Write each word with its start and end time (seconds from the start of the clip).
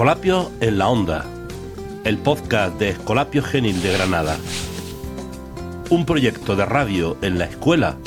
Escolapio 0.00 0.50
en 0.62 0.78
la 0.78 0.88
Onda, 0.88 1.26
el 2.04 2.16
podcast 2.16 2.78
de 2.78 2.88
Escolapio 2.88 3.42
Genil 3.42 3.82
de 3.82 3.92
Granada. 3.92 4.38
Un 5.90 6.06
proyecto 6.06 6.56
de 6.56 6.64
radio 6.64 7.18
en 7.20 7.38
la 7.38 7.44
escuela 7.44 7.98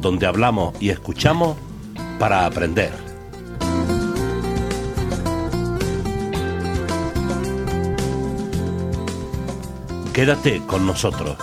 donde 0.00 0.24
hablamos 0.24 0.74
y 0.80 0.88
escuchamos 0.88 1.58
para 2.18 2.46
aprender. 2.46 2.92
Quédate 10.14 10.62
con 10.66 10.86
nosotros. 10.86 11.36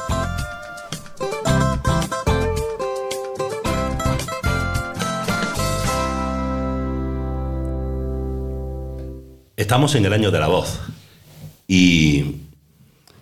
Estamos 9.67 9.95
en 9.95 10.05
el 10.05 10.13
año 10.13 10.31
de 10.31 10.39
la 10.39 10.47
voz 10.47 10.79
y 11.67 12.37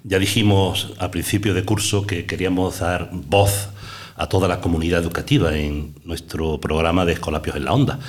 ya 0.03 0.19
dijimos 0.19 0.93
a 0.99 1.09
principio 1.09 1.55
de 1.55 1.65
curso 1.65 2.05
que 2.05 2.27
queríamos 2.27 2.81
dar 2.81 3.09
voz 3.11 3.69
a 4.15 4.29
toda 4.29 4.47
la 4.47 4.61
comunidad 4.61 5.01
educativa 5.01 5.57
en 5.57 5.95
nuestro 6.03 6.61
programa 6.61 7.03
de 7.03 7.13
Escolapios 7.13 7.55
en 7.55 7.65
la 7.65 7.73
Onda. 7.73 7.99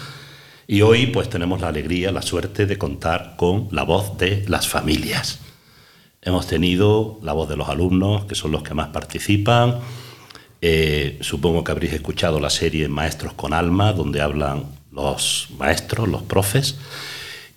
Y 0.67 0.83
hoy 0.83 1.07
pues 1.07 1.31
tenemos 1.31 1.63
la 1.63 1.69
alegría, 1.69 2.13
la 2.13 2.21
suerte 2.21 2.67
de 2.67 2.77
contar 2.77 3.37
con 3.39 3.69
la 3.71 3.85
voz 3.85 4.19
de 4.19 4.45
las 4.49 4.69
familias. 4.69 5.39
Hemos 6.21 6.47
tenido 6.47 7.19
la 7.23 7.33
voz 7.33 7.49
de 7.49 7.57
los 7.57 7.71
alumnos, 7.71 8.27
que 8.27 8.35
son 8.35 8.53
los 8.53 8.63
que 8.63 8.75
más 8.75 8.89
participan. 8.89 9.79
Eh, 10.61 11.17
supongo 11.23 11.65
que 11.65 11.73
habréis 11.73 11.95
escuchado 11.95 12.39
la 12.39 12.51
serie 12.51 12.87
Maestros 12.87 13.33
con 13.33 13.55
Alma, 13.55 13.95
donde 13.95 14.21
hablan 14.21 14.65
los 14.93 15.49
maestros, 15.59 16.07
los 16.07 16.23
profes, 16.23 16.77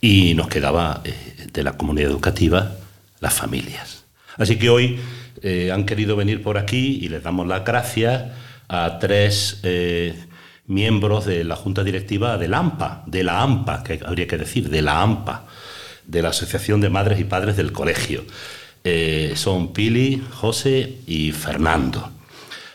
y 0.01 0.33
nos 0.33 0.47
quedaba 0.47 1.01
eh, 1.03 1.13
de 1.51 1.63
la 1.63 1.73
comunidad 1.73 2.09
educativa 2.09 2.75
las 3.19 3.33
familias. 3.33 4.05
Así 4.37 4.57
que 4.57 4.69
hoy 4.69 4.99
eh, 5.41 5.71
han 5.71 5.85
querido 5.85 6.15
venir 6.15 6.41
por 6.41 6.57
aquí 6.57 6.99
y 7.01 7.09
les 7.09 7.23
damos 7.23 7.47
las 7.47 7.65
gracias 7.65 8.31
a 8.67 8.99
tres 8.99 9.61
miembros 10.69 11.25
de 11.25 11.43
la 11.43 11.55
Junta 11.55 11.83
Directiva 11.83 12.37
de 12.37 12.47
la 12.47 12.59
AMPA, 12.59 13.03
de 13.07 13.23
la 13.23 13.41
AMPA, 13.41 13.83
que 13.83 13.99
habría 14.05 14.27
que 14.27 14.37
decir, 14.37 14.69
de 14.69 14.81
la 14.83 15.01
AMPA, 15.01 15.45
de 16.05 16.21
la 16.21 16.29
Asociación 16.29 16.79
de 16.79 16.89
Madres 16.89 17.19
y 17.19 17.23
Padres 17.23 17.57
del 17.57 17.71
Colegio. 17.71 18.23
Eh, 18.83 19.33
son 19.35 19.73
Pili, 19.73 20.23
José 20.31 20.97
y 21.07 21.31
Fernando. 21.31 22.11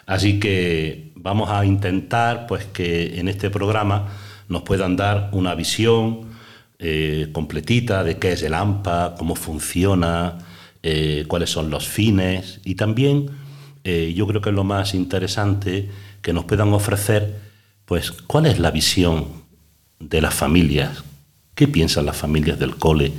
Así 0.06 0.38
que 0.38 1.12
vamos 1.14 1.50
a 1.50 1.64
intentar 1.64 2.47
pues, 2.47 2.64
que 2.66 3.19
en 3.19 3.28
este 3.28 3.48
programa 3.48 4.09
nos 4.48 4.62
puedan 4.62 4.97
dar 4.97 5.31
una 5.33 5.55
visión 5.55 6.33
eh, 6.78 7.28
completita 7.33 8.05
de 8.05 8.19
qué 8.19 8.33
es 8.33 8.42
el 8.42 8.55
AMPA, 8.55 9.14
cómo 9.19 9.36
funciona, 9.36 10.39
eh, 10.83 11.25
cuáles 11.28 11.50
son 11.50 11.70
los 11.70 11.89
fines. 11.89 12.61
Y 12.64 12.75
también 12.75 13.31
yo 13.84 14.27
creo 14.27 14.41
que 14.41 14.48
es 14.48 14.55
lo 14.55 14.64
más 14.64 14.94
interesante 14.94 15.91
que 16.22 16.33
nos 16.33 16.47
puedan 16.47 16.72
ofrecer 16.72 17.39
pues 17.84 18.12
cuál 18.12 18.47
es 18.47 18.58
la 18.58 18.70
visión 18.70 19.27
de 20.00 20.22
las 20.22 20.33
familias, 20.33 21.05
qué 21.55 21.69
piensan 21.69 22.06
las 22.06 22.16
familias 22.16 22.58
del 22.58 22.77
cole, 22.77 23.12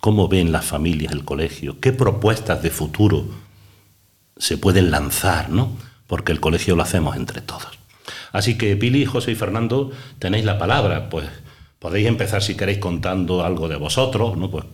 cómo 0.00 0.28
ven 0.28 0.50
las 0.50 0.64
familias 0.64 1.12
el 1.12 1.26
colegio, 1.26 1.78
qué 1.78 1.92
propuestas 1.92 2.62
de 2.62 2.70
futuro 2.70 3.26
se 4.36 4.58
pueden 4.58 4.90
lanzar, 4.90 5.50
¿no? 5.50 5.76
Porque 6.06 6.32
el 6.32 6.40
colegio 6.40 6.76
lo 6.76 6.82
hacemos 6.82 7.16
entre 7.16 7.40
todos. 7.40 7.68
Así 8.32 8.56
que 8.58 8.76
Pili, 8.76 9.06
José 9.06 9.32
y 9.32 9.34
Fernando, 9.34 9.90
tenéis 10.18 10.44
la 10.44 10.58
palabra, 10.58 11.08
pues 11.08 11.26
podéis 11.78 12.06
empezar 12.06 12.42
si 12.42 12.54
queréis 12.54 12.78
contando 12.78 13.44
algo 13.44 13.68
de 13.68 13.76
vosotros, 13.76 14.36
¿no? 14.36 14.50
Pues 14.50 14.64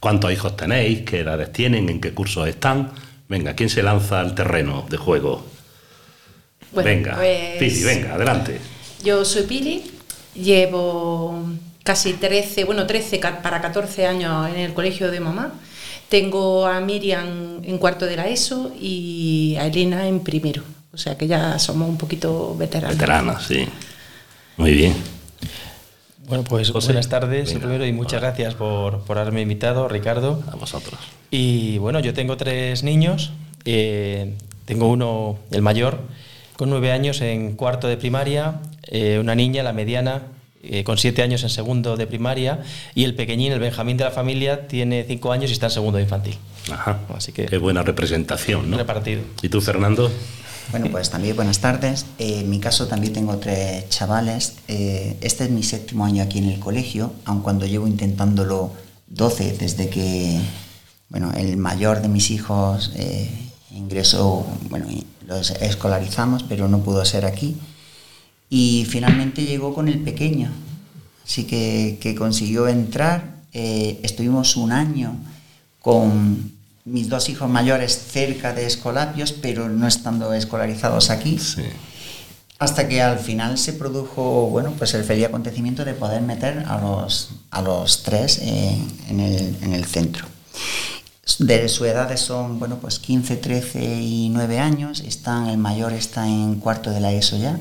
cuántos 0.00 0.32
hijos 0.32 0.56
tenéis, 0.56 1.02
qué 1.02 1.20
edades 1.20 1.52
tienen, 1.52 1.88
en 1.88 2.00
qué 2.00 2.12
cursos 2.12 2.48
están. 2.48 2.92
Venga, 3.28 3.54
¿quién 3.54 3.68
se 3.68 3.82
lanza 3.82 4.20
al 4.20 4.34
terreno 4.34 4.86
de 4.88 4.96
juego? 4.96 5.44
venga, 6.72 7.16
pues 7.16 7.58
Pili, 7.58 7.82
venga, 7.82 8.14
adelante. 8.14 8.60
Yo 9.02 9.24
soy 9.24 9.44
Pili, 9.44 9.84
llevo 10.34 11.44
casi 11.82 12.14
13, 12.14 12.64
bueno, 12.64 12.86
13 12.86 13.18
para 13.42 13.60
14 13.60 14.06
años 14.06 14.48
en 14.48 14.60
el 14.60 14.74
colegio 14.74 15.10
de 15.10 15.20
mamá. 15.20 15.54
Tengo 16.08 16.66
a 16.66 16.80
Miriam 16.80 17.60
en 17.62 17.78
cuarto 17.78 18.06
de 18.06 18.16
la 18.16 18.28
ESO 18.28 18.72
y 18.80 19.56
a 19.58 19.66
Elena 19.66 20.08
en 20.08 20.20
primero. 20.20 20.62
O 20.92 20.96
sea 20.96 21.16
que 21.16 21.26
ya 21.26 21.58
somos 21.58 21.88
un 21.88 21.98
poquito 21.98 22.56
veteranos. 22.56 22.96
Veteranas, 22.96 23.46
sí. 23.46 23.68
Muy 24.56 24.72
bien. 24.72 24.94
Bueno, 26.28 26.44
pues 26.44 26.70
buenas 26.72 27.08
tardes 27.08 27.54
primero 27.54 27.86
y 27.86 27.92
muchas 27.92 28.20
gracias 28.20 28.54
por, 28.54 29.00
por, 29.00 29.18
haberme 29.18 29.40
invitado, 29.40 29.88
Ricardo. 29.88 30.42
A 30.52 30.56
vosotros. 30.56 31.00
Y 31.30 31.78
bueno, 31.78 32.00
yo 32.00 32.12
tengo 32.12 32.36
tres 32.36 32.82
niños. 32.82 33.32
Eh, 33.64 34.34
tengo 34.66 34.88
uno, 34.88 35.38
el 35.50 35.62
mayor, 35.62 36.00
con 36.56 36.68
nueve 36.68 36.92
años 36.92 37.22
en 37.22 37.56
cuarto 37.56 37.88
de 37.88 37.96
primaria, 37.96 38.60
eh, 38.82 39.18
una 39.18 39.34
niña, 39.34 39.62
la 39.62 39.72
mediana, 39.72 40.24
eh, 40.62 40.84
con 40.84 40.98
siete 40.98 41.22
años 41.22 41.42
en 41.44 41.48
segundo 41.48 41.96
de 41.96 42.06
primaria, 42.06 42.60
y 42.94 43.04
el 43.04 43.14
pequeñín, 43.14 43.52
el 43.52 43.60
Benjamín 43.60 43.96
de 43.96 44.04
la 44.04 44.10
familia, 44.10 44.68
tiene 44.68 45.04
cinco 45.08 45.32
años 45.32 45.48
y 45.48 45.54
está 45.54 45.66
en 45.66 45.72
segundo 45.72 45.96
de 45.96 46.04
infantil. 46.04 46.36
Ajá. 46.70 46.98
Así 47.16 47.32
que. 47.32 47.46
Qué 47.46 47.56
buena 47.56 47.82
representación, 47.82 48.70
¿no? 48.70 48.76
Repartido. 48.76 49.22
¿Y 49.40 49.48
tú, 49.48 49.62
Fernando? 49.62 50.10
Bueno, 50.70 50.88
pues 50.90 51.10
también 51.10 51.34
buenas 51.34 51.60
tardes. 51.60 52.04
Eh, 52.18 52.40
en 52.40 52.50
mi 52.50 52.60
caso 52.60 52.86
también 52.86 53.12
tengo 53.12 53.38
tres 53.38 53.88
chavales. 53.88 54.54
Eh, 54.68 55.16
este 55.20 55.44
es 55.44 55.50
mi 55.50 55.62
séptimo 55.62 56.04
año 56.04 56.22
aquí 56.22 56.38
en 56.38 56.48
el 56.48 56.60
colegio, 56.60 57.12
aun 57.24 57.40
cuando 57.40 57.66
llevo 57.66 57.86
intentándolo 57.86 58.72
12 59.06 59.56
desde 59.58 59.88
que, 59.88 60.38
bueno, 61.08 61.32
el 61.32 61.56
mayor 61.56 62.02
de 62.02 62.08
mis 62.08 62.30
hijos 62.30 62.92
ingresó, 63.70 64.46
bueno, 64.68 64.86
los 65.26 65.50
escolarizamos, 65.52 66.42
pero 66.42 66.68
no 66.68 66.80
pudo 66.80 67.04
ser 67.04 67.24
aquí 67.24 67.56
y 68.50 68.86
finalmente 68.88 69.44
llegó 69.44 69.74
con 69.74 69.88
el 69.88 70.00
pequeño, 70.00 70.50
así 71.24 71.44
que, 71.44 72.14
consiguió 72.16 72.68
entrar. 72.68 73.38
Eh, 73.52 74.00
estuvimos 74.02 74.56
un 74.56 74.72
año 74.72 75.16
con 75.80 76.52
mis 76.88 77.08
dos 77.08 77.28
hijos 77.28 77.48
mayores 77.48 77.98
cerca 78.10 78.52
de 78.52 78.66
Escolapios, 78.66 79.32
pero 79.32 79.68
no 79.68 79.86
estando 79.86 80.32
escolarizados 80.32 81.10
aquí. 81.10 81.38
Hasta 82.58 82.88
que 82.88 83.00
al 83.00 83.18
final 83.18 83.56
se 83.58 83.72
produjo 83.72 84.48
bueno, 84.48 84.72
pues 84.76 84.94
el 84.94 85.04
feliz 85.04 85.26
acontecimiento 85.26 85.84
de 85.84 85.94
poder 85.94 86.22
meter 86.22 86.64
a 86.66 86.80
los, 86.80 87.30
a 87.50 87.62
los 87.62 88.02
tres 88.02 88.38
en, 88.38 89.20
el, 89.20 89.56
en 89.62 89.74
el 89.74 89.84
centro. 89.84 90.26
De 91.38 91.68
su 91.68 91.84
edad 91.84 92.16
son 92.16 92.58
bueno, 92.58 92.78
pues 92.80 92.98
15, 92.98 93.36
13 93.36 94.00
y 94.02 94.28
9 94.30 94.58
años. 94.58 95.00
Están, 95.00 95.48
el 95.48 95.58
mayor 95.58 95.92
está 95.92 96.26
en 96.26 96.56
cuarto 96.56 96.90
de 96.90 97.00
la 97.00 97.12
ESO 97.12 97.36
ya 97.36 97.60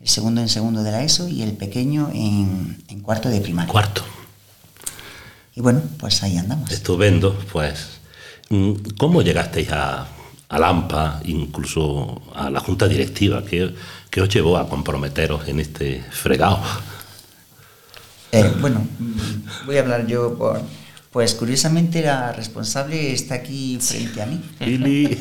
el 0.00 0.08
segundo 0.08 0.40
en 0.40 0.48
segundo 0.48 0.82
de 0.82 0.92
la 0.92 1.02
ESO 1.02 1.28
y 1.28 1.42
el 1.42 1.52
pequeño 1.52 2.10
en, 2.14 3.00
cuarto 3.02 3.28
de 3.28 3.40
primaria. 3.40 3.70
Cuarto. 3.70 4.02
Y 5.54 5.60
bueno, 5.60 5.82
pues 5.98 6.22
ahí 6.22 6.36
andamos. 6.36 6.70
Estupendo, 6.70 7.38
pues. 7.52 7.95
Mm, 8.48 8.72
¿Cómo 8.96 9.22
llegasteis 9.22 9.70
a, 9.72 10.06
a 10.48 10.58
Lampa, 10.58 11.20
incluso 11.24 12.22
a 12.34 12.50
la 12.50 12.60
junta 12.60 12.86
directiva? 12.86 13.42
¿Qué, 13.44 13.74
os 14.20 14.28
llevó 14.28 14.56
a 14.56 14.68
comprometeros 14.68 15.46
en 15.48 15.60
este 15.60 16.02
fregado? 16.10 16.60
Eh, 18.32 18.50
bueno, 18.60 18.86
voy 19.66 19.76
a 19.76 19.80
hablar 19.80 20.06
yo 20.06 20.36
por, 20.36 20.62
pues 21.16 21.34
curiosamente 21.34 22.02
la 22.02 22.32
responsable 22.32 23.12
está 23.12 23.36
aquí 23.36 23.78
frente 23.80 24.22
a 24.22 24.26
mí. 24.26 24.40
Pili. 24.58 25.18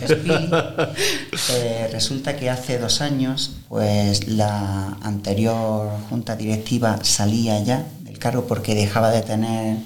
Eh, 1.52 1.90
resulta 1.92 2.36
que 2.36 2.50
hace 2.50 2.80
dos 2.80 3.02
años, 3.02 3.58
pues 3.68 4.28
la 4.28 4.98
anterior 5.02 5.90
junta 6.10 6.36
directiva 6.36 7.00
salía 7.04 7.62
ya 7.64 7.86
del 8.02 8.18
cargo 8.18 8.46
porque 8.46 8.76
dejaba 8.76 9.12
de 9.12 9.22
tener 9.22 9.78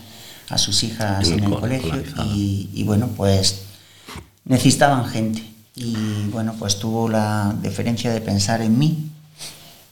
a 0.49 0.57
sus 0.57 0.83
hijas 0.83 1.29
en 1.29 1.43
el 1.43 1.59
colegio 1.59 2.03
y, 2.33 2.69
y, 2.73 2.83
bueno, 2.83 3.09
pues 3.15 3.61
necesitaban 4.45 5.05
gente. 5.05 5.43
Y 5.75 5.95
bueno, 6.31 6.55
pues 6.59 6.79
tuvo 6.79 7.07
la 7.07 7.55
deferencia 7.61 8.11
de 8.11 8.19
pensar 8.19 8.61
en 8.61 8.77
mí 8.77 9.09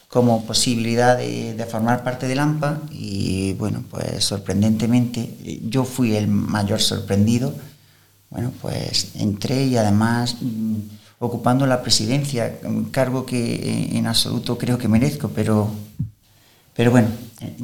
como 0.08 0.46
posibilidad 0.46 1.18
de, 1.18 1.66
formar 1.70 2.04
parte 2.04 2.28
del 2.28 2.40
AMPA 2.40 2.82
y 2.92 3.54
bueno, 3.54 3.84
pues 3.90 4.24
sorprendentemente 4.24 5.62
yo 5.68 5.84
fui 5.84 6.16
el 6.16 6.28
mayor 6.28 6.82
sorprendido. 6.82 7.54
Bueno, 8.30 8.52
pues 8.62 9.12
entré 9.16 9.66
y 9.66 9.78
además 9.78 10.38
mm, 10.42 10.76
ocupando 11.20 11.66
la 11.66 11.82
presidencia, 11.82 12.58
un 12.64 12.86
cargo 12.86 13.26
que 13.26 13.90
en 13.98 14.08
absoluto 14.08 14.58
creo 14.58 14.78
que 14.78 14.88
merezco, 14.88 15.30
pero, 15.30 15.70
pero 16.78 16.92
bueno, 16.92 17.10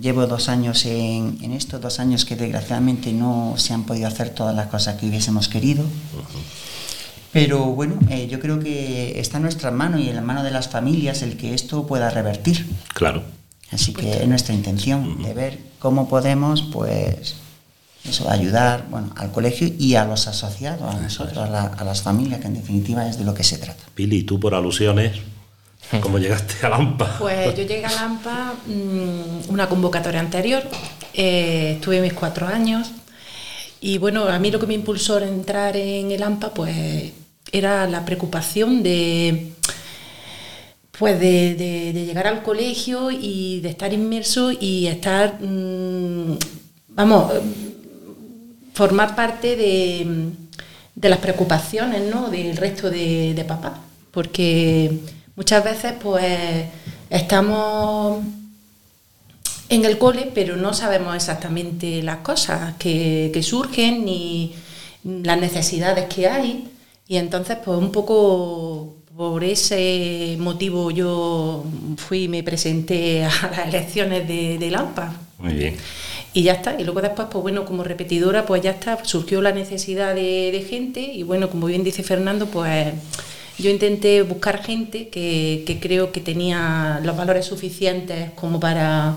llevo 0.01 0.27
dos 0.27 0.49
años 0.49 0.85
en, 0.85 1.37
esto, 1.53 1.79
dos 1.79 1.99
años 1.99 2.25
que 2.25 2.35
desgraciadamente 2.35 3.13
no 3.13 3.53
se 3.57 3.73
han 3.73 3.83
podido 3.83 4.07
hacer 4.07 4.31
todas 4.31 4.53
las 4.55 4.67
cosas 4.67 4.95
que 4.99 5.05
hubiésemos 5.07 5.47
querido. 5.47 5.85
Pero 7.31 7.65
bueno, 7.67 7.95
eh, 8.09 8.27
yo 8.29 8.39
creo 8.39 8.59
que 8.59 9.19
está 9.19 9.37
en 9.37 9.43
nuestra 9.43 9.71
mano 9.71 9.97
y 9.97 10.09
en 10.09 10.15
la 10.15 10.21
mano 10.21 10.43
de 10.43 10.51
las 10.51 10.67
familias 10.67 11.21
el 11.23 11.35
que 11.37 11.53
esto 11.53 11.87
pueda 11.87 12.09
revertir. 12.09 12.65
Claro. 12.93 13.23
Así 13.71 13.91
que 13.93 14.21
es 14.21 14.27
nuestra 14.27 14.53
intención 14.53 15.23
de 15.23 15.33
ver 15.33 15.57
cómo 15.79 16.07
podemos, 16.07 16.61
pues, 16.71 17.35
eso, 18.07 18.29
ayudar 18.29 18.85
bueno, 18.91 19.11
al 19.15 19.31
colegio 19.31 19.67
y 19.79 19.95
a 19.95 20.05
los 20.05 20.27
asociados, 20.27 20.93
a 20.93 20.99
nosotros, 20.99 21.37
a, 21.39 21.49
la- 21.49 21.63
a 21.65 21.83
las 21.83 22.03
familias, 22.03 22.39
que 22.39 22.47
en 22.47 22.53
definitiva 22.53 23.07
es 23.07 23.17
de 23.17 23.23
lo 23.23 23.33
que 23.33 23.43
se 23.43 23.57
trata. 23.57 23.83
Pili, 23.95 24.23
tú 24.23 24.39
por 24.39 24.53
alusiones, 24.53 25.13
¿cómo 26.01 26.17
llegaste 26.17 26.65
a 26.65 26.69
Lampa? 26.69 27.17
Pues 27.19 27.55
yo 27.55 27.63
llegué 27.63 27.85
a 27.85 27.91
Lampa 27.91 28.53
mm, 28.65 29.49
una 29.49 29.67
convocatoria 29.67 30.19
anterior, 30.19 30.63
eh, 31.13 31.73
estuve 31.75 32.01
mis 32.01 32.13
cuatro 32.13 32.47
años 32.47 32.91
y 33.81 33.97
bueno, 33.97 34.27
a 34.27 34.39
mí 34.39 34.51
lo 34.51 34.59
que 34.59 34.67
me 34.67 34.73
impulsó 34.73 35.17
a 35.17 35.27
entrar 35.27 35.75
en 35.75 36.11
el 36.11 36.23
AMPA 36.23 36.53
pues 36.53 37.11
era 37.51 37.87
la 37.87 38.05
preocupación 38.05 38.81
de 38.81 39.51
pues 40.97 41.19
de 41.19 41.91
llegar 41.93 42.27
al 42.27 42.43
colegio 42.43 43.11
y 43.11 43.59
de 43.61 43.69
estar 43.69 43.91
inmerso 43.91 44.51
y 44.51 44.87
estar 44.87 45.39
mm, 45.41 46.37
vamos 46.89 47.33
formar 48.73 49.15
parte 49.15 49.55
de, 49.55 50.31
de 50.95 51.09
las 51.09 51.19
preocupaciones 51.19 52.03
¿no? 52.03 52.29
del 52.29 52.57
resto 52.57 52.89
de, 52.89 53.33
de 53.33 53.45
papás, 53.45 53.73
porque 54.11 54.99
muchas 55.35 55.63
veces 55.63 55.93
pues 56.01 56.65
estamos 57.09 58.23
en 59.69 59.85
el 59.85 59.97
cole, 59.97 60.31
pero 60.33 60.55
no 60.55 60.73
sabemos 60.73 61.15
exactamente 61.15 62.03
las 62.03 62.17
cosas 62.17 62.75
que, 62.77 63.31
que 63.33 63.41
surgen 63.43 64.05
ni 64.05 64.53
las 65.03 65.39
necesidades 65.39 66.05
que 66.05 66.27
hay, 66.27 66.69
y 67.07 67.17
entonces 67.17 67.57
pues 67.63 67.77
un 67.77 67.91
poco 67.91 68.95
por 69.15 69.43
ese 69.43 70.37
motivo 70.39 70.89
yo 70.91 71.63
fui 71.97 72.23
y 72.23 72.27
me 72.27 72.41
presenté 72.41 73.23
a 73.23 73.29
las 73.29 73.67
elecciones 73.67 74.27
de, 74.27 74.57
de 74.57 74.71
Lampa. 74.71 75.13
Muy 75.37 75.53
bien. 75.53 75.75
Y 76.33 76.41
ya 76.41 76.53
está. 76.53 76.79
Y 76.79 76.83
luego 76.83 77.01
después, 77.01 77.27
pues 77.29 77.43
bueno, 77.43 77.63
como 77.63 77.83
repetidora, 77.83 78.45
pues 78.45 78.63
ya 78.63 78.71
está, 78.71 79.05
surgió 79.05 79.39
la 79.41 79.51
necesidad 79.51 80.15
de, 80.15 80.51
de 80.51 80.65
gente 80.67 81.01
y 81.01 81.21
bueno, 81.21 81.49
como 81.49 81.67
bien 81.67 81.83
dice 81.83 82.01
Fernando, 82.01 82.47
pues 82.47 82.93
yo 83.59 83.69
intenté 83.69 84.21
buscar 84.23 84.63
gente 84.63 85.09
que, 85.09 85.63
que 85.65 85.79
creo 85.79 86.11
que 86.11 86.19
tenía 86.21 86.99
los 87.03 87.15
valores 87.15 87.45
suficientes 87.45 88.31
como 88.35 88.59
para 88.59 89.15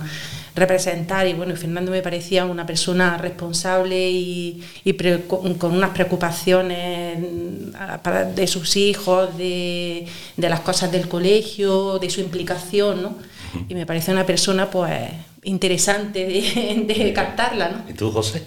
representar 0.54 1.26
y 1.26 1.34
bueno, 1.34 1.54
Fernando 1.56 1.90
me 1.90 2.00
parecía 2.00 2.46
una 2.46 2.64
persona 2.64 3.18
responsable 3.18 4.10
y, 4.10 4.62
y 4.84 4.92
pre- 4.94 5.26
con, 5.26 5.54
con 5.54 5.74
unas 5.74 5.90
preocupaciones 5.90 7.18
ah, 7.78 8.00
para- 8.02 8.24
de 8.24 8.46
sus 8.46 8.76
hijos, 8.76 9.36
de, 9.36 10.06
de 10.36 10.48
las 10.48 10.60
cosas 10.60 10.90
del 10.92 11.08
colegio, 11.08 11.98
de 11.98 12.08
su 12.10 12.20
implicación, 12.20 13.02
¿no? 13.02 13.16
Y 13.68 13.74
me 13.74 13.86
parece 13.86 14.12
una 14.12 14.24
persona 14.26 14.70
pues 14.70 14.98
interesante 15.46 16.26
de, 16.26 16.84
de 16.86 17.12
captarla, 17.12 17.68
¿no? 17.70 17.90
¿Y 17.90 17.94
tú, 17.94 18.10
José? 18.10 18.42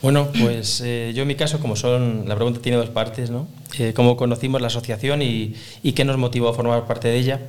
Bueno, 0.00 0.28
pues 0.40 0.80
eh, 0.84 1.12
yo 1.14 1.22
en 1.22 1.28
mi 1.28 1.34
caso, 1.34 1.58
como 1.58 1.74
son, 1.76 2.24
la 2.26 2.36
pregunta 2.36 2.60
tiene 2.60 2.78
dos 2.78 2.88
partes, 2.90 3.30
¿no? 3.30 3.48
Eh, 3.78 3.92
¿Cómo 3.94 4.16
conocimos 4.16 4.60
la 4.60 4.68
asociación 4.68 5.22
y, 5.22 5.54
y 5.82 5.92
qué 5.92 6.04
nos 6.04 6.16
motivó 6.18 6.48
a 6.48 6.54
formar 6.54 6.86
parte 6.86 7.08
de 7.08 7.16
ella? 7.18 7.40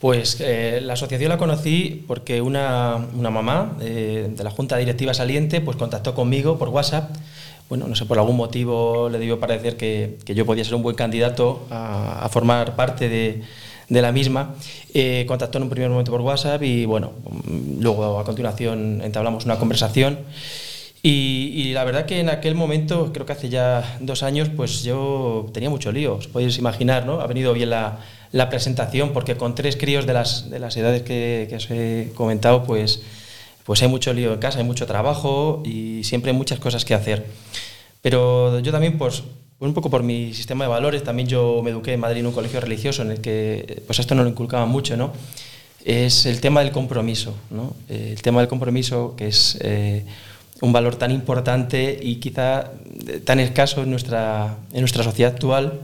Pues 0.00 0.36
eh, 0.40 0.80
la 0.82 0.92
asociación 0.92 1.30
la 1.30 1.38
conocí 1.38 2.04
porque 2.06 2.42
una, 2.42 3.08
una 3.14 3.30
mamá 3.30 3.78
eh, 3.80 4.28
de 4.28 4.44
la 4.44 4.50
Junta 4.50 4.76
Directiva 4.76 5.14
saliente 5.14 5.62
pues 5.62 5.78
contactó 5.78 6.14
conmigo 6.14 6.58
por 6.58 6.68
WhatsApp. 6.68 7.16
Bueno, 7.70 7.88
no 7.88 7.96
sé, 7.96 8.04
por 8.04 8.18
algún 8.18 8.36
motivo 8.36 9.08
le 9.08 9.18
debió 9.18 9.40
parecer 9.40 9.78
que, 9.78 10.18
que 10.26 10.34
yo 10.34 10.44
podía 10.44 10.62
ser 10.62 10.74
un 10.74 10.82
buen 10.82 10.96
candidato 10.96 11.66
a, 11.70 12.22
a 12.22 12.28
formar 12.28 12.76
parte 12.76 13.08
de, 13.08 13.42
de 13.88 14.02
la 14.02 14.12
misma. 14.12 14.54
Eh, 14.92 15.24
contactó 15.26 15.58
en 15.58 15.64
un 15.64 15.70
primer 15.70 15.90
momento 15.90 16.12
por 16.12 16.20
WhatsApp 16.20 16.62
y 16.62 16.84
bueno, 16.84 17.12
luego 17.80 18.18
a 18.18 18.24
continuación 18.24 19.00
entablamos 19.02 19.44
una 19.44 19.58
conversación. 19.58 20.18
Y, 21.02 21.52
y 21.54 21.72
la 21.74 21.84
verdad 21.84 22.06
que 22.06 22.20
en 22.20 22.30
aquel 22.30 22.54
momento, 22.54 23.12
creo 23.12 23.26
que 23.26 23.32
hace 23.32 23.50
ya 23.50 23.98
dos 24.00 24.22
años, 24.22 24.48
pues 24.48 24.84
yo 24.84 25.50
tenía 25.52 25.68
mucho 25.68 25.92
lío, 25.92 26.14
os 26.14 26.28
podéis 26.28 26.56
imaginar, 26.56 27.04
¿no? 27.04 27.20
Ha 27.20 27.26
venido 27.26 27.52
bien 27.52 27.68
la, 27.68 27.98
la 28.32 28.48
presentación, 28.48 29.12
porque 29.12 29.36
con 29.36 29.54
tres 29.54 29.76
críos 29.76 30.06
de 30.06 30.14
las, 30.14 30.48
de 30.48 30.58
las 30.58 30.74
edades 30.78 31.02
que, 31.02 31.46
que 31.50 31.56
os 31.56 31.70
he 31.70 32.10
comentado, 32.14 32.64
pues, 32.64 33.02
pues 33.64 33.82
hay 33.82 33.88
mucho 33.88 34.14
lío 34.14 34.32
en 34.32 34.38
casa, 34.38 34.60
hay 34.60 34.64
mucho 34.64 34.86
trabajo 34.86 35.62
y 35.62 36.04
siempre 36.04 36.30
hay 36.30 36.36
muchas 36.38 36.58
cosas 36.58 36.86
que 36.86 36.94
hacer. 36.94 37.26
Pero 38.00 38.58
yo 38.60 38.72
también, 38.72 38.96
pues, 38.96 39.24
un 39.68 39.74
poco 39.74 39.90
por 39.90 40.02
mi 40.02 40.32
sistema 40.34 40.64
de 40.64 40.70
valores, 40.70 41.02
también 41.04 41.28
yo 41.28 41.60
me 41.62 41.70
eduqué 41.70 41.92
en 41.94 42.00
Madrid 42.00 42.20
en 42.20 42.26
un 42.26 42.32
colegio 42.32 42.60
religioso 42.60 43.02
en 43.02 43.12
el 43.12 43.20
que 43.20 43.82
pues 43.86 43.98
esto 43.98 44.14
no 44.14 44.22
lo 44.22 44.28
inculcaban 44.28 44.68
mucho, 44.68 44.96
¿no? 44.96 45.12
Es 45.84 46.26
el 46.26 46.40
tema 46.40 46.60
del 46.60 46.72
compromiso, 46.72 47.34
¿no? 47.50 47.74
Eh, 47.88 48.10
El 48.12 48.22
tema 48.22 48.40
del 48.40 48.48
compromiso 48.48 49.14
que 49.16 49.28
es 49.28 49.58
eh, 49.60 50.04
un 50.60 50.72
valor 50.72 50.96
tan 50.96 51.10
importante 51.10 51.98
y 52.00 52.16
quizá 52.16 52.72
eh, 53.06 53.20
tan 53.24 53.40
escaso 53.40 53.82
en 53.82 53.90
nuestra, 53.90 54.56
en 54.72 54.80
nuestra 54.80 55.04
sociedad 55.04 55.32
actual, 55.32 55.80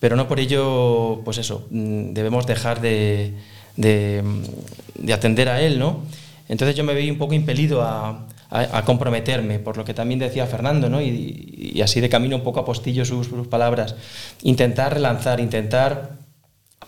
pero 0.00 0.16
no 0.16 0.28
por 0.28 0.40
ello, 0.40 1.22
pues 1.24 1.38
eso, 1.38 1.66
mm, 1.70 2.12
debemos 2.12 2.46
dejar 2.46 2.80
de, 2.80 3.32
de 3.76 5.12
atender 5.12 5.48
a 5.48 5.60
él, 5.62 5.78
¿no? 5.78 6.02
Entonces 6.48 6.76
yo 6.76 6.84
me 6.84 6.94
veía 6.94 7.12
un 7.12 7.18
poco 7.18 7.34
impelido 7.34 7.82
a, 7.82 8.26
a- 8.54 8.84
comprometerme, 8.84 9.58
por 9.58 9.76
lo 9.76 9.84
que 9.84 9.94
también 9.94 10.20
decía 10.20 10.46
Fernando, 10.46 10.88
¿no? 10.88 11.02
Y, 11.02 11.80
así 11.82 12.00
de 12.00 12.08
camino 12.08 12.36
un 12.36 12.42
poco 12.42 12.60
apostillo 12.60 13.04
sus, 13.04 13.26
sus 13.26 13.48
palabras, 13.48 13.96
intentar 14.42 14.94
relanzar, 14.94 15.40
intentar, 15.40 16.12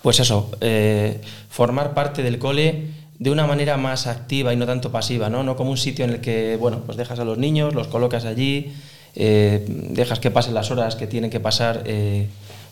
pues 0.03 0.21
eso, 0.21 0.53
eh, 0.61 1.21
formar 1.49 1.93
parte 1.93 2.23
del 2.23 2.39
cole 2.39 2.87
de 3.19 3.31
una 3.31 3.47
manera 3.47 3.77
más 3.77 4.07
activa 4.07 4.53
y 4.53 4.57
no 4.57 4.65
tanto 4.67 4.93
pasiva, 4.93 5.29
¿no? 5.29 5.43
No 5.43 5.57
como 5.57 5.71
un 5.71 5.77
sitio 5.77 6.05
en 6.05 6.13
el 6.13 6.21
que, 6.21 6.57
bueno, 6.57 6.83
pues 6.87 6.97
dejas 6.97 7.19
a 7.19 7.25
los 7.25 7.37
niños, 7.37 7.75
los 7.75 7.89
colocas 7.89 8.25
allí, 8.25 8.73
eh, 9.17 9.65
dejas 9.67 10.21
que 10.21 10.31
pasen 10.31 10.55
las 10.55 10.71
horas 10.71 10.95
que 10.95 11.09
tienen 11.09 11.31
que 11.31 11.41
pasar, 11.41 11.83
eh, 11.87 12.29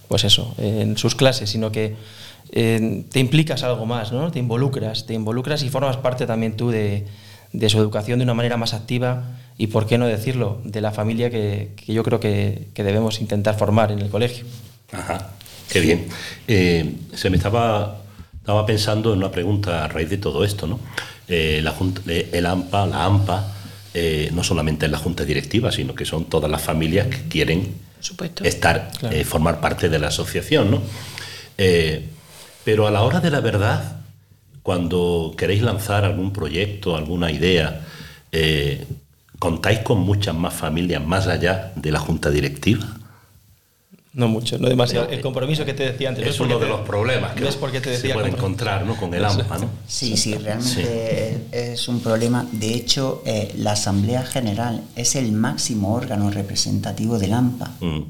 pues 0.07 0.23
eso, 0.23 0.55
en 0.59 0.97
sus 0.97 1.15
clases, 1.17 1.51
sino 1.51 1.73
que 1.73 1.97
te 2.53 3.19
implicas 3.19 3.65
algo 3.65 3.87
más, 3.87 4.13
¿no? 4.13 4.31
Te 4.31 4.39
involucras, 4.39 5.07
te 5.07 5.15
involucras 5.15 5.65
y 5.65 5.71
formas 5.71 5.97
parte 5.97 6.27
también 6.27 6.57
tú 6.57 6.71
de, 6.71 7.05
de 7.55 7.69
su 7.71 7.79
educación 7.79 8.19
de 8.19 8.25
una 8.25 8.35
manera 8.35 8.57
más 8.59 8.75
activa 8.75 9.23
y, 9.57 9.69
por 9.69 9.87
qué 9.87 9.97
no 9.97 10.07
decirlo, 10.07 10.61
de 10.65 10.81
la 10.81 10.91
familia 10.91 11.31
que, 11.31 11.71
que 11.77 11.95
yo 11.95 12.03
creo 12.03 12.19
que, 12.21 12.69
que 12.75 12.83
debemos 12.85 13.21
intentar 13.21 13.57
formar 13.57 13.93
en 13.93 14.01
el 14.01 14.11
colegio. 14.11 14.45
Ajá, 14.93 15.31
qué 15.73 15.79
bien. 15.81 16.07
Eh, 16.49 16.95
se 17.15 17.31
me 17.31 17.37
estaba, 17.37 17.99
estaba 18.37 18.67
pensando 18.67 19.13
en 19.13 19.19
una 19.19 19.31
pregunta 19.31 19.85
a 19.85 19.89
raíz 19.89 20.11
de 20.11 20.19
todo 20.19 20.45
esto, 20.45 20.67
¿no? 20.67 20.81
Eh, 21.29 21.61
la 21.63 21.71
junta, 21.71 22.03
eh, 22.09 22.29
el 22.33 22.45
AMPA, 22.45 22.87
la 22.87 23.05
AMPA, 23.05 23.53
eh, 23.95 24.31
no 24.35 24.43
solamente 24.43 24.87
es 24.87 24.93
la 24.93 24.99
junta 24.99 25.25
directiva, 25.25 25.71
sino 25.71 25.95
que 25.95 26.05
son 26.05 26.25
todas 26.25 26.51
las 26.51 26.61
familias 26.61 27.07
que 27.07 27.23
quieren 27.29 27.69
supuesto. 28.01 28.43
estar, 28.45 28.91
Claro. 28.99 29.15
eh, 29.17 29.25
formar 29.25 29.61
parte 29.61 29.89
de 29.89 29.99
la 30.01 30.09
asociación, 30.09 30.73
¿no? 30.73 30.83
Eh, 31.57 32.09
pero 32.65 32.89
a 32.89 32.91
la 32.91 33.03
hora 33.03 33.21
de 33.21 33.31
la 33.31 33.41
verdad, 33.41 33.99
cuando 34.65 35.35
queréis 35.37 35.63
lanzar 35.63 36.05
algún 36.05 36.33
proyecto, 36.33 36.97
alguna 36.97 37.31
idea, 37.31 37.83
eh, 38.33 38.85
¿contáis 39.39 39.81
con 39.81 40.01
muchas 40.01 40.35
más 40.35 40.55
familias 40.55 41.05
más 41.07 41.27
allá 41.29 41.71
de 41.77 41.93
la 41.93 42.01
junta 42.01 42.31
directiva? 42.31 42.87
No 44.15 44.27
mucho, 44.29 44.57
no 44.59 44.69
demasiado. 44.69 45.09
El 45.11 45.21
compromiso 45.21 45.67
que 45.67 45.75
te 45.75 45.91
decía 45.91 46.09
antes. 46.09 46.23
Es 46.25 46.31
¿ves 46.31 46.39
por 46.39 46.47
uno 46.47 46.59
de 46.59 46.65
te- 46.65 46.71
los 46.71 46.81
problemas 46.81 47.35
que 47.35 47.41
¿Ves 47.45 47.57
por 47.57 47.71
qué 47.73 47.81
te 47.81 47.91
se 47.91 47.91
decía 47.97 48.15
puede 48.15 48.31
compro- 48.31 48.37
encontrar 48.39 48.87
¿no? 48.87 48.97
con 48.97 49.13
el 49.13 49.23
AMPA, 49.23 49.59
¿no? 49.59 49.69
Sí, 49.87 50.17
sí, 50.17 50.35
realmente 50.39 51.41
es 51.53 51.87
un 51.89 52.01
problema. 52.01 52.47
De 52.53 52.73
hecho, 52.75 53.23
eh, 53.27 53.53
la 53.59 53.73
Asamblea 53.73 54.23
General 54.23 54.83
es 54.97 55.15
el 55.17 55.33
máximo 55.33 55.93
órgano 55.95 56.31
representativo 56.31 57.19
del 57.19 57.35
AMPA. 57.35 57.71
Mm. 57.81 58.01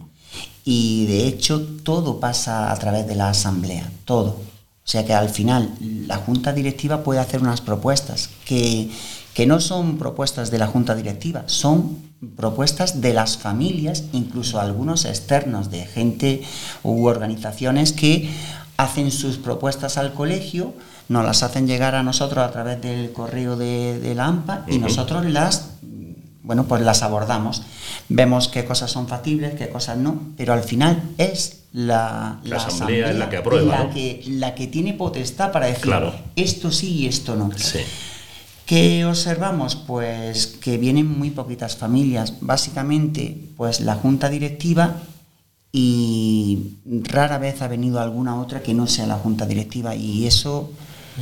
Y 0.66 1.06
de 1.06 1.26
hecho 1.26 1.60
todo 1.82 2.20
pasa 2.20 2.70
a 2.70 2.78
través 2.78 3.08
de 3.08 3.16
la 3.16 3.30
asamblea, 3.30 3.90
todo. 4.04 4.40
O 4.84 4.88
sea 4.88 5.04
que 5.06 5.14
al 5.14 5.30
final 5.30 5.74
la 6.06 6.16
junta 6.16 6.52
directiva 6.52 7.02
puede 7.02 7.18
hacer 7.18 7.40
unas 7.40 7.62
propuestas 7.62 8.28
que, 8.44 8.90
que 9.32 9.46
no 9.46 9.60
son 9.60 9.96
propuestas 9.96 10.50
de 10.50 10.58
la 10.58 10.66
junta 10.66 10.94
directiva, 10.94 11.44
son 11.46 11.98
propuestas 12.36 13.00
de 13.00 13.14
las 13.14 13.38
familias, 13.38 14.04
incluso 14.12 14.60
algunos 14.60 15.06
externos 15.06 15.70
de 15.70 15.86
gente 15.86 16.42
u 16.82 17.06
organizaciones 17.06 17.92
que 17.92 18.30
hacen 18.76 19.10
sus 19.10 19.38
propuestas 19.38 19.96
al 19.96 20.12
colegio, 20.12 20.74
nos 21.08 21.24
las 21.24 21.42
hacen 21.42 21.66
llegar 21.66 21.94
a 21.94 22.02
nosotros 22.02 22.44
a 22.44 22.50
través 22.50 22.82
del 22.82 23.12
correo 23.12 23.56
de, 23.56 23.98
de 24.00 24.14
la 24.14 24.26
AMPA 24.26 24.64
y 24.68 24.78
nosotros 24.78 25.24
las 25.24 25.70
bueno, 26.42 26.64
pues 26.64 26.82
las 26.82 27.02
abordamos. 27.02 27.62
Vemos 28.10 28.48
qué 28.48 28.66
cosas 28.66 28.90
son 28.90 29.08
factibles, 29.08 29.54
qué 29.54 29.70
cosas 29.70 29.96
no, 29.96 30.20
pero 30.36 30.52
al 30.52 30.62
final 30.62 31.02
es 31.16 31.63
la, 31.74 32.38
La 32.44 32.56
asamblea 32.56 33.10
es 33.10 33.16
la 33.16 33.28
que 33.28 33.36
aprueba, 33.36 33.78
la 33.78 33.84
¿no? 33.84 33.90
que, 33.92 34.22
la 34.28 34.54
que 34.54 34.66
tiene 34.68 34.94
potestad 34.94 35.52
para 35.52 35.66
decir 35.66 35.82
Claro. 35.82 36.14
esto 36.36 36.70
sí 36.72 37.00
y 37.00 37.06
esto 37.06 37.34
no. 37.36 37.50
Sí. 37.56 37.80
¿Qué 38.64 39.04
observamos? 39.04 39.76
Pues 39.76 40.46
que 40.46 40.78
vienen 40.78 41.06
muy 41.06 41.30
poquitas 41.30 41.76
familias, 41.76 42.34
básicamente 42.40 43.36
pues 43.56 43.80
la 43.80 43.94
junta 43.96 44.30
directiva 44.30 44.96
y 45.72 46.76
rara 47.02 47.38
vez 47.38 47.60
ha 47.60 47.68
venido 47.68 48.00
alguna 48.00 48.40
otra 48.40 48.62
que 48.62 48.72
no 48.72 48.86
sea 48.86 49.06
la 49.06 49.16
junta 49.16 49.44
directiva 49.44 49.94
y 49.96 50.26
eso 50.26 50.70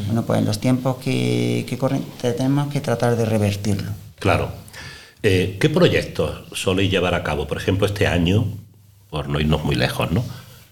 Bueno, 0.07 0.23
pues 0.25 0.39
en 0.39 0.45
los 0.45 0.59
tiempos 0.61 0.97
que, 0.97 1.65
que 1.69 1.77
corren 1.79 2.05
tenemos 2.21 2.69
que 2.73 2.81
tratar 2.81 3.17
de 3.17 3.25
revertirlo. 3.25 3.91
Claro. 4.19 4.53
Eh, 5.23 5.57
¿Qué 5.61 5.69
proyectos 5.71 6.45
soléis 6.59 6.91
llevar 6.91 7.15
a 7.15 7.23
cabo? 7.23 7.47
Por 7.47 7.57
ejemplo, 7.59 7.87
este 7.87 8.07
año, 8.07 8.45
por 9.11 9.29
no 9.29 9.39
irnos 9.41 9.65
muy 9.65 9.75
lejos, 9.77 10.11
¿no? 10.13 10.25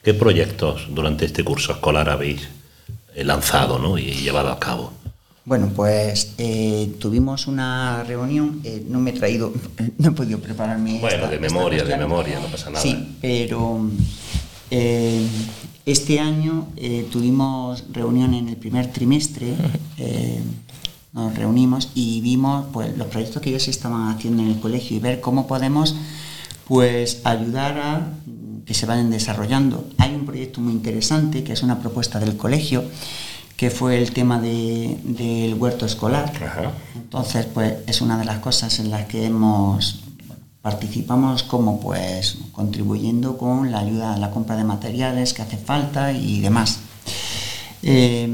¿Qué 0.03 0.15
proyectos 0.15 0.89
durante 0.91 1.27
este 1.27 1.45
curso 1.45 1.73
escolar 1.73 2.09
habéis 2.09 2.49
eh, 3.15 3.23
lanzado 3.23 3.79
¿no? 3.79 3.99
y 3.99 4.13
llevado 4.13 4.51
a 4.51 4.59
cabo? 4.59 4.93
Bueno, 5.45 5.71
pues 5.75 6.35
eh, 6.39 6.95
tuvimos 6.99 7.47
una 7.47 8.03
reunión, 8.05 8.61
eh, 8.65 8.83
no 8.89 8.99
me 9.01 9.11
he 9.11 9.13
traído, 9.13 9.53
no 9.99 10.09
he 10.09 10.13
podido 10.13 10.39
prepararme. 10.39 11.01
Bueno, 11.01 11.29
de 11.29 11.39
memoria, 11.39 11.85
de 11.85 11.97
memoria, 11.99 12.41
no 12.41 12.47
pasa 12.47 12.71
nada. 12.71 12.83
Sí, 12.83 13.17
pero 13.21 13.91
eh, 14.71 15.27
este 15.85 16.19
año 16.19 16.69
tuvimos 17.11 17.85
reunión 17.93 18.33
en 18.33 18.49
el 18.49 18.57
primer 18.57 18.93
trimestre, 18.93 19.55
nos 21.13 21.35
reunimos 21.35 21.91
y 21.95 22.21
vimos 22.21 22.67
pues, 22.73 22.97
los 22.97 23.09
proyectos 23.09 23.43
que 23.43 23.51
ya 23.51 23.59
se 23.59 23.71
estaban 23.71 24.09
haciendo 24.15 24.43
en 24.43 24.51
el 24.51 24.61
colegio 24.61 24.97
y 24.97 25.01
ver 25.01 25.21
cómo 25.21 25.47
podemos 25.47 25.95
pues, 26.71 27.23
ayudar 27.25 27.79
a 27.79 28.13
que 28.65 28.75
se 28.75 28.87
vayan 28.87 29.11
desarrollando. 29.11 29.89
Hay 29.99 30.15
un 30.15 30.25
proyecto 30.25 30.61
muy 30.61 30.73
interesante 30.73 31.43
que 31.43 31.53
es 31.53 31.65
una 31.65 31.81
propuesta 31.81 32.21
del 32.21 32.37
colegio 32.37 32.85
que 33.57 33.71
fue 33.71 33.99
el 33.99 34.13
tema 34.13 34.41
del 34.41 35.55
huerto 35.55 35.85
escolar. 35.85 36.33
Entonces, 36.95 37.47
pues 37.47 37.79
es 37.89 38.01
una 38.01 38.17
de 38.19 38.25
las 38.25 38.39
cosas 38.39 38.79
en 38.79 38.93
las 38.93 39.07
que 39.07 39.27
hemos 39.27 40.05
participamos 40.63 41.43
como 41.43 41.81
pues 41.81 42.39
contribuyendo 42.53 43.37
con 43.37 43.73
la 43.73 43.81
ayuda 43.81 44.15
a 44.15 44.19
la 44.19 44.31
compra 44.31 44.55
de 44.55 44.63
materiales 44.63 45.35
que 45.35 45.43
hace 45.43 45.57
falta 45.57 46.13
y 46.13 46.41
demás. 46.41 46.79
Eh, 47.83 48.33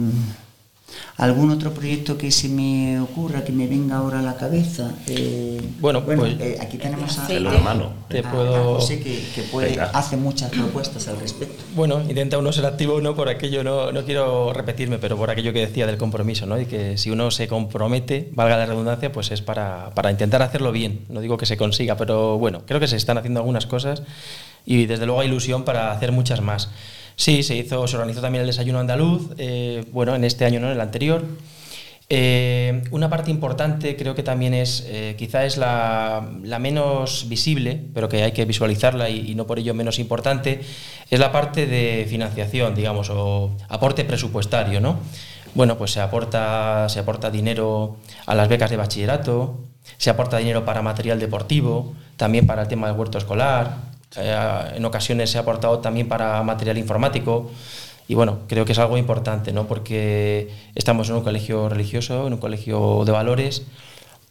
¿Algún 1.19 1.51
otro 1.51 1.73
proyecto 1.73 2.19
que 2.19 2.31
se 2.31 2.51
me 2.51 3.01
ocurra, 3.01 3.43
que 3.43 3.51
me 3.51 3.67
venga 3.67 3.97
ahora 3.97 4.19
a 4.19 4.23
la 4.23 4.37
cabeza? 4.37 4.93
Eh, 5.07 5.59
bueno, 5.81 6.05
pues, 6.05 6.21
eh, 6.39 6.59
aquí 6.61 6.77
tenemos 6.77 7.19
a, 7.19 7.27
el 7.33 7.47
hermano. 7.47 7.91
Te 8.09 8.23
puedo... 8.23 8.75
José, 8.75 9.01
que, 9.01 9.43
puede, 9.51 9.81
hace 9.81 10.19
muchas 10.19 10.51
propuestas 10.51 11.09
al 11.09 11.19
respecto. 11.19 11.65
Bueno, 11.75 12.03
intenta 12.07 12.37
uno 12.37 12.53
ser 12.53 12.67
activo, 12.67 13.01
no 13.01 13.17
por 13.17 13.31
aquello, 13.31 13.65
no, 13.65 13.93
no 13.93 14.05
quiero 14.05 14.53
repetirme, 14.53 14.99
pero 14.99 15.17
por 15.17 15.31
aquello 15.31 15.55
que 15.55 15.61
decía 15.61 15.87
del 15.87 15.97
compromiso, 15.97 16.45
¿no? 16.45 16.61
Y 16.61 16.67
que 16.67 16.99
si 16.99 17.11
uno 17.11 17.31
se 17.31 17.49
compromete, 17.49 18.29
valga 18.33 18.59
la 18.59 18.67
redundancia, 18.67 19.11
pues 19.11 19.31
es 19.31 19.41
para, 19.41 19.93
para 19.95 20.11
intentar 20.11 20.43
hacerlo 20.43 20.71
bien. 20.71 21.07
No 21.09 21.23
digo 21.23 21.39
que 21.39 21.47
se 21.47 21.57
consiga, 21.57 21.97
pero 21.97 22.37
bueno, 22.37 22.63
creo 22.67 22.79
que 22.79 22.89
se 22.89 22.97
están 22.97 23.17
haciendo 23.17 23.41
algunas 23.41 23.65
cosas 23.65 24.03
y 24.67 24.85
desde 24.85 25.07
luego 25.07 25.23
hay 25.23 25.29
ilusión 25.29 25.65
para 25.65 25.93
hacer 25.93 26.13
muchas 26.13 26.43
más. 26.43 26.69
Sí, 27.17 27.43
se 27.43 27.57
hizo, 27.57 27.89
se 27.89 27.97
organizó 27.97 28.21
también 28.21 28.43
el 28.43 28.47
desayuno 28.47 28.79
andaluz, 28.79 29.31
eh, 29.39 29.85
bueno, 29.91 30.15
en 30.15 30.23
este 30.25 30.45
año 30.45 30.61
no, 30.61 30.67
en 30.67 30.75
el 30.75 30.81
anterior. 30.81 31.25
Eh, 32.09 32.85
una 32.93 33.11
parte 33.11 33.33
importante 33.33 33.97
creo 33.97 34.15
que 34.15 34.23
también 34.23 34.55
es, 34.55 34.85
eh, 34.87 35.17
quizá 35.19 35.45
es 35.45 35.57
la, 35.57 36.29
menos 36.61 37.29
visible, 37.29 37.83
pero 37.95 38.09
que 38.09 38.23
hay 38.23 38.33
que 38.33 38.45
visualizarla 38.45 39.11
y, 39.11 39.35
no 39.35 39.47
por 39.47 39.59
ello 39.59 39.75
menos 39.75 39.99
importante, 39.99 40.61
es 41.11 41.19
la 41.19 41.33
parte 41.33 41.67
de 41.67 42.07
financiación, 42.09 42.75
digamos, 42.75 43.11
o 43.11 43.57
aporte 43.69 44.05
presupuestario, 44.05 44.81
¿no? 44.81 44.99
Bueno, 45.55 45.79
pues 45.79 45.93
se 45.93 46.01
aporta, 46.01 46.87
se 46.91 47.01
aporta 47.01 47.31
dinero 47.31 47.97
a 48.27 48.35
las 48.35 48.49
becas 48.49 48.71
de 48.71 48.77
bachillerato, 48.77 49.59
se 49.97 50.11
aporta 50.11 50.37
dinero 50.37 50.65
para 50.65 50.83
material 50.83 51.19
deportivo, 51.19 51.95
también 52.17 52.47
para 52.47 52.63
el 52.63 52.69
tema 52.69 52.89
del 52.89 52.97
huerto 52.97 53.19
escolar, 53.19 53.96
eh, 54.19 54.73
en 54.77 54.85
ocasiones 54.85 55.31
se 55.31 55.39
ha 55.39 55.43
aportado 55.43 55.79
también 55.81 56.09
para 56.09 56.43
material 56.43 56.79
informático. 56.79 57.51
Y 58.09 58.15
bueno, 58.15 58.41
creo 58.47 58.65
que 58.65 58.73
es 58.73 58.79
algo 58.79 58.97
importante, 58.99 59.53
¿no? 59.53 59.67
porque 59.67 60.49
estamos 60.75 61.09
en 61.09 61.17
un 61.17 61.23
colegio 61.23 61.69
religioso, 61.69 62.27
en 62.27 62.35
un 62.35 62.39
colegio 62.39 63.05
de 63.05 63.11
valores, 63.11 63.67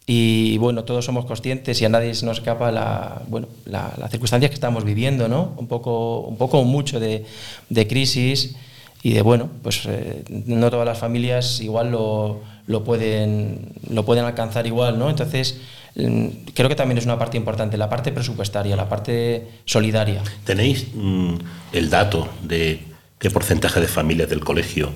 y 0.08 0.58
bueno, 0.60 0.84
todos 0.84 1.04
somos 1.04 1.26
conscientes 1.26 1.82
y 1.82 1.86
a 1.86 1.90
nadie 1.90 2.14
se 2.14 2.26
nos 2.26 2.38
escapa 2.38 2.72
la, 2.72 3.24
bueno, 3.28 3.48
la, 3.66 3.90
circunstancias 4.10 4.52
que 4.52 4.56
estamos 4.56 4.84
viviendo, 4.84 5.28
¿no? 5.28 5.54
Un 5.58 5.68
poco, 5.68 6.20
un 6.20 6.38
poco 6.38 6.64
mucho 6.64 7.00
de, 7.00 7.26
de 7.70 7.88
crisis 7.88 8.56
y 9.02 9.14
de, 9.14 9.24
bueno, 9.24 9.50
pues 9.64 9.82
eh, 9.88 10.24
no 10.30 10.70
todas 10.70 10.86
las 10.86 11.00
familias 11.00 11.60
igual 11.60 11.92
lo, 11.92 12.42
lo, 12.68 12.84
pueden, 12.84 13.74
lo 13.90 14.06
pueden 14.06 14.26
alcanzar 14.26 14.66
igual, 14.68 14.98
¿no? 14.98 15.10
Entonces, 15.10 15.60
creo 15.94 16.70
que 16.70 16.76
también 16.76 16.98
es 16.98 17.06
una 17.06 17.18
parte 17.18 17.38
importante, 17.38 17.78
la 17.78 17.90
parte 17.90 18.12
presupuestaria, 18.12 18.76
la 18.76 18.90
parte 18.90 19.48
solidaria. 19.66 20.22
¿Tenéis 20.44 20.88
mm, 20.94 21.36
el 21.74 21.90
dato 21.90 22.28
de 22.44 22.82
qué 23.18 23.30
porcentaje 23.30 23.80
de 23.80 23.88
familias 23.88 24.30
del 24.30 24.42
colegio 24.42 24.92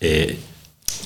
eh, 0.00 0.38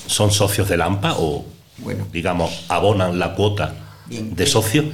son 0.07 0.31
socios 0.31 0.69
de 0.69 0.81
AMPA 0.81 1.15
o, 1.17 1.45
bueno, 1.79 2.07
digamos, 2.11 2.65
abonan 2.69 3.19
la 3.19 3.33
cuota 3.35 3.75
de 4.07 4.45
socio? 4.45 4.85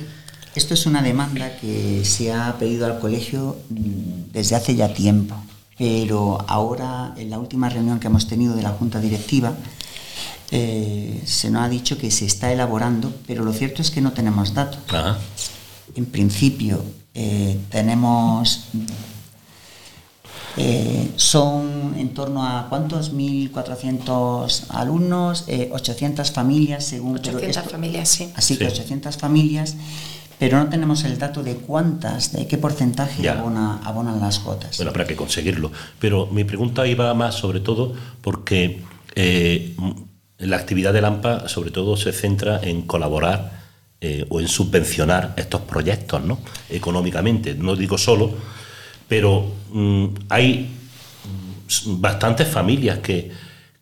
Esto 0.56 0.74
es 0.74 0.86
una 0.86 1.02
demanda 1.02 1.56
que 1.58 2.04
se 2.06 2.34
ha 2.34 2.58
pedido 2.58 2.86
al 2.86 3.00
colegio 3.00 3.58
mm, 3.70 4.32
desde 4.34 4.56
hace 4.56 4.76
ya 4.76 4.94
tiempo, 4.94 5.36
pero 5.78 6.44
ahora 6.48 7.14
en 7.18 7.30
la 7.30 7.38
última 7.38 7.70
reunión 7.70 8.00
que 8.00 8.08
hemos 8.08 8.28
tenido 8.28 8.56
de 8.56 8.64
la 8.64 8.72
Junta 8.72 9.00
Directiva, 9.00 9.54
eh, 10.52 11.22
se 11.26 11.52
nos 11.52 11.64
ha 11.64 11.70
dicho 11.70 11.98
que 11.98 12.10
se 12.12 12.26
está 12.26 12.52
elaborando, 12.52 13.14
pero 13.28 13.44
lo 13.44 13.54
cierto 13.54 13.82
es 13.82 13.92
que 13.92 14.02
no 14.02 14.14
tenemos 14.14 14.54
datos. 14.54 14.80
En 15.96 16.06
principio, 16.06 16.84
eh, 17.14 17.60
tenemos. 17.70 18.66
Eh, 20.58 21.12
son 21.16 21.94
en 21.98 22.14
torno 22.14 22.44
a 22.44 22.68
cuántos 22.68 23.14
1.400 23.14 24.66
alumnos, 24.70 25.46
800 25.72 26.32
familias 26.32 26.86
según 26.86 27.16
800 27.16 27.72
familias 27.72 28.10
sí 28.10 28.34
así 28.36 28.58
que 28.58 28.66
800 28.66 29.16
familias 29.16 29.76
pero 30.40 30.58
no 30.58 30.68
tenemos 30.68 31.04
el 31.04 31.20
dato 31.20 31.44
de 31.44 31.56
cuántas, 31.56 32.34
de 32.34 32.48
qué 32.48 32.58
porcentaje 32.58 33.30
abonan 33.30 34.20
las 34.20 34.40
cuotas. 34.40 34.78
Bueno, 34.78 34.92
habrá 34.92 35.06
que 35.06 35.16
conseguirlo. 35.16 35.70
Pero 36.00 36.28
mi 36.28 36.46
pregunta 36.46 36.88
iba 36.88 37.14
más 37.14 37.36
sobre 37.36 37.60
todo 37.60 37.94
porque 38.22 38.82
la 40.40 40.58
actividad 40.58 40.94
del 40.94 41.06
AMPA 41.06 41.48
sobre 41.48 41.72
todo 41.72 41.98
se 41.98 42.12
centra 42.12 42.60
en 42.64 42.84
colaborar 42.84 43.60
eh, 44.02 44.26
o 44.30 44.40
en 44.40 44.48
subvencionar 44.48 45.34
estos 45.36 45.62
proyectos 45.62 46.24
¿no? 46.24 46.40
económicamente. 46.70 47.54
No 47.56 47.76
digo 47.76 47.98
solo, 47.98 48.32
pero 49.08 49.52
mm, 49.72 50.06
hay 50.30 50.70
bastantes 51.86 52.48
familias 52.48 53.00
que, 53.00 53.32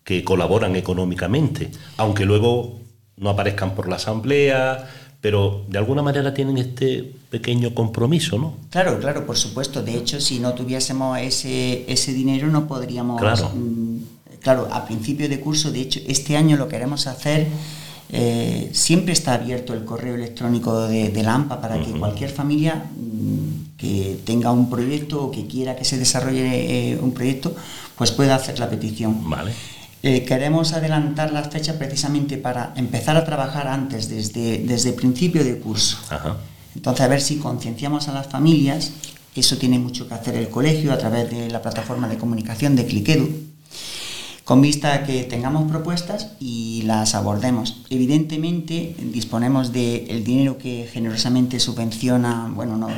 que, 0.02 0.24
colaboran 0.24 0.74
económicamente, 0.74 1.70
aunque 1.96 2.24
luego 2.24 2.80
no 3.16 3.30
aparezcan 3.30 3.74
por 3.74 3.88
la 3.88 3.96
asamblea, 3.96 4.88
pero 5.20 5.64
de 5.68 5.78
alguna 5.78 6.02
manera 6.02 6.34
tienen 6.34 6.58
este 6.58 7.12
pequeño 7.30 7.74
compromiso, 7.74 8.38
¿no? 8.38 8.56
Claro, 8.70 8.98
claro, 8.98 9.26
por 9.26 9.36
supuesto. 9.36 9.82
De 9.82 9.96
hecho, 9.96 10.20
si 10.20 10.38
no 10.38 10.54
tuviésemos 10.54 11.18
ese, 11.18 11.84
ese 11.90 12.12
dinero 12.12 12.48
no 12.48 12.66
podríamos... 12.66 13.20
Claro. 13.20 13.50
Mm, 13.54 13.97
claro, 14.40 14.68
a 14.72 14.84
principio 14.86 15.28
de 15.28 15.40
curso, 15.40 15.70
de 15.70 15.80
hecho, 15.80 16.00
este 16.06 16.36
año 16.36 16.56
lo 16.56 16.68
queremos 16.68 17.06
hacer, 17.06 17.46
eh, 18.10 18.70
siempre 18.72 19.12
está 19.12 19.34
abierto 19.34 19.74
el 19.74 19.84
correo 19.84 20.14
electrónico 20.14 20.86
de, 20.88 21.22
la 21.22 21.34
AMPA 21.34 21.60
para 21.60 21.82
que 21.82 21.92
cualquier 21.92 22.30
familia 22.30 22.84
mm, 22.96 23.76
que 23.76 24.18
tenga 24.24 24.50
un 24.50 24.70
proyecto 24.70 25.24
o 25.24 25.30
que 25.30 25.46
quiera 25.46 25.76
que 25.76 25.84
se 25.84 25.98
desarrolle 25.98 26.92
eh, 26.92 26.98
un 27.00 27.12
proyecto, 27.12 27.54
pues 27.96 28.10
pueda 28.10 28.34
hacer 28.34 28.58
la 28.58 28.70
petición. 28.70 29.28
Vale. 29.28 29.52
Eh, 30.02 30.24
queremos 30.24 30.72
adelantar 30.72 31.32
las 31.32 31.48
fechas 31.50 31.76
precisamente 31.76 32.38
para 32.38 32.72
empezar 32.76 33.16
a 33.16 33.24
trabajar 33.24 33.66
antes, 33.66 34.08
desde, 34.08 34.58
desde 34.58 34.92
principio 34.92 35.44
de 35.44 35.58
curso. 35.58 35.98
Entonces, 36.74 37.04
a 37.04 37.08
ver 37.08 37.20
si 37.20 37.36
concienciamos 37.36 38.08
a 38.08 38.12
las 38.12 38.28
familias, 38.28 38.92
eso 39.38 39.56
tiene 39.56 39.78
mucho 39.78 40.08
que 40.08 40.14
hacer 40.14 40.34
el 40.36 40.48
colegio 40.48 40.92
a 40.92 40.98
través 40.98 41.30
de 41.30 41.50
la 41.50 41.62
plataforma 41.62 42.08
de 42.08 42.18
comunicación 42.18 42.76
de 42.76 42.86
Cliquedu, 42.86 43.28
con 44.48 44.62
vista 44.62 44.94
a 44.94 45.04
que 45.04 45.24
tengamos 45.24 45.70
propuestas 45.70 46.28
y 46.40 46.80
las 46.86 47.14
abordemos. 47.14 47.82
Evidentemente 47.90 48.96
disponemos 48.98 49.74
del 49.74 50.24
dinero 50.24 50.56
que 50.56 50.88
generosamente 50.90 51.60
subvenciona, 51.60 52.50
bueno, 52.54 52.78
no, 52.78 52.88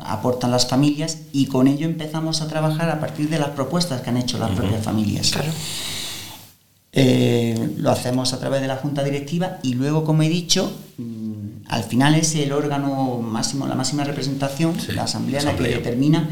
aportan 0.00 0.50
las 0.50 0.66
familias 0.66 1.20
y 1.32 1.46
con 1.46 1.66
ello 1.66 1.86
empezamos 1.86 2.42
a 2.42 2.48
trabajar 2.48 2.90
a 2.90 3.00
partir 3.00 3.30
de 3.30 3.38
las 3.38 3.48
propuestas 3.52 4.02
que 4.02 4.10
han 4.10 4.18
hecho 4.18 4.38
las 4.38 4.50
propias 4.50 4.84
familias. 4.84 5.32
Eh, 6.92 7.70
lo 7.78 7.90
hacemos 7.90 8.34
a 8.34 8.38
través 8.38 8.60
de 8.60 8.68
la 8.68 8.76
junta 8.76 9.02
directiva 9.02 9.60
y 9.62 9.72
luego, 9.72 10.04
como 10.04 10.24
he 10.24 10.28
dicho, 10.28 10.70
mm, 10.98 11.68
al 11.68 11.84
final 11.84 12.16
es 12.16 12.34
el 12.34 12.52
órgano 12.52 13.22
máximo, 13.22 13.66
la 13.66 13.76
máxima 13.76 14.04
representación, 14.04 14.76
la 14.94 15.04
asamblea, 15.04 15.40
la 15.40 15.56
que 15.56 15.68
determina 15.68 16.28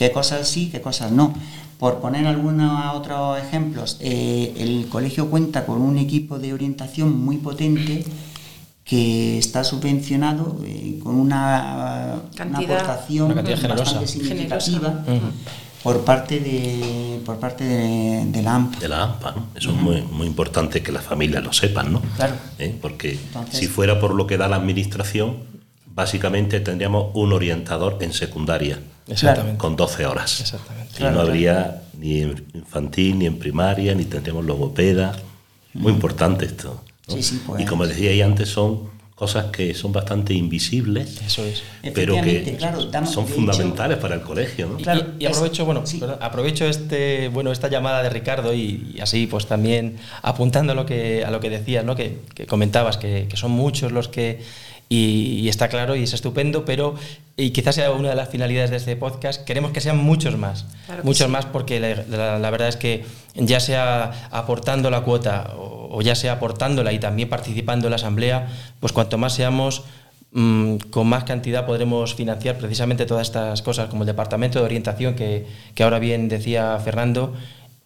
qué 0.00 0.12
cosas 0.12 0.46
sí, 0.46 0.68
qué 0.70 0.82
cosas 0.82 1.10
no. 1.10 1.34
Por 1.80 1.98
poner 1.98 2.26
algunos 2.26 2.94
otros 2.94 3.38
ejemplos, 3.38 3.96
eh, 4.00 4.52
el 4.58 4.86
colegio 4.90 5.30
cuenta 5.30 5.64
con 5.64 5.80
un 5.80 5.96
equipo 5.96 6.38
de 6.38 6.52
orientación 6.52 7.18
muy 7.18 7.38
potente 7.38 8.04
que 8.84 9.38
está 9.38 9.64
subvencionado 9.64 10.58
eh, 10.62 10.98
con 11.02 11.14
una, 11.14 12.16
Cantidad, 12.36 12.80
aportación 12.80 13.34
bastante 13.34 14.06
significativa. 14.06 15.02
Por 15.82 16.04
parte 16.04 16.38
de, 16.40 17.18
por 17.24 17.38
parte 17.38 17.64
de, 17.64 18.26
de 18.26 18.42
la 18.42 18.56
AMPA. 18.56 18.78
De 18.78 18.88
la 18.88 19.02
AMPA, 19.04 19.32
¿no? 19.36 19.46
Eso 19.54 19.70
es 19.70 19.76
muy, 19.76 20.02
muy 20.02 20.26
importante 20.26 20.82
que 20.82 20.92
las 20.92 21.02
familias 21.02 21.42
lo 21.42 21.54
sepan, 21.54 21.90
¿no? 21.94 22.02
Claro. 22.16 22.34
¿Eh? 22.58 22.76
Porque 22.78 23.12
Entonces- 23.12 23.58
si 23.58 23.66
fuera 23.68 23.98
por 23.98 24.14
lo 24.14 24.26
que 24.26 24.36
da 24.36 24.48
la 24.48 24.56
administración, 24.56 25.38
básicamente 25.86 26.60
tendríamos 26.60 27.06
un 27.14 27.32
orientador 27.32 27.96
en 28.02 28.12
secundaria 28.12 28.80
Exactamente. 29.10 29.58
con 29.58 29.76
12 29.76 30.06
horas. 30.06 30.40
Exactamente. 30.40 30.92
Y 30.94 30.96
Claro, 30.96 31.10
no 31.12 31.16
claro. 31.18 31.28
habría 31.30 31.82
ni 31.98 32.20
en 32.22 32.44
infantil 32.54 33.18
ni 33.18 33.26
en 33.26 33.38
primaria, 33.38 33.94
ni 33.94 34.04
tendríamos 34.04 34.44
logopeda. 34.44 35.16
Muy 35.74 35.92
importante 35.92 36.46
esto. 36.46 36.82
¿no? 37.08 37.14
Sí, 37.14 37.22
sí, 37.22 37.42
pues. 37.46 37.62
Y 37.62 37.64
como 37.64 37.86
decía 37.86 38.10
ahí 38.10 38.22
antes, 38.22 38.48
son 38.48 38.88
cosas 39.14 39.46
que 39.52 39.74
son 39.74 39.92
bastante 39.92 40.32
invisibles, 40.32 41.20
Eso 41.20 41.44
es. 41.44 41.62
pero 41.94 42.14
que 42.22 42.56
claro, 42.58 42.86
damos- 42.86 43.12
son 43.12 43.26
fundamentales 43.28 43.98
para 43.98 44.14
el 44.14 44.22
colegio. 44.22 44.66
¿no? 44.68 44.80
Y- 44.80 44.82
Claro, 44.82 45.04
y, 45.18 45.24
y 45.24 45.26
aprovecho, 45.26 45.66
bueno, 45.66 45.86
sí. 45.86 45.98
perdón, 45.98 46.16
aprovecho 46.22 46.64
este, 46.64 47.28
bueno, 47.28 47.52
esta 47.52 47.68
llamada 47.68 48.02
de 48.02 48.08
Ricardo 48.08 48.54
y, 48.54 48.92
y 48.94 49.00
así 49.00 49.26
pues 49.26 49.44
también 49.46 49.98
apuntando 50.22 50.72
a 50.72 50.74
lo 50.74 50.86
que, 50.86 51.22
a 51.22 51.30
lo 51.30 51.38
que 51.38 51.50
decías, 51.50 51.84
¿no? 51.84 51.94
que, 51.96 52.20
que 52.34 52.46
comentabas, 52.46 52.96
que, 52.96 53.26
que 53.28 53.36
son 53.36 53.50
muchos 53.50 53.92
los 53.92 54.08
que, 54.08 54.40
y, 54.90 55.38
y 55.40 55.48
está 55.48 55.68
claro 55.68 55.94
y 55.96 56.02
es 56.02 56.12
estupendo, 56.12 56.64
pero 56.66 56.96
y 57.36 57.50
quizás 57.52 57.76
sea 57.76 57.92
una 57.92 58.10
de 58.10 58.14
las 58.16 58.28
finalidades 58.28 58.70
de 58.70 58.76
este 58.76 58.96
podcast, 58.96 59.44
queremos 59.44 59.70
que 59.70 59.80
sean 59.80 59.96
muchos 59.96 60.36
más, 60.36 60.66
Claro 60.84 61.02
muchos 61.04 61.26
sí. 61.28 61.32
más 61.32 61.46
porque 61.46 61.80
la, 61.80 61.94
la- 62.10 62.38
la 62.38 62.50
verdad 62.50 62.68
es 62.68 62.76
que 62.76 63.04
ya 63.34 63.60
sea 63.60 64.28
aportando 64.32 64.90
la 64.90 65.00
cuota 65.02 65.52
o, 65.56 65.88
o 65.96 66.02
ya 66.02 66.14
sea 66.14 66.32
aportándola 66.32 66.92
y 66.92 66.98
también 66.98 67.28
participando 67.30 67.86
en 67.86 67.90
la 67.92 67.96
asamblea, 67.96 68.48
pues 68.80 68.92
cuanto 68.92 69.16
más 69.16 69.32
seamos, 69.32 69.84
mm, 70.32 70.76
con 70.90 71.06
más 71.06 71.22
cantidad 71.24 71.66
podremos 71.66 72.14
financiar 72.16 72.58
precisamente 72.58 73.06
todas 73.06 73.28
estas 73.28 73.62
cosas, 73.62 73.88
como 73.88 74.02
el 74.02 74.06
departamento 74.08 74.58
de 74.58 74.64
orientación 74.64 75.14
que, 75.14 75.46
que 75.74 75.82
ahora 75.84 76.00
bien 76.00 76.28
decía 76.28 76.76
Fernando, 76.84 77.32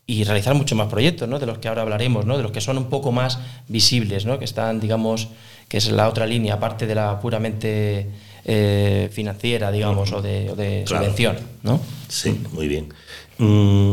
y 0.06 0.24
realizar 0.24 0.54
muchos 0.54 0.76
más 0.76 0.88
proyectos, 0.88 1.28
¿no? 1.28 1.38
de 1.38 1.46
los 1.46 1.58
que 1.58 1.68
ahora 1.68 1.82
hablaremos, 1.82 2.26
¿no? 2.26 2.36
de 2.36 2.42
los 2.42 2.52
que 2.52 2.60
son 2.60 2.76
un 2.78 2.90
poco 2.90 3.10
más 3.12 3.38
visibles, 3.68 4.26
¿no? 4.26 4.38
que 4.38 4.44
están, 4.44 4.78
digamos, 4.80 5.28
que 5.68 5.78
es 5.78 5.90
la 5.90 6.08
otra 6.08 6.26
línea, 6.26 6.54
aparte 6.54 6.86
de 6.86 6.94
la 6.94 7.18
puramente 7.20 8.10
eh, 8.44 9.08
financiera, 9.12 9.72
digamos, 9.72 10.12
o 10.12 10.20
de, 10.20 10.50
o 10.50 10.56
de 10.56 10.84
Claro. 10.86 11.04
subvención. 11.04 11.38
¿no? 11.62 11.80
Sí, 12.08 12.38
muy 12.52 12.68
bien. 12.68 12.92
Mm, 13.38 13.92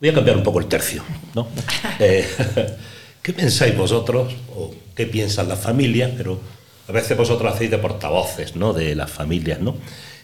voy 0.00 0.08
a 0.08 0.12
cambiar 0.12 0.36
un 0.36 0.42
poco 0.42 0.58
el 0.58 0.66
tercio, 0.66 1.02
¿no? 1.34 1.46
Eh, 2.00 2.26
¿Qué 3.22 3.32
pensáis 3.32 3.76
vosotros, 3.76 4.34
o 4.56 4.72
qué 4.94 5.06
piensan 5.06 5.48
las 5.48 5.58
familias, 5.60 6.12
pero 6.16 6.40
a 6.88 6.92
veces 6.92 7.16
vosotros 7.16 7.52
hacéis 7.52 7.70
de 7.70 7.78
portavoces, 7.78 8.54
¿no? 8.56 8.72
De 8.72 8.94
las 8.94 9.10
familias, 9.10 9.60
¿no? 9.60 9.76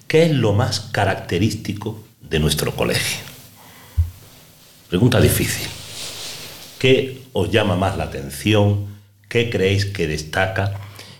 ¿Qué 0.07 0.25
es 0.25 0.31
lo 0.33 0.53
más 0.53 0.81
característico 0.81 2.01
de 2.21 2.39
nuestro 2.39 2.75
colegio? 2.77 3.19
Pregunta 4.93 5.23
difícil. 5.23 5.67
¿Qué 6.79 7.23
os 7.33 7.51
llama 7.51 7.77
más 7.77 7.97
la 7.97 8.05
atención? 8.05 8.89
¿Qué 9.27 9.49
creéis 9.49 9.87
que 9.87 10.07
destaca? 10.07 10.75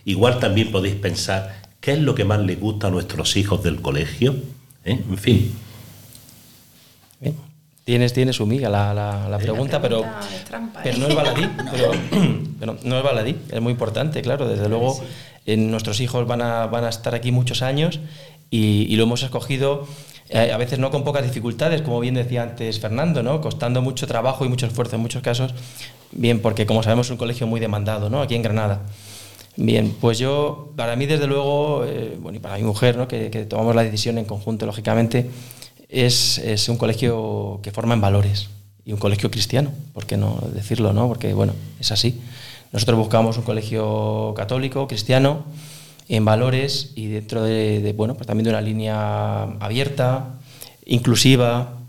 Igual 0.05 0.37
también 0.37 0.71
podéis 0.71 0.93
pensar 0.93 1.59
qué 1.81 1.93
es 1.93 1.97
lo 1.99 2.13
que 2.13 2.23
más 2.23 2.39
les 2.41 2.59
gusta 2.59 2.85
a 2.85 2.91
nuestros 2.91 3.35
hijos 3.35 3.63
del 3.63 3.81
colegio. 3.81 4.35
¿Eh? 4.85 5.01
En 5.09 5.17
fin, 5.17 5.51
Bien. 7.19 7.35
Tienes, 7.83 8.13
tiene 8.13 8.31
su 8.31 8.45
miga 8.45 8.69
la, 8.69 8.93
la- 8.93 9.27
la 9.27 9.39
pregunta, 9.39 9.81
pero, 9.81 10.01
pregunta 10.01 10.27
trampa, 10.47 10.81
pero 10.83 10.95
¿eh? 10.95 10.99
no 10.99 11.07
es 11.07 11.15
baladí. 11.15 11.41
pero, 11.71 11.91
pero 12.59 12.77
no 12.83 12.97
es 12.99 13.03
baladí, 13.03 13.35
es 13.49 13.59
muy 13.59 13.71
importante, 13.71 14.21
claro. 14.21 14.47
Desde 14.47 14.69
luego, 14.69 15.03
en 15.47 15.71
nuestros 15.71 15.99
hijos 15.99 16.27
van 16.27 16.43
a, 16.43 16.67
van 16.67 16.83
a 16.85 16.89
estar 16.89 17.15
aquí 17.15 17.31
muchos 17.31 17.63
años 17.63 17.99
y, 18.51 18.83
y 18.87 18.95
lo 18.97 19.03
hemos 19.05 19.23
escogido 19.23 19.87
eh, 20.33 20.51
a 20.51 20.57
veces 20.57 20.79
no 20.79 20.89
con 20.89 21.03
pocas 21.03 21.23
dificultades, 21.23 21.83
como 21.83 21.99
bien 21.99 22.15
decía 22.15 22.41
antes 22.41 22.79
Fernando, 22.79 23.21
¿no? 23.21 23.39
costando 23.39 23.83
mucho 23.83 24.07
trabajo 24.07 24.43
y 24.43 24.49
mucho 24.49 24.65
esfuerzo 24.65 24.95
en 24.95 25.03
muchos 25.03 25.21
casos. 25.21 25.53
Bien, 26.11 26.41
porque 26.41 26.65
como 26.65 26.81
sabemos 26.81 27.05
es 27.05 27.11
un 27.11 27.17
colegio 27.17 27.45
muy 27.45 27.59
demandado, 27.59 28.09
¿no? 28.09 28.19
aquí 28.19 28.33
en 28.33 28.41
Granada. 28.41 28.81
Bien, 29.57 29.95
pues 30.01 30.17
yo, 30.17 30.73
para 30.75 30.95
mí 30.95 31.05
desde 31.05 31.27
luego, 31.27 31.85
eh, 31.85 32.17
bueno, 32.19 32.39
y 32.39 32.41
para 32.41 32.57
mi 32.57 32.63
mujer, 32.63 32.97
¿no? 32.97 33.07
que, 33.07 33.29
tomamos 33.47 33.75
la 33.75 33.83
decisión 33.83 34.17
en 34.17 34.25
conjunto, 34.25 34.65
lógicamente, 34.65 35.29
es, 35.87 36.39
es 36.39 36.67
un 36.67 36.77
colegio 36.77 37.59
que 37.61 37.69
forma 37.69 37.93
en 37.93 38.01
valores 38.01 38.49
y 38.85 38.91
un 38.91 38.97
colegio 38.97 39.29
cristiano, 39.29 39.71
¿por 39.93 40.07
qué 40.07 40.17
no 40.17 40.39
decirlo? 40.51 40.93
No? 40.93 41.07
Porque, 41.07 41.35
bueno, 41.35 41.53
es 41.79 41.91
así. 41.91 42.19
Nosotros 42.71 42.97
buscamos 42.97 43.37
un 43.37 43.43
colegio 43.43 44.33
católico, 44.35 44.87
cristiano, 44.87 45.43
en 46.07 46.25
valores 46.25 46.91
y 46.95 47.07
dentro 47.07 47.43
de, 47.43 47.81
de, 47.81 47.93
bueno, 47.93 48.15
pues 48.15 48.27
también 48.27 48.45
de 48.45 48.49
una 48.49 48.61
línea 48.61 49.43
abierta, 49.59 50.35
inclusiva, 50.85 51.79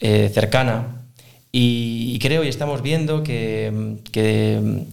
eh, 0.00 0.30
cercana. 0.32 1.02
Y, 1.50 2.18
creo 2.20 2.44
y 2.44 2.48
estamos 2.48 2.82
viendo 2.82 3.22
que, 3.22 3.96
que, 4.12 4.84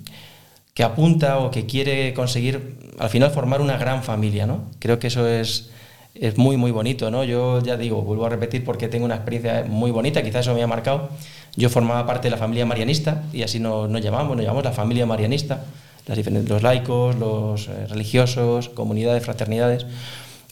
que 0.73 0.83
apunta 0.83 1.39
o 1.39 1.51
que 1.51 1.65
quiere 1.65 2.13
conseguir 2.13 2.77
al 2.97 3.09
final 3.09 3.31
formar 3.31 3.61
una 3.61 3.77
gran 3.77 4.03
familia, 4.03 4.47
¿no? 4.47 4.63
Creo 4.79 4.97
que 4.97 5.07
eso 5.07 5.27
es, 5.27 5.69
es 6.15 6.37
muy, 6.37 6.55
muy 6.55 6.71
bonito, 6.71 7.11
¿no? 7.11 7.23
Yo 7.23 7.61
ya 7.61 7.77
digo, 7.77 8.01
vuelvo 8.01 8.25
a 8.25 8.29
repetir 8.29 8.63
porque 8.63 8.87
tengo 8.87 9.05
una 9.05 9.15
experiencia 9.15 9.65
muy 9.67 9.91
bonita, 9.91 10.23
quizás 10.23 10.41
eso 10.41 10.55
me 10.55 10.63
ha 10.63 10.67
marcado. 10.67 11.09
Yo 11.57 11.69
formaba 11.69 12.05
parte 12.05 12.27
de 12.27 12.31
la 12.31 12.37
familia 12.37 12.65
marianista 12.65 13.23
y 13.33 13.43
así 13.43 13.59
nos, 13.59 13.89
nos 13.89 14.01
llamamos, 14.01 14.35
nos 14.35 14.43
llamamos 14.43 14.63
la 14.63 14.71
familia 14.71 15.05
marianista, 15.05 15.65
las 16.05 16.17
diferentes, 16.17 16.49
los 16.49 16.61
laicos, 16.61 17.15
los 17.15 17.67
eh, 17.67 17.87
religiosos, 17.87 18.69
comunidades, 18.69 19.23
fraternidades. 19.23 19.85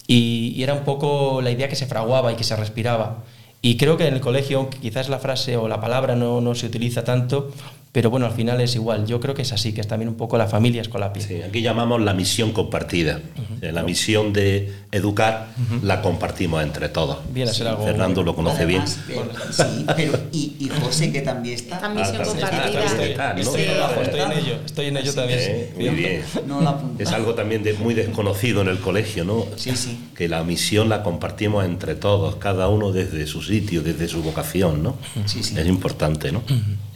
Y, 0.06 0.62
era 0.62 0.74
un 0.74 0.84
poco 0.84 1.40
la 1.42 1.50
idea 1.50 1.68
que 1.68 1.76
se 1.76 1.86
fraguaba 1.86 2.32
y 2.32 2.36
que 2.36 2.44
se 2.44 2.56
respiraba. 2.56 3.24
Y 3.62 3.76
creo 3.76 3.96
que 3.96 4.06
en 4.06 4.14
el 4.14 4.20
colegio, 4.20 4.58
aunque 4.58 4.78
quizás 4.78 5.08
la 5.08 5.18
frase 5.18 5.56
o 5.56 5.68
la 5.68 5.80
palabra 5.80 6.16
no, 6.16 6.40
no 6.40 6.54
se 6.54 6.66
utiliza 6.66 7.04
tanto, 7.04 7.50
pero 7.94 8.10
bueno, 8.10 8.26
al 8.26 8.32
final 8.32 8.60
es 8.60 8.74
igual. 8.74 9.06
Yo 9.06 9.20
creo 9.20 9.36
que 9.36 9.42
es 9.42 9.52
así, 9.52 9.72
que 9.72 9.80
es 9.80 9.86
también 9.86 10.08
un 10.08 10.16
poco 10.16 10.36
la 10.36 10.48
familia 10.48 10.82
escolapia. 10.82 11.22
Sí, 11.22 11.40
aquí 11.42 11.62
llamamos 11.62 12.00
la 12.02 12.12
misión 12.12 12.50
compartida. 12.50 13.20
Uh 13.38 13.54
-huh. 13.64 13.70
La 13.70 13.84
misión 13.84 14.32
de 14.32 14.72
educar 14.90 15.50
uh 15.56 15.74
-huh. 15.76 15.82
la 15.84 16.02
compartimos 16.02 16.60
entre 16.64 16.88
todos. 16.88 17.18
Ser 17.32 17.48
sí, 17.54 17.62
algo 17.62 17.84
Fernando 17.84 18.24
lo 18.24 18.34
conoce 18.34 18.64
Además, 18.64 18.98
bien. 19.06 19.20
eh, 19.20 19.30
sí, 19.52 19.86
pero 19.94 20.18
y, 20.32 20.56
y, 20.58 20.68
José 20.80 21.12
que 21.12 21.20
también 21.20 21.54
está. 21.54 21.76
Esta 21.76 21.88
misión 21.88 22.16
Ah, 22.20 22.24
compartida. 22.24 22.64
está, 22.66 22.84
está, 22.84 23.04
está, 23.04 23.34
¿no? 23.34 23.40
Estoy, 23.40 23.62
estoy 23.62 24.20
en 24.20 24.32
ello, 24.32 24.54
estoy 24.66 24.86
en 24.86 24.96
ello 24.96 25.10
Sí, 25.12 25.16
también. 25.16 25.38
Eh, 25.40 25.72
muy 25.76 25.88
bien. 25.90 26.22
No 26.48 26.60
la. 26.62 26.80
Es 26.98 27.12
algo 27.12 27.34
también 27.34 27.62
de, 27.62 27.74
muy 27.74 27.94
desconocido 27.94 28.60
en 28.62 28.68
el 28.74 28.78
colegio, 28.80 29.24
¿no? 29.24 29.46
Sí, 29.54 29.76
sí. 29.76 30.00
Que 30.16 30.28
la 30.28 30.42
misión 30.42 30.88
la 30.88 31.04
compartimos 31.04 31.64
entre 31.64 31.94
todos, 31.94 32.34
cada 32.36 32.66
uno 32.68 32.90
desde 32.90 33.24
su 33.28 33.40
sitio, 33.40 33.82
desde 33.82 34.08
su 34.08 34.20
vocación, 34.20 34.82
¿no? 34.82 34.96
Sí, 35.26 35.44
sí. 35.44 35.54
Es 35.56 35.66
importante, 35.68 36.32
¿no? 36.32 36.42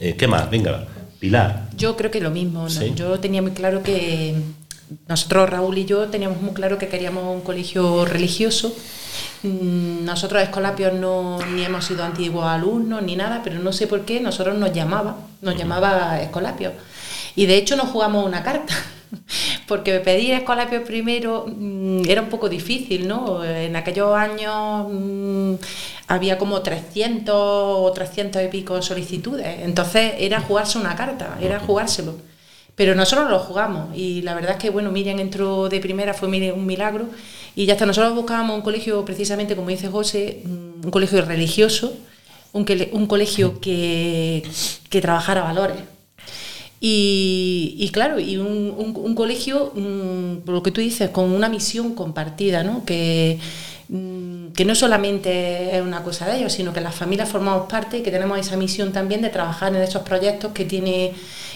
Eh, 0.01 0.15
¿Qué 0.17 0.27
más? 0.27 0.49
Venga, 0.49 0.87
Pilar. 1.19 1.69
Yo 1.75 1.95
creo 1.97 2.11
que 2.11 2.21
lo 2.21 2.31
mismo, 2.31 2.63
¿no? 2.63 2.69
Sí. 2.69 2.93
Yo 2.95 3.19
tenía 3.19 3.41
muy 3.41 3.51
claro 3.51 3.83
que 3.83 4.35
nosotros, 5.07 5.49
Raúl 5.49 5.77
y 5.77 5.85
yo, 5.85 6.07
teníamos 6.07 6.41
muy 6.41 6.53
claro 6.53 6.77
que 6.77 6.87
queríamos 6.87 7.23
un 7.35 7.41
colegio 7.41 8.05
religioso. 8.05 8.75
Mm, 9.43 10.05
Nosotros, 10.05 10.41
Escolapios, 10.41 10.93
no 10.93 11.39
ni 11.53 11.63
hemos 11.63 11.85
sido 11.85 12.03
antiguos 12.03 12.45
alumnos 12.45 13.03
ni 13.03 13.15
nada, 13.15 13.41
pero 13.43 13.59
no 13.59 13.71
sé 13.71 13.87
por 13.87 14.01
qué 14.01 14.19
nosotros 14.19 14.57
nos 14.57 14.73
llamaba, 14.73 15.17
nos 15.41 15.55
llamaba 15.55 16.19
Escolapios. 16.21 16.73
Y 17.35 17.45
de 17.45 17.57
hecho 17.57 17.75
nos 17.75 17.89
jugamos 17.89 18.25
una 18.25 18.43
carta, 18.43 18.73
porque 19.67 19.99
pedir 19.99 20.33
Escolapios 20.33 20.83
primero 20.83 21.45
mm, 21.47 22.01
era 22.07 22.21
un 22.21 22.29
poco 22.29 22.49
difícil, 22.49 23.07
¿no? 23.07 23.43
En 23.43 23.75
aquellos 23.75 24.15
años 24.15 24.87
mm, 24.89 25.53
había 26.07 26.37
como 26.37 26.61
300 26.61 27.35
o 27.35 27.91
300 27.93 28.43
y 28.43 28.47
pico 28.47 28.81
solicitudes, 28.81 29.59
entonces 29.61 30.13
era 30.19 30.41
jugarse 30.41 30.77
una 30.77 30.95
carta, 30.95 31.37
era 31.41 31.59
jugárselo. 31.59 32.15
Pero 32.75 32.95
nosotros 32.95 33.29
lo 33.29 33.39
jugamos 33.39 33.95
y 33.95 34.21
la 34.21 34.33
verdad 34.33 34.51
es 34.51 34.57
que, 34.57 34.69
bueno, 34.69 34.89
Miriam 34.89 35.19
entró 35.19 35.67
de 35.67 35.81
primera, 35.81 36.13
fue 36.13 36.29
un 36.29 36.65
milagro 36.65 37.07
y 37.53 37.65
ya 37.65 37.73
hasta 37.73 37.85
nosotros 37.85 38.15
buscábamos 38.15 38.55
un 38.55 38.61
colegio, 38.61 39.03
precisamente 39.03 39.53
como 39.53 39.67
dice 39.67 39.89
José, 39.89 40.43
un 40.45 40.89
colegio 40.89 41.21
religioso, 41.25 41.93
un, 42.53 42.65
un 42.93 43.05
colegio 43.05 43.59
que, 43.59 44.43
que 44.89 45.01
trabajara 45.01 45.41
valores. 45.43 45.98
Y, 46.81 47.75
y, 47.77 47.89
claro, 47.89 48.19
y 48.19 48.37
un, 48.37 48.73
un, 48.77 49.15
colegio, 49.15 49.73
por 50.45 50.53
lo 50.53 50.63
que 50.63 50.71
tú 50.71 50.79
dices, 50.79 51.09
con 51.09 51.31
una 51.31 51.49
misión 51.49 51.93
compartida, 51.93 52.63
¿no? 52.63 52.85
Que, 52.85 53.37
um, 53.89 54.53
que 54.53 54.63
no 54.63 54.75
solamente 54.75 55.75
es 55.75 55.81
una 55.81 56.03
cosa 56.03 56.25
de 56.27 56.37
ellos, 56.37 56.53
sino 56.53 56.71
que 56.71 56.79
las 56.79 56.95
familias 56.95 57.27
formamos 57.27 57.69
parte 57.69 57.97
y 57.97 58.01
que 58.01 58.11
tenemos 58.11 58.39
esa 58.39 58.55
misión 58.55 58.93
también 58.93 59.21
de 59.21 59.29
trabajar 59.29 59.75
en 59.75 59.81
estos 59.81 60.03
proyectos 60.03 60.53
que 60.53 60.63
tiene... 60.65 61.13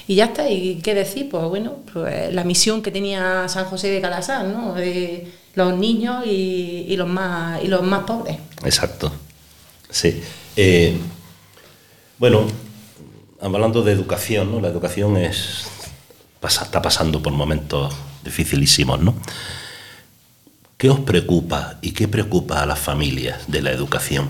Y 0.08 0.16
ya 0.16 0.26
está, 0.26 0.50
¿y 0.50 0.82
qué 0.82 0.94
decir? 0.94 1.30
Pues 1.30 1.46
bueno, 1.46 1.78
pues 1.94 2.34
la 2.34 2.44
misión 2.44 2.82
que 2.82 2.92
tenía 2.92 3.48
San 3.48 3.64
José 3.64 3.90
de 3.90 4.02
Calasán, 4.02 4.52
¿no? 4.52 4.74
De 4.74 5.32
los 5.56 5.78
niños 5.78 6.26
y, 6.26 6.86
y 6.90 6.98
los, 6.98 7.08
más, 7.08 7.64
y 7.64 7.68
los 7.68 7.82
más 7.84 8.04
pobres. 8.04 8.38
Exacto, 8.66 9.14
sí. 9.90 10.22
Eh, 10.58 10.98
bueno, 12.18 12.46
hablando 13.44 13.84
de 13.84 13.92
educación, 13.92 14.52
¿no? 14.52 14.62
la 14.62 14.70
educación 14.70 15.18
está 15.18 16.82
pasando 16.82 17.22
por 17.22 17.34
momentos 17.34 17.94
dificilísimos, 18.24 19.02
¿no? 19.02 19.16
¿Qué 20.78 20.90
os 20.90 21.00
preocupa 21.00 21.78
y 21.82 21.92
qué 21.92 22.08
preocupa 22.08 22.62
a 22.62 22.66
las 22.66 22.80
familias 22.80 23.44
de 23.48 23.62
la 23.62 23.72
educación? 23.72 24.30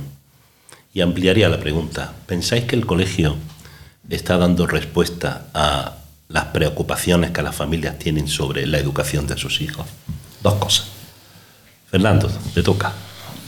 Y 0.93 1.01
ampliaría 1.01 1.49
la 1.49 1.59
pregunta. 1.59 2.13
¿Pensáis 2.27 2.65
que 2.65 2.75
el 2.75 2.85
colegio 2.85 3.35
está 4.09 4.37
dando 4.37 4.67
respuesta 4.67 5.47
a 5.53 5.95
las 6.27 6.45
preocupaciones 6.45 7.31
que 7.31 7.41
las 7.41 7.55
familias 7.55 7.97
tienen 7.97 8.27
sobre 8.27 8.67
la 8.67 8.77
educación 8.77 9.25
de 9.25 9.37
sus 9.37 9.61
hijos? 9.61 9.87
Dos 10.43 10.55
cosas. 10.55 10.87
Fernando, 11.89 12.29
te 12.53 12.61
toca. 12.61 12.93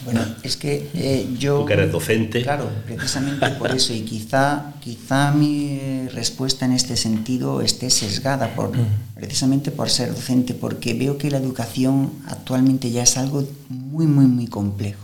Bueno, 0.05 0.21
es 0.43 0.55
que 0.55 0.89
eh, 0.93 1.27
yo... 1.37 1.61
Tú 1.61 1.65
que 1.65 1.73
eres 1.73 1.91
docente. 1.91 2.43
Claro, 2.43 2.69
precisamente 2.85 3.47
por 3.51 3.71
eso, 3.75 3.91
y 3.91 4.01
quizá, 4.01 4.73
quizá 4.79 5.31
mi 5.31 6.07
respuesta 6.13 6.65
en 6.65 6.73
este 6.73 6.95
sentido 6.95 7.61
esté 7.61 7.89
sesgada 7.89 8.55
por, 8.55 8.71
precisamente 9.15 9.71
por 9.71 9.89
ser 9.89 10.13
docente, 10.13 10.53
porque 10.53 10.93
veo 10.93 11.17
que 11.17 11.31
la 11.31 11.37
educación 11.37 12.13
actualmente 12.27 12.91
ya 12.91 13.01
es 13.03 13.17
algo 13.17 13.47
muy, 13.69 14.05
muy, 14.05 14.27
muy 14.27 14.47
complejo. 14.47 15.01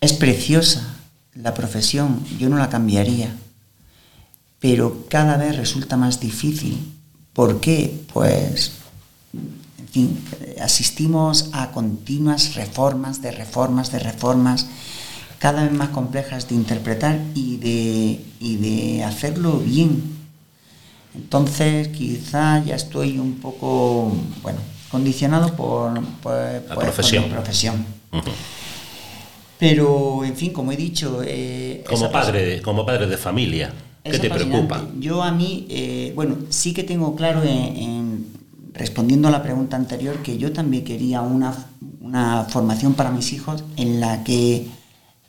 Es 0.00 0.12
preciosa 0.12 0.96
la 1.34 1.54
profesión, 1.54 2.24
yo 2.38 2.48
no 2.48 2.58
la 2.58 2.68
cambiaría, 2.68 3.32
pero 4.58 5.06
cada 5.08 5.36
vez 5.36 5.56
resulta 5.56 5.96
más 5.96 6.20
difícil. 6.20 6.92
¿Por 7.32 7.60
qué? 7.60 8.02
Pues 8.12 8.72
asistimos 10.60 11.50
a 11.52 11.70
continuas 11.70 12.54
reformas, 12.54 13.22
de 13.22 13.30
reformas, 13.30 13.92
de 13.92 13.98
reformas, 13.98 14.66
cada 15.38 15.64
vez 15.64 15.72
más 15.72 15.90
complejas 15.90 16.48
de 16.48 16.54
interpretar 16.54 17.20
y 17.34 17.56
de, 17.58 18.20
de 18.40 19.04
hacerlo 19.04 19.58
bien. 19.58 20.14
Entonces, 21.14 21.88
quizá 21.88 22.64
ya 22.64 22.74
estoy 22.74 23.18
un 23.18 23.34
poco, 23.34 24.16
bueno, 24.42 24.58
condicionado 24.90 25.54
por, 25.54 25.92
la 25.94 26.74
profesión. 26.74 27.24
Pero, 29.58 30.24
en 30.24 30.36
fin, 30.36 30.52
como 30.52 30.72
he 30.72 30.76
dicho... 30.76 31.22
Eh, 31.24 31.84
como, 31.88 32.10
padre, 32.10 32.60
como 32.60 32.84
padre 32.84 33.06
de 33.06 33.16
familia, 33.16 33.72
¿qué 34.02 34.18
te 34.18 34.28
preocupa? 34.28 34.86
Yo 34.98 35.22
a 35.22 35.30
mí, 35.30 35.66
eh, 35.70 36.12
bueno, 36.16 36.36
sí 36.48 36.74
que 36.74 36.82
tengo 36.82 37.14
claro 37.14 37.42
en 37.44 38.13
respondiendo 38.74 39.28
a 39.28 39.30
la 39.30 39.42
pregunta 39.42 39.76
anterior, 39.76 40.18
que 40.22 40.36
yo 40.36 40.52
también 40.52 40.84
quería 40.84 41.22
una, 41.22 41.52
formación 42.48 42.94
para 42.94 43.10
mis 43.10 43.32
hijos 43.32 43.64
en 43.76 44.00
la 44.00 44.22
que 44.22 44.68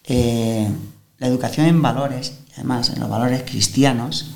eh, 0.04 0.70
la 1.18 1.28
educación 1.28 1.68
en 1.68 1.82
valores, 1.82 2.40
además 2.54 2.90
en 2.90 3.00
los 3.00 3.10
valores 3.10 3.44
cristianos, 3.44 4.32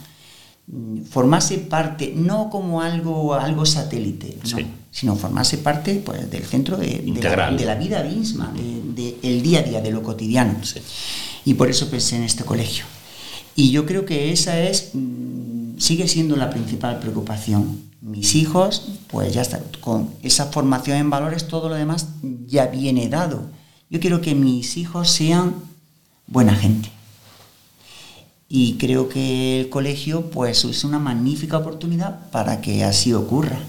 formase 1.09 1.57
parte, 1.57 2.13
no 2.15 2.49
como 2.49 2.81
algo, 2.81 3.33
algo 3.33 3.65
satélite, 3.65 4.37
sino 4.91 5.15
formase 5.15 5.57
parte 5.57 6.01
pues, 6.03 6.29
del 6.29 6.43
centro 6.43 6.77
de, 6.77 7.03
la, 7.65 7.75
vida 7.75 8.03
misma, 8.03 8.51
del 8.55 8.95
de, 8.95 9.41
día 9.41 9.59
a 9.59 9.63
día, 9.63 9.81
de 9.81 9.91
lo 9.91 10.03
cotidiano. 10.03 10.55
Y 11.45 11.55
por 11.55 11.69
eso 11.69 11.89
pensé 11.89 12.17
en 12.17 12.23
este 12.23 12.43
colegio. 12.43 12.85
Y 13.55 13.71
yo 13.71 13.85
creo 13.85 14.05
que 14.05 14.31
esa 14.31 14.59
es, 14.59 14.91
mm, 14.93 15.79
sigue 15.79 16.07
siendo 16.07 16.35
la 16.35 16.49
principal 16.49 16.99
preocupación 16.99 17.88
mis 18.01 18.35
hijos, 18.35 18.89
pues 19.07 19.33
ya 19.33 19.41
está, 19.41 19.61
con 19.81 20.09
esa 20.23 20.45
formación 20.45 20.97
en 20.97 21.09
valores, 21.09 21.47
todo 21.47 21.69
lo 21.69 21.75
demás 21.75 22.07
ya 22.47 22.67
viene 22.67 23.09
dado. 23.09 23.49
Yo 23.89 23.99
quiero 23.99 24.21
que 24.21 24.35
mis 24.35 24.77
hijos 24.77 25.09
sean 25.09 25.55
buena 26.27 26.55
gente. 26.55 26.91
Y 28.47 28.73
creo 28.75 29.09
que 29.09 29.61
el 29.61 29.69
colegio, 29.69 30.29
pues, 30.31 30.65
es 30.65 30.83
una 30.83 30.97
magnífica 30.97 31.57
oportunidad 31.57 32.29
para 32.31 32.61
que 32.61 32.83
así 32.83 33.13
ocurra. 33.13 33.59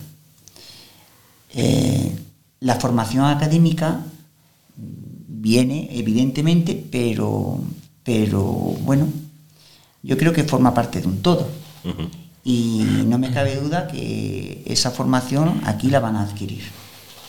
Eh, 1.52 2.16
la 2.60 2.76
formación 2.76 3.24
académica 3.24 4.04
viene, 4.76 5.88
evidentemente, 5.92 6.82
pero, 6.90 7.60
pero 8.04 8.42
bueno, 8.42 9.06
yo 10.02 10.16
creo 10.16 10.32
que 10.32 10.44
forma 10.44 10.72
parte 10.72 11.00
de 11.00 11.08
un 11.08 11.20
todo. 11.20 11.48
Y 12.42 13.04
no 13.06 13.18
me 13.18 13.30
cabe 13.30 13.56
duda 13.56 13.86
que 13.86 14.62
esa 14.66 14.90
formación 14.90 15.60
aquí 15.64 15.88
la 15.88 16.00
van 16.00 16.16
a 16.16 16.22
adquirir. 16.22 16.62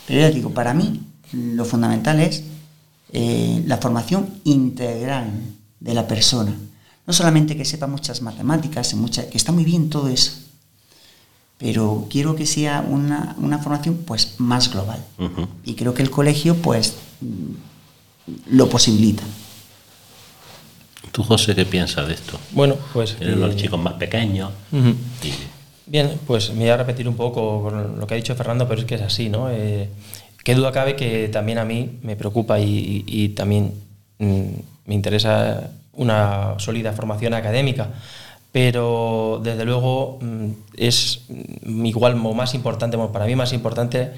Pero 0.06 0.20
ya 0.20 0.30
digo, 0.30 0.50
para 0.50 0.74
mí 0.74 1.02
lo 1.32 1.64
fundamental 1.64 2.20
es 2.20 2.44
eh, 3.12 3.62
la 3.66 3.76
formación 3.78 4.28
integral 4.44 5.30
de 5.80 5.94
la 5.94 6.06
persona. 6.06 6.54
No 7.06 7.12
solamente 7.12 7.56
que 7.56 7.64
sepa 7.64 7.86
muchas 7.86 8.22
matemáticas, 8.22 8.94
que 9.30 9.36
está 9.36 9.52
muy 9.52 9.64
bien 9.64 9.90
todo 9.90 10.08
eso, 10.08 10.32
pero 11.58 12.06
quiero 12.10 12.34
que 12.34 12.46
sea 12.46 12.84
una, 12.88 13.36
formación 13.58 13.98
pues 14.06 14.34
más 14.38 14.72
global. 14.72 15.04
Y 15.64 15.74
creo 15.74 15.94
que 15.94 16.02
el 16.02 16.10
colegio 16.10 16.56
pues 16.56 16.94
lo 18.46 18.68
posibilita. 18.68 19.22
¿Tú, 21.12 21.22
José, 21.22 21.54
qué 21.54 21.66
piensas 21.66 22.08
de 22.08 22.14
esto? 22.14 22.40
Bueno, 22.52 22.76
pues... 22.94 23.20
los 23.20 23.54
chicos 23.54 23.78
más 23.78 23.94
pequeños. 23.94 24.50
Bien, 25.86 26.18
pues 26.26 26.50
me 26.54 26.60
voy 26.60 26.70
a 26.70 26.78
repetir 26.78 27.06
un 27.06 27.16
poco 27.16 27.70
lo 27.70 28.06
que 28.06 28.14
ha 28.14 28.16
dicho 28.16 28.34
Fernando, 28.34 28.66
pero 28.66 28.80
es 28.80 28.86
que 28.86 28.94
es 28.94 29.02
así, 29.02 29.28
¿no? 29.28 29.50
Eh, 29.50 29.90
qué 30.42 30.54
duda 30.54 30.72
cabe 30.72 30.96
que 30.96 31.28
también 31.28 31.58
a 31.58 31.66
mí 31.66 31.98
me 32.02 32.16
preocupa 32.16 32.58
y, 32.58 33.34
también 33.36 33.74
mm, 34.18 34.44
me 34.86 34.94
interesa 34.94 35.70
una 35.92 36.54
sólida 36.56 36.92
formación 36.92 37.34
académica, 37.34 37.90
pero 38.52 39.38
desde 39.44 39.66
luego 39.66 40.18
mm, 40.22 40.50
es 40.78 41.26
igual 41.66 42.14
o 42.24 42.32
más 42.32 42.54
importante, 42.54 42.96
para 42.96 43.26
mí 43.26 43.36
más 43.36 43.52
importante 43.52 44.12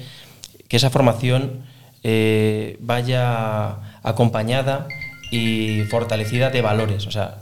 que 0.68 0.76
esa 0.76 0.90
formación 0.90 1.64
eh, 2.04 2.76
vaya 2.80 3.98
acompañada 4.04 4.86
y 5.34 5.82
fortalecida 5.84 6.50
de 6.50 6.62
valores. 6.62 7.06
O 7.06 7.10
sea, 7.10 7.38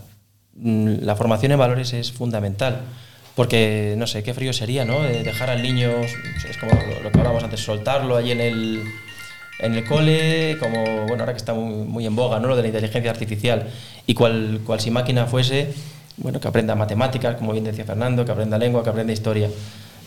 mm, 0.54 1.02
la 1.02 1.14
formación 1.14 1.52
en 1.52 1.58
valores 1.58 1.92
es 1.92 2.10
fundamental. 2.10 2.80
Porque, 3.34 3.94
no 3.96 4.06
sé, 4.06 4.22
qué 4.22 4.34
frío 4.34 4.52
sería, 4.52 4.84
¿no? 4.84 5.02
dejar 5.02 5.48
al 5.48 5.62
niño, 5.62 5.90
es 6.02 6.58
como 6.58 6.72
lo, 7.02 7.10
que 7.10 7.18
hablábamos 7.18 7.42
antes, 7.42 7.60
soltarlo 7.60 8.16
allí 8.16 8.30
en 8.30 8.40
el, 8.42 8.82
en 9.58 9.74
el 9.74 9.84
cole, 9.86 10.58
como, 10.60 11.06
bueno, 11.06 11.22
ahora 11.22 11.32
que 11.32 11.38
está 11.38 11.54
muy, 11.54 12.04
en 12.04 12.14
boga, 12.14 12.40
¿no? 12.40 12.48
Lo 12.48 12.56
de 12.56 12.62
la 12.62 12.68
inteligencia 12.68 13.10
artificial. 13.10 13.70
Y 14.06 14.12
cual, 14.12 14.60
cual 14.66 14.80
si 14.80 14.90
máquina 14.90 15.26
fuese, 15.26 15.72
bueno, 16.18 16.40
que 16.40 16.48
aprenda 16.48 16.74
matemáticas, 16.74 17.36
como 17.36 17.52
bien 17.52 17.64
decía 17.64 17.86
Fernando, 17.86 18.24
que 18.26 18.32
aprenda 18.32 18.58
lengua, 18.58 18.82
que 18.84 18.90
aprenda 18.90 19.14
historia. 19.14 19.48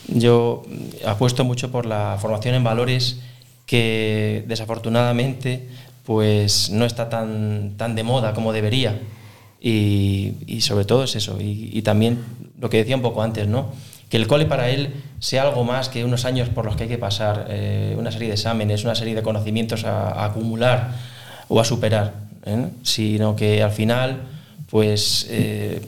Yo 0.07 0.63
apuesto 1.03 1.43
mucho 1.43 1.71
por 1.71 1.87
la 1.87 2.17
formación 2.21 2.53
en 2.53 2.63
valores 2.63 3.21
que 3.65 4.43
desafortunadamente 4.47 5.67
pues 6.05 6.69
no 6.69 6.85
está 6.85 7.09
tan, 7.09 7.73
tan 7.77 7.95
de 7.95 8.03
moda 8.03 8.33
como 8.33 8.53
debería. 8.53 8.99
Y, 9.59 10.61
sobre 10.61 10.85
todo 10.85 11.03
es 11.03 11.15
eso. 11.15 11.37
Y, 11.41 11.81
también 11.81 12.23
lo 12.59 12.69
que 12.69 12.77
decía 12.77 12.95
un 12.95 13.01
poco 13.01 13.23
antes, 13.23 13.47
¿no? 13.47 13.71
Que 14.09 14.17
el 14.17 14.27
cole 14.27 14.45
para 14.45 14.69
él 14.69 14.93
sea 15.19 15.41
algo 15.41 15.63
más 15.63 15.89
que 15.89 16.05
unos 16.05 16.25
años 16.25 16.49
por 16.49 16.65
los 16.65 16.75
que 16.75 16.83
hay 16.83 16.89
que 16.89 16.99
pasar, 16.99 17.47
eh, 17.49 17.95
una 17.97 18.11
serie 18.11 18.27
de 18.27 18.35
exámenes, 18.35 18.83
una 18.83 18.93
serie 18.93 19.15
de 19.15 19.23
conocimientos 19.23 19.83
a, 19.83 20.23
acumular 20.23 20.91
o 21.47 21.59
a 21.59 21.65
superar, 21.65 22.13
¿eh? 22.45 22.67
sino 22.83 23.35
que 23.35 23.63
al 23.63 23.71
final, 23.71 24.21
pues, 24.69 25.25
eh, 25.31 25.81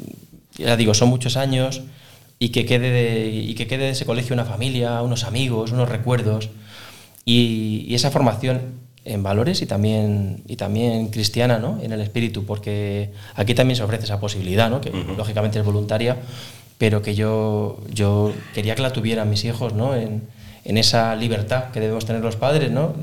ya 0.57 0.75
digo, 0.75 0.95
son 0.95 1.09
muchos 1.09 1.37
años 1.37 1.83
y 2.39 2.49
que 2.49 2.65
quede 2.65 2.89
de, 2.89 3.29
y 3.29 3.53
que 3.53 3.67
quede 3.67 3.85
de 3.85 3.89
ese 3.91 4.07
colegio 4.07 4.33
una 4.33 4.45
familia, 4.45 5.03
unos 5.03 5.23
amigos, 5.23 5.71
unos 5.71 5.87
recuerdos. 5.87 6.49
Y, 7.25 7.85
y 7.87 7.93
esa 7.93 8.09
formación 8.09 8.86
en 9.07 9.23
valores 9.23 9.61
y 9.61 9.65
también, 9.65 10.43
y 10.47 10.55
también 10.55 11.07
cristiana, 11.07 11.59
¿no? 11.59 11.79
En 11.81 11.91
el 11.91 12.01
espíritu, 12.01 12.45
porque 12.45 13.11
aquí 13.35 13.53
también 13.53 13.75
se 13.75 13.83
ofrece 13.83 14.05
esa 14.05 14.19
posibilidad, 14.19 14.69
¿no? 14.69 14.81
Que 14.81 14.91
lógicamente 14.91 15.59
es 15.59 15.65
voluntaria, 15.65 16.17
pero 16.77 17.01
que 17.01 17.15
yo, 17.15 17.79
yo 17.91 18.33
quería 18.53 18.75
que 18.75 18.81
la 18.81 18.91
tuvieran 18.91 19.29
mis 19.29 19.45
hijos, 19.45 19.73
¿no? 19.73 19.95
En, 19.95 20.23
en 20.65 20.77
esa 20.77 21.15
libertad 21.15 21.71
que 21.71 21.79
debemos 21.79 22.05
tener 22.05 22.21
los 22.21 22.35
padres, 22.35 22.69
¿no? 22.71 22.93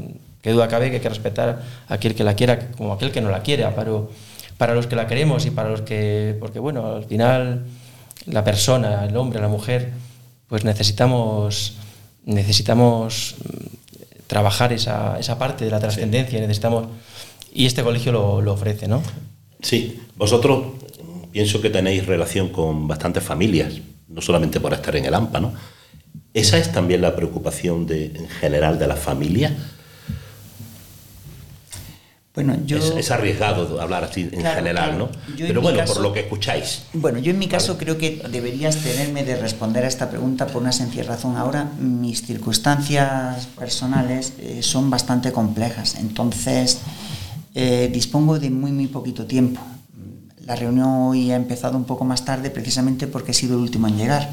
Qué 0.42 0.52
duda 0.52 0.68
cabe 0.68 0.90
que 0.90 0.96
hay 0.96 1.02
que 1.02 1.08
respetar 1.08 1.62
a 1.88 1.94
aquel 1.94 2.14
que 2.14 2.22
la 2.22 2.34
quiera 2.34 2.70
como 2.76 2.92
aquel 2.92 3.10
que 3.10 3.22
no 3.22 3.30
la 3.30 3.42
quiera, 3.42 3.74
pero 3.74 4.10
para 4.58 4.74
los 4.74 4.86
que 4.86 4.96
la 4.96 5.06
queremos 5.06 5.46
y 5.46 5.50
para 5.50 5.70
los 5.70 5.80
que, 5.80 6.36
porque 6.38 6.58
bueno, 6.58 6.96
al 6.96 7.04
final 7.04 7.64
la 8.26 8.44
persona, 8.44 9.06
el 9.06 9.16
hombre, 9.16 9.40
la 9.40 9.48
mujer, 9.48 9.92
pues 10.48 10.64
necesitamos 10.64 11.78
necesitamos 12.26 13.36
trabajar 14.26 14.72
esa, 14.72 15.18
esa 15.18 15.38
parte 15.38 15.64
de 15.64 15.70
la 15.70 15.80
trascendencia, 15.80 16.40
necesitamos, 16.40 16.86
y 17.52 17.66
este 17.66 17.82
colegio 17.82 18.12
lo, 18.12 18.40
lo, 18.40 18.52
ofrece, 18.52 18.88
¿no? 18.88 19.02
Sí, 19.62 20.00
vosotros 20.16 20.74
pienso 21.32 21.60
que 21.60 21.70
tenéis 21.70 22.06
relación 22.06 22.48
con 22.48 22.86
bastantes 22.86 23.22
familias, 23.22 23.74
no 24.08 24.20
solamente 24.20 24.60
por 24.60 24.72
estar 24.72 24.94
en 24.96 25.04
el 25.04 25.14
AMPA, 25.14 25.40
¿no? 25.40 25.52
¿Esa 26.32 26.58
es 26.58 26.72
también 26.72 27.00
la 27.00 27.14
preocupación 27.14 27.86
de, 27.86 28.06
en 28.06 28.28
general 28.28 28.78
de 28.78 28.88
las 28.88 28.98
familias? 28.98 29.52
Bueno, 32.34 32.56
yo... 32.66 32.78
Es, 32.78 33.12
arriesgado 33.12 33.80
hablar 33.80 34.02
así 34.02 34.28
en 34.32 34.44
general, 34.44 34.98
¿no? 34.98 35.08
Pero 35.38 35.62
bueno, 35.62 35.84
por 35.84 36.00
lo 36.00 36.12
que 36.12 36.20
escucháis. 36.20 36.82
Bueno, 36.92 37.20
yo 37.20 37.30
en 37.30 37.38
mi 37.38 37.46
caso 37.46 37.78
creo 37.78 37.96
que 37.96 38.22
deberías 38.28 38.78
tenerme 38.78 39.22
de 39.22 39.36
responder 39.36 39.84
a 39.84 39.86
esta 39.88 40.10
pregunta 40.10 40.48
por 40.48 40.60
una 40.60 40.72
sencilla 40.72 41.04
razón. 41.04 41.36
Ahora 41.36 41.70
mis 41.78 42.22
circunstancias 42.26 43.46
personales 43.56 44.32
eh, 44.40 44.62
son 44.62 44.90
bastante 44.90 45.30
complejas, 45.30 45.94
entonces 45.94 46.80
eh, 47.54 47.88
dispongo 47.92 48.40
de 48.40 48.50
muy, 48.50 48.72
muy 48.72 48.88
poquito 48.88 49.26
tiempo. 49.26 49.60
La 50.44 50.56
reunión 50.56 50.88
hoy 50.88 51.30
ha 51.30 51.36
empezado 51.36 51.76
un 51.76 51.84
poco 51.84 52.04
más 52.04 52.24
tarde 52.24 52.50
precisamente 52.50 53.06
porque 53.06 53.30
he 53.30 53.34
sido 53.34 53.54
el 53.54 53.62
último 53.62 53.86
en 53.86 53.96
llegar. 53.96 54.28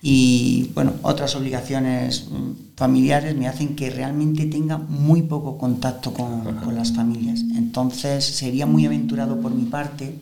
Y 0.00 0.70
bueno, 0.74 0.92
otras 1.02 1.34
obligaciones 1.34 2.26
mm, 2.30 2.76
familiares 2.76 3.34
me 3.36 3.48
hacen 3.48 3.74
que 3.74 3.90
realmente 3.90 4.46
tenga 4.46 4.78
muy 4.78 5.22
poco 5.22 5.58
contacto 5.58 6.14
con, 6.14 6.42
con 6.56 6.74
las 6.76 6.92
familias. 6.92 7.40
Entonces 7.56 8.24
sería 8.24 8.64
muy 8.66 8.86
aventurado 8.86 9.40
por 9.40 9.52
mi 9.52 9.64
parte 9.64 10.14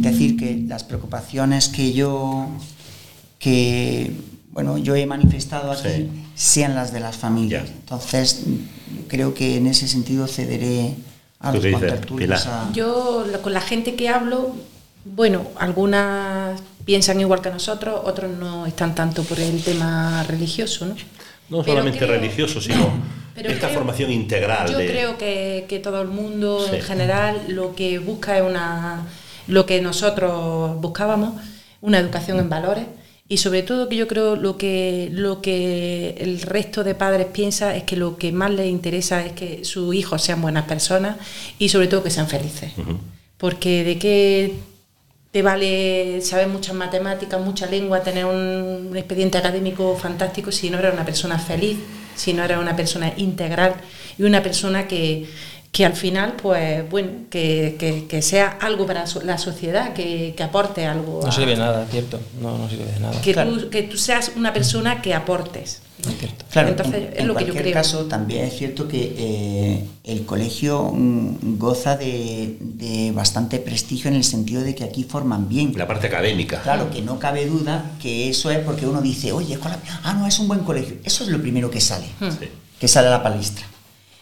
decir 0.00 0.36
que 0.36 0.64
las 0.66 0.84
preocupaciones 0.84 1.68
que 1.68 1.92
yo 1.92 2.46
que 3.38 4.12
bueno 4.52 4.78
yo 4.78 4.94
he 4.96 5.06
manifestado 5.06 5.70
aquí 5.72 5.88
Sí. 5.88 6.08
sean 6.34 6.74
las 6.74 6.92
de 6.92 7.00
las 7.00 7.16
familias. 7.16 7.66
Ya. 7.66 7.72
Entonces 7.72 8.42
creo 9.08 9.34
que 9.34 9.56
en 9.56 9.66
ese 9.68 9.86
sentido 9.88 10.26
cederé 10.26 10.94
a 11.40 11.52
¿Tú 11.52 11.58
los 11.58 11.64
dices, 12.28 12.46
a- 12.46 12.70
Yo 12.72 13.24
con 13.42 13.52
la 13.52 13.60
gente 13.60 13.94
que 13.94 14.08
hablo, 14.08 14.54
bueno, 15.16 15.42
algunas 15.58 16.60
piensan 16.88 17.20
igual 17.20 17.42
que 17.42 17.50
nosotros, 17.50 18.00
otros 18.04 18.30
no 18.30 18.64
están 18.66 18.94
tanto 18.94 19.22
por 19.22 19.38
el 19.38 19.62
tema 19.62 20.22
religioso, 20.22 20.86
¿no? 20.86 20.94
No 21.50 21.58
Pero 21.62 21.64
solamente 21.64 21.98
creo- 21.98 22.12
religioso, 22.18 22.62
sino 22.62 22.90
pero 23.34 23.50
esta 23.50 23.66
creo- 23.66 23.78
formación 23.78 24.10
integral. 24.10 24.72
Yo 24.72 24.78
de, 24.78 24.86
creo 24.86 25.18
que, 25.18 25.66
que 25.68 25.80
todo 25.80 26.00
el 26.00 26.08
mundo 26.08 26.64
Sí. 26.66 26.76
en 26.76 26.80
general 26.82 27.42
lo 27.48 27.74
que 27.74 27.98
busca 27.98 28.38
es 28.38 28.42
una 28.42 29.06
lo 29.48 29.66
que 29.66 29.82
nosotros 29.82 30.80
buscábamos, 30.80 31.34
una 31.82 31.98
educación 31.98 32.38
en 32.38 32.48
valores 32.48 32.84
y 33.28 33.36
sobre 33.36 33.62
todo 33.62 33.90
que 33.90 33.96
yo 33.96 34.08
creo 34.08 34.34
lo 34.36 34.56
que 34.56 35.10
lo 35.12 35.42
que 35.42 36.14
el 36.18 36.40
resto 36.40 36.84
de 36.84 36.94
padres 36.94 37.26
piensa 37.30 37.76
es 37.76 37.82
que 37.84 37.96
lo 37.96 38.16
que 38.16 38.32
más 38.32 38.50
les 38.50 38.68
interesa 38.68 39.24
es 39.26 39.32
que 39.32 39.62
sus 39.66 39.94
hijos 39.94 40.22
sean 40.22 40.40
buenas 40.40 40.64
personas 40.64 41.16
y 41.58 41.68
sobre 41.68 41.86
todo 41.88 42.02
que 42.02 42.10
sean 42.10 42.28
felices. 42.28 42.72
Porque 43.36 43.84
de 43.84 43.98
qué 43.98 44.54
te 45.30 45.42
vale 45.42 46.20
saber 46.22 46.48
muchas 46.48 46.74
matemáticas, 46.74 47.40
mucha 47.40 47.66
lengua, 47.66 48.02
tener 48.02 48.24
un 48.24 48.96
expediente 48.96 49.38
académico 49.38 49.94
fantástico 49.96 50.50
si 50.50 50.70
no 50.70 50.78
eres 50.78 50.94
una 50.94 51.04
persona 51.04 51.38
feliz, 51.38 51.78
si 52.14 52.32
no 52.32 52.44
eres 52.44 52.58
una 52.58 52.74
persona 52.74 53.12
integral 53.16 53.74
y 54.18 54.22
una 54.22 54.42
persona 54.42 54.88
que, 54.88 55.28
que 55.70 55.84
al 55.84 55.92
final, 55.94 56.34
pues 56.40 56.88
bueno, 56.90 57.10
que, 57.30 57.76
que- 57.78 58.06
que 58.08 58.22
sea 58.22 58.56
algo 58.60 58.86
para 58.86 59.04
la 59.24 59.38
sociedad, 59.38 59.92
que, 59.92 60.34
que 60.36 60.42
aporte 60.42 60.86
algo. 60.86 61.20
No 61.22 61.28
a- 61.28 61.32
sirve 61.32 61.52
de 61.52 61.58
nada, 61.58 61.86
¿cierto? 61.90 62.18
No, 62.40 62.56
no 62.58 62.68
sirve 62.68 62.86
de 62.86 63.00
nada. 63.00 63.20
Que, 63.20 63.32
Claro. 63.32 63.52
tú, 63.56 63.70
que 63.70 63.82
tú 63.82 63.96
seas 63.96 64.32
una 64.36 64.52
persona 64.52 65.02
que 65.02 65.14
aportes. 65.14 65.82
¿no? 66.04 66.12
Cierto. 66.12 66.44
Claro, 66.50 66.68
Entonces, 66.68 66.94
en, 66.94 67.12
es 67.12 67.18
en 67.18 67.26
lo 67.28 67.34
que 67.34 67.40
yo 67.44 67.46
cualquier 67.52 67.62
creo. 67.64 67.74
caso 67.74 68.04
también 68.06 68.44
es 68.44 68.56
cierto 68.56 68.86
que 68.88 69.14
eh, 69.18 69.84
el 70.04 70.24
colegio 70.24 70.90
mm, 70.94 71.58
goza 71.58 71.96
de, 71.96 72.56
de 72.60 73.10
bastante 73.12 73.58
prestigio 73.58 74.08
en 74.08 74.16
el 74.16 74.22
sentido 74.24 74.62
de 74.62 74.74
que 74.76 74.84
aquí 74.84 75.04
forman 75.04 75.48
bien. 75.48 75.72
La 75.76 75.86
parte 75.88 76.06
académica. 76.06 76.62
Claro, 76.62 76.88
que 76.90 77.02
no 77.02 77.18
cabe 77.18 77.46
duda 77.46 77.90
que 78.00 78.28
eso 78.30 78.50
es 78.50 78.60
porque 78.60 78.86
uno 78.86 79.02
dice, 79.02 79.32
oye, 79.32 79.54
escuela- 79.54 79.78
ah, 80.04 80.14
no, 80.14 80.26
es 80.26 80.38
un 80.38 80.46
buen 80.48 80.60
colegio. 80.60 80.96
Eso 81.04 81.24
es 81.24 81.30
lo 81.30 81.40
primero 81.42 81.68
que 81.70 81.80
sale, 81.80 82.06
Hmm. 82.20 82.30
Sí. 82.30 82.48
que 82.80 82.88
sale 82.88 83.08
a 83.08 83.10
la 83.10 83.22
palestra. 83.22 83.66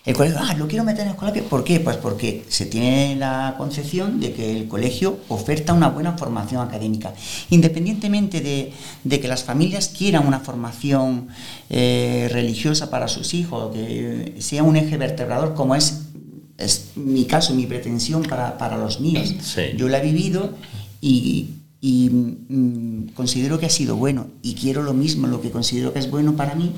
El 0.06 0.14
colegio, 0.14 0.38
ah, 0.40 0.54
lo 0.54 0.68
quiero 0.68 0.84
meter 0.84 1.04
en 1.04 1.08
escuela. 1.12 1.34
¿Por 1.50 1.64
qué? 1.64 1.80
Pues 1.80 1.96
porque 1.96 2.44
se 2.48 2.66
tiene 2.66 3.16
la 3.16 3.56
concepción 3.58 4.20
de 4.20 4.32
que 4.32 4.56
el 4.56 4.68
colegio 4.68 5.18
oferta 5.26 5.72
una 5.72 5.88
buena 5.88 6.16
formación 6.16 6.66
académica. 6.66 7.12
Independientemente 7.50 8.40
de, 8.40 8.72
de 9.02 9.20
que 9.20 9.26
las 9.26 9.42
familias 9.42 9.88
quieran 9.88 10.24
una 10.24 10.38
formación 10.38 11.26
eh, 11.70 12.28
religiosa 12.30 12.88
para 12.88 13.08
sus 13.08 13.34
hijos, 13.34 13.74
que 13.74 14.36
sea 14.38 14.62
un 14.62 14.76
eje 14.76 14.96
vertebrador, 14.96 15.54
como 15.54 15.74
es, 15.74 16.02
es 16.56 16.92
mi 16.94 17.24
caso, 17.24 17.52
mi 17.52 17.66
pretensión 17.66 18.22
para, 18.22 18.58
para 18.58 18.78
los 18.78 19.00
míos. 19.00 19.34
Sí. 19.42 19.62
Yo 19.76 19.88
la 19.88 19.98
he 19.98 20.02
vivido 20.02 20.54
y, 21.00 21.48
y, 21.80 22.10
mm, 22.10 23.08
considero 23.14 23.58
que 23.58 23.66
ha 23.66 23.70
sido 23.70 23.96
bueno. 23.96 24.28
Y 24.40 24.54
quiero 24.54 24.84
lo 24.84 24.94
mismo, 24.94 25.26
lo 25.26 25.40
que 25.40 25.50
considero 25.50 25.92
que 25.92 25.98
es 25.98 26.08
bueno 26.08 26.36
para 26.36 26.54
mí, 26.54 26.72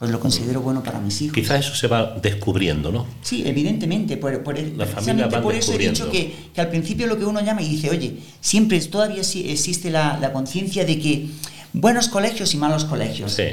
pues 0.00 0.10
lo 0.10 0.18
considero 0.18 0.62
bueno 0.62 0.82
para 0.82 0.98
mis 0.98 1.20
hijos. 1.20 1.34
Quizás 1.34 1.66
eso 1.66 1.74
se 1.74 1.86
va 1.86 2.16
descubriendo, 2.22 2.90
¿no? 2.90 3.06
Sí, 3.20 3.42
evidentemente, 3.44 4.16
por, 4.16 4.42
por, 4.42 4.58
Las 4.58 4.88
precisamente 4.88 5.38
por 5.40 5.54
eso 5.54 5.74
he 5.74 5.78
dicho 5.78 6.10
que, 6.10 6.34
que 6.54 6.60
al 6.62 6.70
principio 6.70 7.06
lo 7.06 7.18
que 7.18 7.26
uno 7.26 7.42
llama 7.42 7.60
y 7.60 7.68
dice, 7.68 7.90
oye, 7.90 8.16
siempre 8.40 8.80
todavía 8.80 9.20
existe 9.20 9.90
la, 9.90 10.18
la 10.18 10.32
conciencia 10.32 10.86
de 10.86 10.98
que 10.98 11.28
buenos 11.74 12.08
colegios 12.08 12.54
y 12.54 12.56
malos 12.56 12.86
colegios. 12.86 13.32
Sí. 13.32 13.48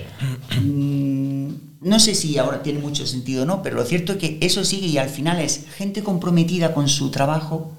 Mm, 0.62 1.50
no 1.82 2.00
sé 2.00 2.16
si 2.16 2.38
ahora 2.38 2.64
tiene 2.64 2.80
mucho 2.80 3.06
sentido 3.06 3.44
o 3.44 3.46
no, 3.46 3.62
pero 3.62 3.76
lo 3.76 3.84
cierto 3.84 4.14
es 4.14 4.18
que 4.18 4.38
eso 4.40 4.64
sigue 4.64 4.88
y 4.88 4.98
al 4.98 5.10
final 5.10 5.42
es 5.42 5.66
gente 5.76 6.02
comprometida 6.02 6.74
con 6.74 6.88
su 6.88 7.12
trabajo 7.12 7.74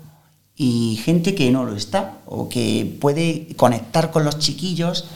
y 0.54 1.00
gente 1.02 1.34
que 1.34 1.50
no 1.50 1.64
lo 1.64 1.74
está 1.74 2.18
o 2.26 2.50
que 2.50 2.98
puede 3.00 3.48
conectar 3.56 4.10
con 4.10 4.24
los 4.24 4.38
chiquillos. 4.38 5.06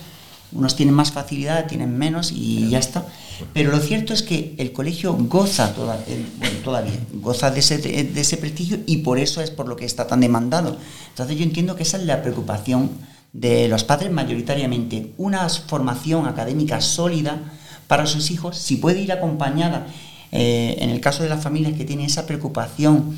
Unos 0.54 0.76
tienen 0.76 0.94
más 0.94 1.12
facilidad, 1.12 1.66
tienen 1.66 1.96
menos 1.96 2.30
y 2.32 2.68
ya 2.68 2.78
está. 2.78 3.06
Pero 3.54 3.70
lo 3.70 3.78
cierto 3.80 4.12
es 4.12 4.22
que 4.22 4.54
el 4.58 4.72
colegio 4.72 5.14
goza 5.14 5.74
toda- 5.74 5.98
bueno, 6.38 6.56
todavía, 6.62 6.92
goza 7.14 7.50
de 7.50 7.60
ese, 7.60 7.78
de 7.78 8.20
ese 8.20 8.36
prestigio 8.36 8.78
y 8.86 8.98
por 8.98 9.18
eso 9.18 9.40
es 9.40 9.50
por 9.50 9.66
lo 9.68 9.76
que 9.76 9.84
está 9.86 10.06
tan 10.06 10.20
demandado. 10.20 10.76
Entonces 11.08 11.36
yo 11.38 11.42
entiendo 11.44 11.74
que 11.74 11.82
esa 11.84 11.96
es 11.96 12.04
la 12.04 12.22
preocupación 12.22 12.90
de 13.32 13.66
los 13.68 13.82
padres 13.84 14.12
mayoritariamente, 14.12 15.12
una 15.16 15.48
formación 15.48 16.26
académica 16.26 16.80
sólida 16.82 17.40
para 17.86 18.06
sus 18.06 18.30
hijos, 18.30 18.58
si 18.58 18.76
puede 18.76 19.00
ir 19.00 19.10
acompañada, 19.12 19.86
eh, 20.32 20.76
en 20.80 20.90
el 20.90 21.00
caso 21.00 21.22
de 21.22 21.28
las 21.30 21.42
familias 21.42 21.72
que 21.74 21.84
tienen 21.84 22.06
esa 22.06 22.26
preocupación 22.26 23.16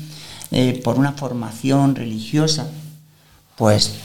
eh, 0.51 0.79
por 0.83 0.97
una 0.97 1.11
formación 1.13 1.95
religiosa, 1.95 2.69
pues 3.57 3.95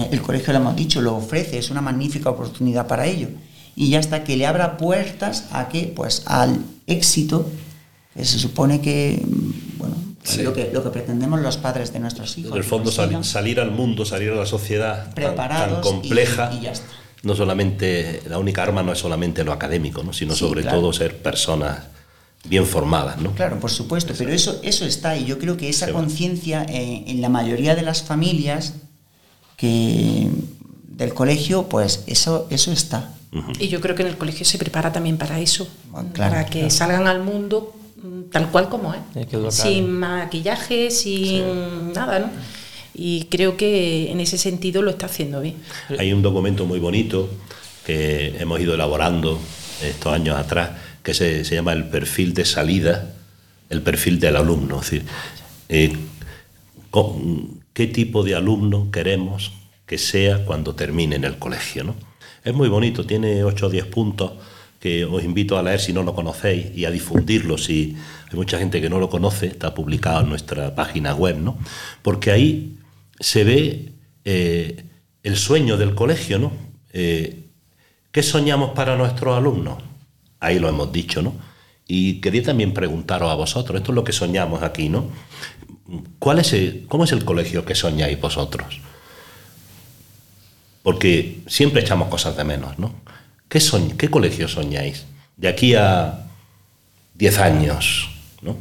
el 0.00 0.22
colegio, 0.22 0.52
lo 0.52 0.58
hemos 0.60 0.76
dicho, 0.76 1.00
lo 1.00 1.16
ofrece, 1.16 1.58
es 1.58 1.70
una 1.70 1.80
magnífica 1.80 2.30
oportunidad 2.30 2.86
para 2.86 3.06
ello. 3.06 3.28
Y 3.74 3.90
ya 3.90 3.98
está, 4.00 4.24
que 4.24 4.36
le 4.36 4.46
abra 4.46 4.76
puertas 4.78 5.46
a 5.52 5.68
que, 5.68 5.92
pues, 5.94 6.22
al 6.26 6.60
éxito, 6.86 7.50
que 8.16 8.24
se 8.24 8.38
supone 8.38 8.80
que, 8.80 9.22
mm, 9.26 9.78
bueno, 9.78 9.94
Sí. 10.24 10.42
lo, 10.42 10.52
que, 10.54 10.70
lo 10.72 10.82
que 10.82 10.90
pretendemos 10.90 11.40
los 11.40 11.56
padres 11.58 11.92
de 11.92 12.00
nuestros 12.00 12.36
hijos. 12.38 12.50
En 12.52 12.56
el 12.58 12.64
fondo 12.64 12.90
salir 12.90 13.60
al 13.60 13.70
mundo, 13.70 14.04
salir 14.04 14.30
a 14.30 14.34
la 14.34 14.46
sociedad 14.46 14.94
tan- 14.96 15.04
tan, 15.04 15.14
preparados 15.14 15.78
y- 15.86 15.88
compleja. 15.90 16.50
y 16.58 16.62
ya 16.64 16.72
está. 16.72 16.86
No 17.22 17.34
solamente, 17.34 18.22
la 18.28 18.38
única 18.38 18.62
arma 18.62 18.82
no 18.82 18.92
es 18.92 18.98
solamente 18.98 19.44
lo 19.44 19.52
académico, 19.52 20.02
¿no? 20.02 20.12
sino 20.12 20.32
Sí, 20.34 20.40
sobre 20.40 20.62
claro. 20.62 20.80
todo 20.80 20.92
ser 20.92 21.18
personas 21.18 21.78
bien 22.48 22.64
formadas, 22.66 23.18
¿no? 23.20 23.32
Claro, 23.32 23.58
por 23.60 23.70
supuesto, 23.70 24.14
pero 24.16 24.30
eso, 24.32 24.60
eso 24.62 24.84
está 24.84 25.16
y 25.16 25.24
yo 25.24 25.38
creo 25.38 25.56
que 25.56 25.68
esa 25.68 25.90
conciencia 25.92 26.64
eh, 26.68 27.04
en 27.08 27.20
la 27.20 27.28
mayoría 27.28 27.74
de 27.74 27.82
las 27.82 28.02
familias 28.02 28.74
que 29.56 30.28
del 30.88 31.14
colegio, 31.14 31.64
pues 31.68 32.04
eso, 32.06 32.46
eso 32.50 32.72
está. 32.72 33.12
Y 33.58 33.68
yo 33.68 33.80
creo 33.82 33.94
que 33.94 34.02
en 34.02 34.08
el 34.08 34.16
colegio 34.16 34.46
se 34.46 34.56
prepara 34.56 34.92
también 34.92 35.18
para 35.18 35.38
eso, 35.40 35.68
Bueno, 35.90 36.08
claro, 36.14 36.32
para 36.32 36.46
que 36.46 36.60
claro. 36.60 36.70
salgan 36.70 37.06
al 37.06 37.22
mundo 37.22 37.74
mm, 38.02 38.30
tal 38.30 38.50
cual 38.50 38.70
como 38.70 38.94
es, 38.94 39.00
educar. 39.30 39.52
sin 39.52 39.90
maquillaje, 39.92 40.90
sin 40.90 41.92
nada, 41.92 42.18
¿no? 42.20 42.30
Y 42.94 43.24
creo 43.24 43.58
que 43.58 44.10
en 44.10 44.20
ese 44.20 44.38
sentido 44.38 44.80
lo 44.80 44.90
está 44.90 45.04
haciendo 45.04 45.42
bien. 45.42 45.56
Hay 45.98 46.14
un 46.14 46.22
documento 46.22 46.64
muy 46.64 46.78
bonito 46.78 47.28
que 47.84 48.34
hemos 48.38 48.58
ido 48.58 48.72
elaborando 48.74 49.38
estos 49.82 50.14
años 50.14 50.38
atrás, 50.38 50.70
que 51.02 51.12
se, 51.12 51.44
se 51.44 51.54
llama 51.56 51.74
el 51.74 51.84
perfil 51.88 52.32
de 52.32 52.46
salida, 52.46 53.12
el 53.68 53.82
perfil 53.82 54.18
del 54.18 54.36
alumno. 54.36 54.76
Es 54.80 54.90
decir, 54.90 55.04
eh, 55.68 55.92
con- 56.90 57.55
qué 57.76 57.86
tipo 57.86 58.22
de 58.22 58.34
alumno 58.34 58.90
queremos 58.90 59.52
que 59.84 59.98
sea 59.98 60.46
cuando 60.46 60.74
termine 60.74 61.16
en 61.16 61.24
el 61.24 61.36
colegio. 61.36 61.84
¿no? 61.84 61.94
Es 62.42 62.54
muy 62.54 62.70
bonito, 62.70 63.04
tiene 63.04 63.44
8 63.44 63.66
o 63.66 63.68
10 63.68 63.84
puntos 63.88 64.32
que 64.80 65.04
os 65.04 65.22
invito 65.22 65.58
a 65.58 65.62
leer 65.62 65.78
si 65.78 65.92
no 65.92 66.02
lo 66.02 66.14
conocéis 66.14 66.74
y 66.74 66.86
a 66.86 66.90
difundirlo 66.90 67.58
si 67.58 67.94
hay 68.30 68.34
mucha 68.34 68.58
gente 68.58 68.80
que 68.80 68.88
no 68.88 68.98
lo 68.98 69.10
conoce, 69.10 69.48
está 69.48 69.74
publicado 69.74 70.22
en 70.22 70.30
nuestra 70.30 70.74
página 70.74 71.14
web, 71.14 71.36
¿no? 71.36 71.58
Porque 72.00 72.30
ahí 72.30 72.78
se 73.20 73.44
ve 73.44 73.92
eh, 74.24 74.84
el 75.22 75.36
sueño 75.36 75.76
del 75.76 75.94
colegio, 75.94 76.38
¿no? 76.38 76.52
Eh, 76.94 77.44
¿Qué 78.10 78.22
soñamos 78.22 78.70
para 78.70 78.96
nuestros 78.96 79.36
alumnos? 79.36 79.82
Ahí 80.40 80.58
lo 80.58 80.70
hemos 80.70 80.90
dicho, 80.92 81.20
¿no? 81.20 81.34
Y 81.86 82.22
quería 82.22 82.42
también 82.42 82.72
preguntaros 82.72 83.30
a 83.30 83.34
vosotros, 83.34 83.78
esto 83.78 83.92
es 83.92 83.96
lo 83.96 84.02
que 84.02 84.12
soñamos 84.12 84.62
aquí, 84.62 84.88
¿no? 84.88 85.10
¿Cuál 86.18 86.40
es 86.40 86.54
¿Cómo 86.88 87.04
es 87.04 87.12
el 87.12 87.24
colegio 87.24 87.64
que 87.64 87.74
soñáis 87.74 88.20
vosotros? 88.20 88.80
Porque 90.82 91.40
siempre 91.46 91.80
echamos 91.82 92.08
cosas 92.08 92.36
de 92.36 92.44
menos, 92.44 92.78
¿no? 92.78 92.94
¿Qué, 93.48 93.58
soñ- 93.60 93.96
qué 93.96 94.08
colegio 94.10 94.48
soñáis? 94.48 95.04
De 95.36 95.48
aquí 95.48 95.74
a 95.74 96.26
10 97.14 97.38
años, 97.38 98.08
¿no? 98.42 98.56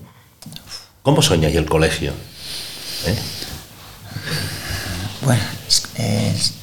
¿Cómo 1.01 1.21
soñáis 1.21 1.55
el 1.55 1.65
colegio? 1.65 2.13
¿Eh? 3.07 3.15
Bueno, 5.21 5.43
es- 5.97 6.53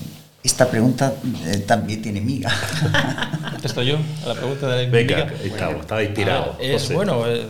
esta 0.45 0.69
pregunta 0.69 1.15
eh, 1.47 1.59
también 1.67 2.03
tiene 2.03 2.21
miga. 2.21 2.51
¿Contesto 3.53 3.83
yo 3.83 3.97
a 4.25 4.29
la 4.29 4.35
pregunta 4.35 4.69
de 4.69 4.85
la 4.87 4.91
Venga, 4.91 5.17
miga? 5.25 5.33
estamos, 5.45 5.81
estaba 5.83 6.03
inspirado. 6.03 6.57
Ver, 6.59 6.71
es 6.73 6.83
José. 6.83 6.95
bueno, 6.95 7.25
eh, 7.27 7.47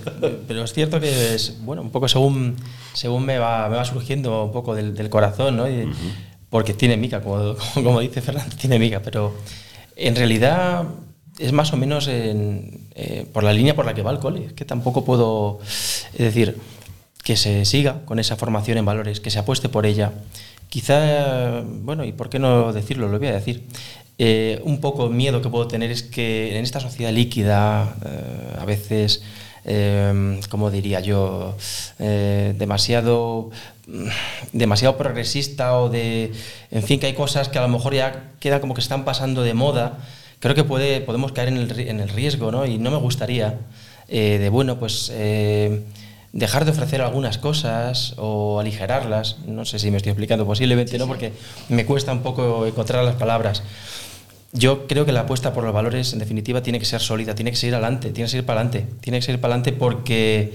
pero 0.47 0.65
es 0.65 0.73
cierto 0.73 1.01
que 1.01 1.35
es 1.35 1.59
bueno, 1.65 1.83
un 1.83 1.91
poco 1.91 2.07
según, 2.09 2.57
según 2.93 3.25
me, 3.25 3.39
va, 3.39 3.69
me 3.69 3.77
va 3.77 3.85
surgiendo 3.85 4.45
un 4.45 4.53
poco 4.53 4.75
del, 4.75 4.95
del 4.95 5.09
corazón, 5.09 5.57
¿no? 5.57 5.69
Y- 5.69 5.91
Porque 6.51 6.75
tiene 6.75 6.99
miga, 6.99 7.23
como, 7.23 7.55
como, 7.57 7.57
como 7.87 8.01
dice 8.01 8.21
Fernando, 8.21 8.55
tiene 8.57 8.79
miga, 8.79 9.01
pero 9.03 9.35
en 9.97 10.15
realidad 10.15 10.85
es 11.39 11.51
más 11.53 11.73
o 11.73 11.79
menos 11.79 12.09
en, 12.09 12.89
eh, 12.95 13.27
por 13.33 13.43
la 13.43 13.55
línea 13.55 13.75
por 13.75 13.87
la 13.87 13.95
que 13.95 14.03
va 14.03 14.11
el 14.11 14.19
cole. 14.19 14.45
Es 14.47 14.53
que 14.53 14.67
tampoco 14.67 15.03
puedo, 15.03 15.61
es 16.13 16.19
decir, 16.19 16.59
que 17.25 17.37
se 17.39 17.65
siga 17.65 18.01
con 18.05 18.19
esa 18.19 18.37
formación 18.37 18.77
en 18.77 18.85
valores, 18.85 19.21
que 19.21 19.31
se 19.31 19.39
apueste 19.39 19.71
por 19.71 19.87
ella. 19.87 20.13
Quizá, 20.73 21.61
bueno, 21.61 22.03
y 22.03 22.13
por 22.13 22.31
qué 22.31 22.39
no 22.39 22.73
decirlo, 22.73 23.07
lo 23.09 23.19
voy 23.19 23.29
a 23.29 23.35
decir. 23.35 23.65
Eh, 24.17 24.59
un 24.65 24.81
poco 24.81 25.11
miedo 25.11 25.43
que 25.43 25.51
puedo 25.51 25.69
tener 25.69 25.91
es 25.91 26.03
que 26.03 26.57
en 26.57 26.65
esta 26.65 26.81
sociedad 26.81 27.13
líquida, 27.13 27.95
eh, 28.07 28.57
a 28.59 28.65
veces, 28.65 29.23
eh, 29.67 30.41
como 30.49 30.71
diría 30.71 31.01
yo, 31.01 31.59
eh, 31.99 32.55
demasiado, 32.57 33.51
mm, 33.87 34.07
demasiado 34.55 34.97
progresista 34.97 35.79
o 35.79 35.91
de, 35.91 36.33
en 36.71 36.83
fin, 36.83 36.99
que 36.99 37.05
hay 37.05 37.13
cosas 37.13 37.51
que 37.51 37.59
a 37.59 37.63
lo 37.63 37.69
mejor 37.69 37.93
ya 37.93 38.33
queda 38.41 38.63
como 38.63 38.73
que 38.73 38.81
están 38.81 39.05
pasando 39.05 39.43
de 39.43 39.53
moda, 39.53 39.99
creo 40.39 40.55
que 40.55 40.65
puede, 40.65 41.03
podemos 41.03 41.33
caer 41.33 41.49
en 41.49 41.59
el, 41.59 41.81
en 41.81 42.01
el 42.01 42.09
riesgo, 42.09 42.51
¿no? 42.51 42.65
Y 42.65 42.79
no 42.79 42.91
me 42.91 42.97
gustaría 42.97 43.59
de, 44.09 44.49
bueno, 44.49 44.79
pues... 44.79 45.13
eh, 46.33 46.39
dejar 46.39 46.65
de 46.65 46.71
ofrecer 46.71 47.01
algunas 47.03 47.39
cosas 47.39 48.15
o 48.17 48.59
aligerarlas. 48.59 49.39
No 49.47 49.65
sé 49.65 49.79
si 49.79 49.91
me 49.91 49.99
estoy 49.99 50.11
explicando, 50.11 50.47
posiblemente 50.47 50.99
no, 50.99 51.07
porque 51.07 51.33
me 51.69 51.85
cuesta 51.87 52.13
un 52.13 52.23
poco 52.23 52.67
encontrar 52.67 53.05
las 53.05 53.17
palabras. 53.17 53.63
Yo 54.53 54.87
creo 54.87 55.07
que 55.07 55.13
la 55.13 55.21
apuesta 55.21 55.55
por 55.55 55.65
los 55.65 55.73
valores, 55.73 56.13
en 56.13 56.19
definitiva, 56.19 56.63
tiene 56.63 56.79
que 56.79 56.85
ser 56.85 57.01
sólida, 57.01 57.35
tiene 57.35 57.51
que 57.51 57.57
seguir 57.57 57.75
adelante, 57.75 58.11
tiene 58.11 58.27
que 58.27 58.33
seguir 58.33 58.47
para 58.47 58.61
adelante, 58.61 58.87
tiene 59.01 59.19
que 59.19 59.23
seguir 59.25 59.41
para 59.41 59.55
adelante 59.55 59.73
porque, 59.73 60.53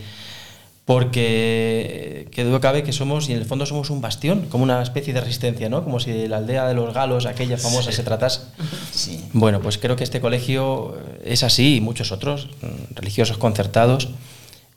porque 0.86 2.28
que 2.32 2.44
duda 2.44 2.60
cabe 2.60 2.84
que 2.84 2.94
somos, 2.94 3.28
y 3.28 3.32
en 3.32 3.40
el 3.40 3.46
fondo 3.46 3.66
somos 3.66 3.90
un 3.90 4.00
bastión, 4.00 4.46
como 4.50 4.64
una 4.64 4.84
especie 4.84 5.16
de 5.16 5.22
resistencia, 5.22 5.68
¿no? 5.68 5.84
Como 5.84 6.00
si 6.00 6.28
la 6.28 6.38
aldea 6.38 6.68
de 6.68 6.76
los 6.76 6.94
galos, 6.94 7.26
aquella 7.26 7.58
famosa, 7.58 7.92
se 7.92 8.04
tratase. 8.04 8.42
Sí. 8.92 9.24
Bueno, 9.34 9.62
pues 9.62 9.78
creo 9.78 9.96
que 9.96 10.04
este 10.04 10.22
colegio 10.22 10.98
es 11.24 11.44
así 11.44 11.76
y 11.78 11.82
muchos 11.82 12.12
otros, 12.12 12.50
mm, 12.62 12.96
religiosos 12.96 13.38
concertados, 13.38 14.10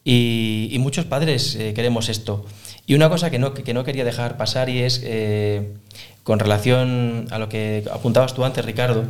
y, 0.05 0.77
muchos 0.81 1.05
padres 1.05 1.55
eh, 1.57 1.73
queremos 1.75 2.09
esto. 2.09 2.45
Y 2.87 2.95
una 2.95 3.09
cosa 3.09 3.31
que 3.31 3.39
no, 3.39 3.55
que 3.55 3.75
no 3.75 3.85
quería 3.85 4.05
dejar 4.05 4.37
pasar 4.37 4.69
y 4.69 4.81
es 4.81 5.01
eh, 5.05 5.73
con 6.25 6.39
relación 6.39 7.27
a 7.31 7.39
lo 7.39 7.49
que 7.49 7.85
apuntabas 7.93 8.35
tú 8.35 8.45
antes, 8.45 8.65
Ricardo, 8.65 9.05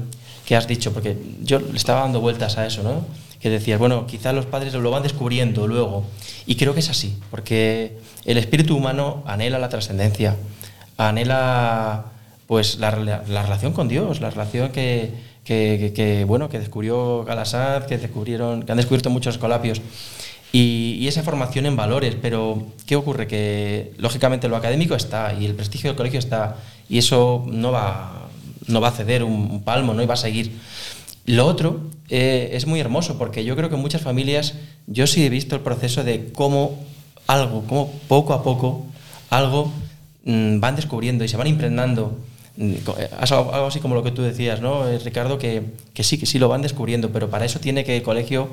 que 0.46 0.56
has 0.56 0.66
dicho, 0.66 0.92
porque 0.92 1.16
yo 1.42 1.60
le 1.60 1.76
estaba 1.76 2.00
dando 2.00 2.20
vueltas 2.20 2.58
a 2.58 2.66
eso, 2.66 2.82
¿no? 2.82 3.06
Que 3.40 3.48
decías, 3.48 3.78
bueno, 3.78 4.06
quizás 4.06 4.34
los 4.34 4.46
padres 4.46 4.74
lo 4.74 4.90
van 4.90 5.02
descubriendo 5.02 5.66
luego. 5.66 6.04
Y 6.46 6.56
creo 6.56 6.74
que 6.74 6.80
es 6.80 6.90
así, 6.90 7.16
porque 7.30 7.96
el 8.26 8.36
espíritu 8.36 8.76
humano 8.76 9.22
anhela 9.26 9.58
la 9.58 9.68
trascendencia, 9.70 10.36
anhela 10.98 12.04
pues 12.46 12.78
la, 12.78 12.90
la 12.96 13.42
relación 13.42 13.72
con 13.72 13.88
Dios, 13.88 14.20
la 14.20 14.30
relación 14.30 14.70
que, 14.72 15.10
que- 15.44 15.92
que- 15.94 16.24
bueno 16.24 16.48
que 16.48 16.58
descubrió 16.58 17.24
Galasad, 17.24 17.84
que 17.86 17.96
descubrieron, 17.96 18.62
que 18.64 18.72
han 18.72 18.76
descubierto 18.78 19.08
muchos 19.08 19.36
escolapios. 19.36 19.80
Y, 20.52 21.06
esa 21.06 21.22
formación 21.22 21.66
en 21.66 21.76
valores, 21.76 22.16
pero 22.20 22.66
¿qué 22.86 22.96
ocurre? 22.96 23.26
Que 23.26 23.92
lógicamente 23.98 24.48
lo 24.48 24.56
académico 24.56 24.94
está 24.94 25.34
y 25.34 25.46
el 25.46 25.54
prestigio 25.54 25.90
del 25.90 25.96
colegio 25.96 26.18
está 26.18 26.56
y 26.88 26.98
eso 26.98 27.44
no 27.48 27.72
va, 27.72 28.28
no 28.66 28.80
va 28.80 28.88
a 28.88 28.92
ceder 28.92 29.22
un, 29.22 29.62
palmo, 29.62 29.94
no 29.94 30.02
y 30.02 30.06
va 30.06 30.14
a 30.14 30.16
seguir. 30.16 30.52
Lo 31.26 31.46
otro 31.46 31.80
eh, 32.08 32.50
es 32.52 32.66
muy 32.66 32.80
hermoso 32.80 33.16
porque 33.18 33.44
yo 33.44 33.54
creo 33.56 33.68
que 33.68 33.76
en 33.76 33.80
muchas 33.80 34.02
familias 34.02 34.54
yo 34.86 35.06
sí 35.06 35.24
he 35.24 35.28
visto 35.28 35.54
el 35.54 35.62
proceso 35.62 36.02
de 36.02 36.32
cómo 36.32 36.78
algo, 37.26 37.64
cómo 37.68 37.92
poco 38.08 38.32
a 38.32 38.42
poco 38.42 38.86
algo 39.30 39.72
mm, 40.24 40.58
van 40.58 40.74
descubriendo 40.74 41.24
y 41.24 41.28
se 41.28 41.36
van 41.36 41.46
impregnando. 41.46 42.18
Mm, 42.56 42.72
eh, 42.98 43.10
algo 43.20 43.66
así 43.66 43.78
como 43.78 43.94
lo 43.94 44.02
que 44.02 44.10
tú 44.10 44.22
decías, 44.22 44.60
¿no, 44.60 44.88
eh, 44.88 44.98
Ricardo? 44.98 45.38
Que, 45.38 45.62
que 45.94 46.02
sí, 46.02 46.18
que 46.18 46.26
sí 46.26 46.40
lo 46.40 46.48
van 46.48 46.62
descubriendo, 46.62 47.10
pero 47.10 47.30
para 47.30 47.44
eso 47.44 47.60
tiene 47.60 47.84
que 47.84 47.96
el 47.96 48.02
colegio 48.02 48.48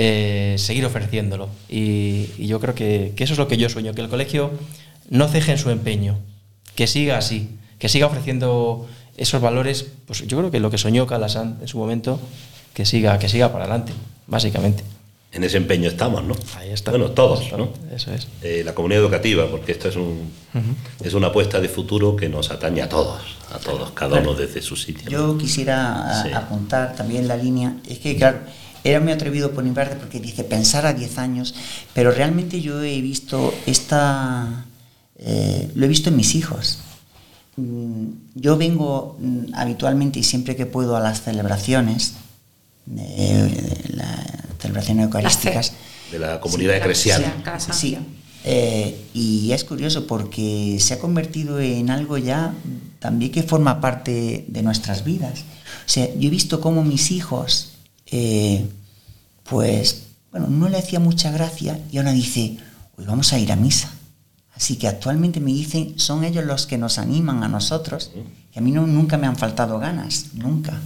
eh, 0.00 0.54
seguir 0.58 0.84
ofreciéndolo. 0.86 1.48
Y, 1.68 2.30
y 2.38 2.46
yo 2.46 2.60
creo 2.60 2.72
que, 2.74 3.12
que 3.16 3.24
eso 3.24 3.32
es 3.32 3.38
lo 3.38 3.48
que 3.48 3.56
yo 3.56 3.68
sueño, 3.68 3.92
que 3.94 4.00
el 4.00 4.08
colegio 4.08 4.52
no 5.10 5.26
ceje 5.26 5.50
en 5.52 5.58
su 5.58 5.70
empeño, 5.70 6.16
que 6.76 6.86
siga 6.86 7.18
así, 7.18 7.50
que 7.80 7.88
siga 7.88 8.06
ofreciendo 8.06 8.86
esos 9.16 9.40
valores, 9.42 9.86
pues 10.06 10.24
yo 10.26 10.38
creo 10.38 10.50
que 10.52 10.60
lo 10.60 10.70
que 10.70 10.78
soñó 10.78 11.06
Calasan 11.08 11.58
en 11.60 11.66
su 11.66 11.78
momento, 11.78 12.20
que 12.74 12.86
siga, 12.86 13.18
que 13.18 13.28
siga 13.28 13.50
para 13.50 13.64
adelante, 13.64 13.92
básicamente. 14.28 14.84
En 15.32 15.42
ese 15.44 15.56
empeño 15.56 15.88
estamos, 15.88 16.22
¿no? 16.24 16.34
Ahí 16.56 16.70
está. 16.70 16.90
Bueno, 16.92 17.10
todos, 17.10 17.52
¿no? 17.58 17.68
Eso 17.94 18.14
es. 18.14 18.28
Eh, 18.42 18.62
la 18.64 18.74
comunidad 18.74 19.02
educativa, 19.02 19.46
porque 19.50 19.72
esto 19.72 19.88
es, 19.88 19.96
un, 19.96 20.30
es 21.04 21.12
una 21.12 21.26
apuesta 21.26 21.60
de 21.60 21.68
futuro 21.68 22.14
que 22.16 22.28
nos 22.30 22.50
atañe 22.50 22.80
a 22.80 22.88
todos, 22.88 23.20
a 23.52 23.58
todos, 23.58 23.90
cada 23.90 24.20
uno 24.20 24.32
desde 24.34 24.62
su 24.62 24.74
sitio. 24.76 25.10
Yo 25.10 25.36
quisiera 25.36 26.22
Sí. 26.22 26.32
apuntar 26.32 26.94
también 26.94 27.26
la 27.28 27.36
línea, 27.36 27.76
es 27.88 27.98
que 27.98 28.16
claro, 28.16 28.38
era 28.90 29.00
muy 29.00 29.12
atrevido 29.12 29.52
por 29.52 29.64
mi 29.64 29.70
parte 29.70 29.96
porque 29.96 30.20
dice 30.20 30.44
pensar 30.44 30.86
a 30.86 30.92
10 30.92 31.18
años, 31.18 31.54
pero 31.94 32.10
realmente 32.10 32.60
yo 32.60 32.82
he 32.82 33.00
visto 33.00 33.54
esta, 33.66 34.64
eh, 35.18 35.70
lo 35.74 35.84
he 35.84 35.88
visto 35.88 36.08
en 36.10 36.16
mis 36.16 36.34
hijos. 36.34 36.78
Mm, 37.56 38.06
Yo 38.34 38.56
vengo 38.56 39.16
mm, 39.20 39.54
habitualmente 39.54 40.18
y 40.20 40.22
siempre 40.22 40.54
que 40.56 40.66
puedo 40.66 40.96
a 40.96 41.00
las 41.00 41.22
celebraciones, 41.22 42.14
las 42.86 44.16
celebraciones 44.60 45.04
eucarísticas. 45.04 45.72
De 46.10 46.18
la 46.18 46.40
comunidad 46.40 46.72
Sí, 46.74 46.78
eclesial. 46.78 47.42
Sí, 47.72 47.98
eh, 48.44 48.96
y 49.12 49.52
es 49.52 49.64
curioso 49.64 50.06
porque 50.06 50.78
se 50.80 50.94
ha 50.94 50.98
convertido 50.98 51.60
en 51.60 51.90
algo 51.90 52.16
ya 52.16 52.54
también 52.98 53.30
que 53.30 53.42
forma 53.42 53.80
parte 53.80 54.44
de 54.48 54.62
nuestras 54.62 55.04
vidas. 55.04 55.40
O 55.40 55.88
sea, 55.90 56.06
yo 56.14 56.28
he 56.28 56.30
visto 56.30 56.60
cómo 56.60 56.82
mis 56.84 57.10
hijos, 57.10 57.72
eh, 58.06 58.64
pues, 59.50 60.08
bueno, 60.30 60.48
no 60.48 60.68
le 60.68 60.78
hacía 60.78 61.00
mucha 61.00 61.30
gracia 61.30 61.80
y 61.90 61.98
ahora 61.98 62.12
dice, 62.12 62.58
hoy 62.96 63.04
vamos 63.06 63.32
a 63.32 63.38
ir 63.38 63.50
a 63.52 63.56
misa. 63.56 63.90
Así 64.54 64.76
que 64.76 64.88
actualmente 64.88 65.40
me 65.40 65.52
dicen, 65.52 65.98
son 65.98 66.24
ellos 66.24 66.44
los 66.44 66.66
que 66.66 66.78
nos 66.78 66.98
animan 66.98 67.44
a 67.44 67.48
nosotros. 67.48 68.10
Y 68.54 68.58
a 68.58 68.60
mí 68.60 68.72
no, 68.72 68.86
nunca 68.86 69.16
me 69.16 69.26
han 69.26 69.36
faltado 69.36 69.78
ganas, 69.78 70.34
nunca. 70.34 70.80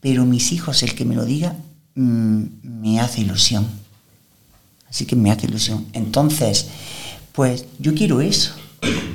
Pero 0.00 0.24
mis 0.24 0.52
hijos, 0.52 0.82
el 0.82 0.94
que 0.94 1.04
me 1.04 1.14
lo 1.14 1.26
diga, 1.26 1.56
mm, 1.94 2.42
me 2.62 3.00
hace 3.00 3.20
ilusión. 3.20 3.66
Así 4.88 5.04
que 5.04 5.14
me 5.14 5.30
hace 5.30 5.46
ilusión. 5.46 5.86
Entonces, 5.92 6.68
pues 7.32 7.66
yo 7.78 7.94
quiero 7.94 8.22
eso. 8.22 8.52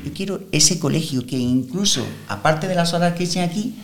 Yo 0.05 0.13
quiero 0.13 0.41
ese 0.51 0.77
colegio 0.77 1.25
que 1.25 1.37
incluso, 1.37 2.05
aparte 2.27 2.67
de 2.67 2.75
las 2.75 2.93
horas 2.93 3.15
que 3.15 3.23
echen 3.23 3.43
aquí, 3.43 3.75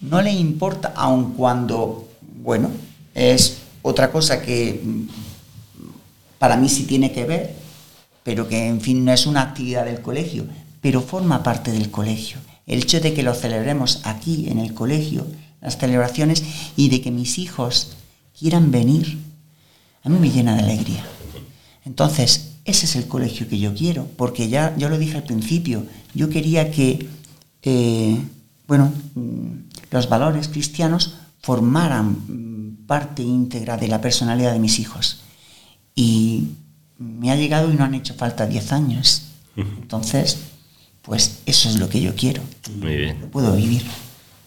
no 0.00 0.22
le 0.22 0.32
importa, 0.32 0.94
aun 0.96 1.34
cuando, 1.34 2.08
bueno, 2.42 2.70
es 3.14 3.58
otra 3.88 4.10
cosa 4.10 4.42
que 4.42 4.80
mm, 4.82 5.02
para 6.38 6.56
mí 6.56 6.68
sí 6.68 6.84
tiene 6.84 7.12
que 7.12 7.24
ver, 7.24 7.54
pero 8.24 8.48
que 8.48 8.66
en 8.66 8.80
fin 8.80 9.04
no 9.04 9.12
es 9.12 9.26
una 9.26 9.42
actividad 9.42 9.84
del 9.84 10.02
colegio, 10.02 10.44
pero 10.80 11.00
forma 11.00 11.44
parte 11.44 11.70
del 11.70 11.90
colegio. 11.90 12.38
El 12.66 12.80
hecho 12.80 13.00
de 13.00 13.14
que 13.14 13.22
lo 13.22 13.32
celebremos 13.32 14.00
aquí 14.02 14.48
en 14.48 14.58
el 14.58 14.74
colegio, 14.74 15.24
las 15.60 15.78
celebraciones, 15.78 16.42
y 16.76 16.88
de 16.88 17.00
que 17.00 17.12
mis 17.12 17.38
hijos 17.38 17.92
quieran 18.36 18.72
venir, 18.72 19.18
a 20.02 20.08
mí 20.08 20.18
me 20.18 20.30
llena 20.30 20.56
de 20.56 20.64
alegría. 20.64 21.04
Entonces, 21.84 22.54
ese 22.64 22.86
es 22.86 22.96
el 22.96 23.06
colegio 23.06 23.46
que 23.48 23.60
yo 23.60 23.72
quiero, 23.72 24.08
porque 24.16 24.48
ya 24.48 24.74
yo 24.76 24.88
lo 24.88 24.98
dije 24.98 25.16
al 25.16 25.22
principio, 25.22 25.86
yo 26.12 26.28
quería 26.28 26.72
que, 26.72 27.08
eh, 27.62 28.20
bueno, 28.66 28.92
mm, 29.14 29.50
los 29.92 30.08
valores 30.08 30.48
cristianos 30.48 31.14
formaran 31.40 32.10
mm, 32.26 32.55
parte 32.86 33.22
íntegra 33.22 33.76
de 33.76 33.88
la 33.88 34.00
personalidad 34.00 34.52
de 34.52 34.58
mis 34.58 34.78
hijos. 34.78 35.20
Y 35.94 36.48
me 36.98 37.30
ha 37.30 37.36
llegado 37.36 37.70
y 37.72 37.74
no 37.74 37.84
han 37.84 37.94
hecho 37.94 38.14
falta 38.14 38.46
10 38.46 38.72
años. 38.72 39.22
Entonces, 39.56 40.38
pues 41.02 41.38
eso 41.46 41.68
es 41.68 41.76
lo 41.76 41.88
que 41.88 42.00
yo 42.00 42.14
quiero. 42.14 42.42
Muy 42.76 42.96
bien. 42.96 43.20
Lo 43.20 43.28
puedo 43.28 43.54
vivir. 43.54 43.82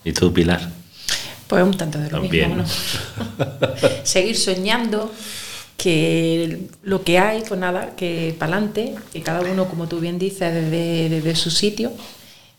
¿Y 0.04 0.14
tú, 0.14 0.32
Pilar? 0.32 0.72
Pues 1.48 1.64
un 1.64 1.76
tanto 1.76 1.98
de 1.98 2.12
lo 2.12 2.22
También. 2.22 2.58
mismo, 2.58 2.64
¿no? 2.64 3.46
Seguir 4.04 4.38
soñando 4.38 5.12
que 5.78 6.68
lo 6.84 7.04
que 7.04 7.18
hay, 7.18 7.42
pues 7.48 7.60
nada, 7.60 7.96
que 7.96 8.36
para 8.38 8.54
adelante, 8.54 8.96
que 9.12 9.22
cada 9.22 9.42
uno, 9.42 9.68
como 9.68 9.88
tú 9.88 10.00
bien 10.00 10.20
dices, 10.20 10.54
desde, 10.54 11.10
desde 11.10 11.36
su 11.36 11.50
sitio. 11.50 11.92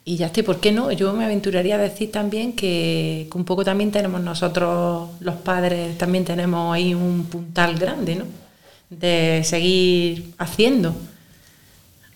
Y 0.04 0.16
ya 0.16 0.26
está, 0.26 0.40
¿y 0.40 0.42
¿por 0.42 0.60
qué 0.60 0.72
no? 0.72 0.90
Yo 0.92 1.12
me 1.12 1.24
aventuraría 1.24 1.76
a 1.76 1.78
decir 1.78 2.10
también 2.10 2.54
que, 2.54 3.28
que 3.30 3.38
un 3.38 3.44
poco 3.44 3.64
también 3.64 3.90
tenemos 3.92 4.20
nosotros, 4.20 5.10
los 5.20 5.36
padres, 5.36 5.98
también 5.98 6.24
tenemos 6.24 6.74
ahí 6.74 6.94
un 6.94 7.24
puntal 7.26 7.78
grande, 7.78 8.16
¿no? 8.16 8.24
De 8.88 9.42
seguir 9.44 10.32
haciendo. 10.38 10.94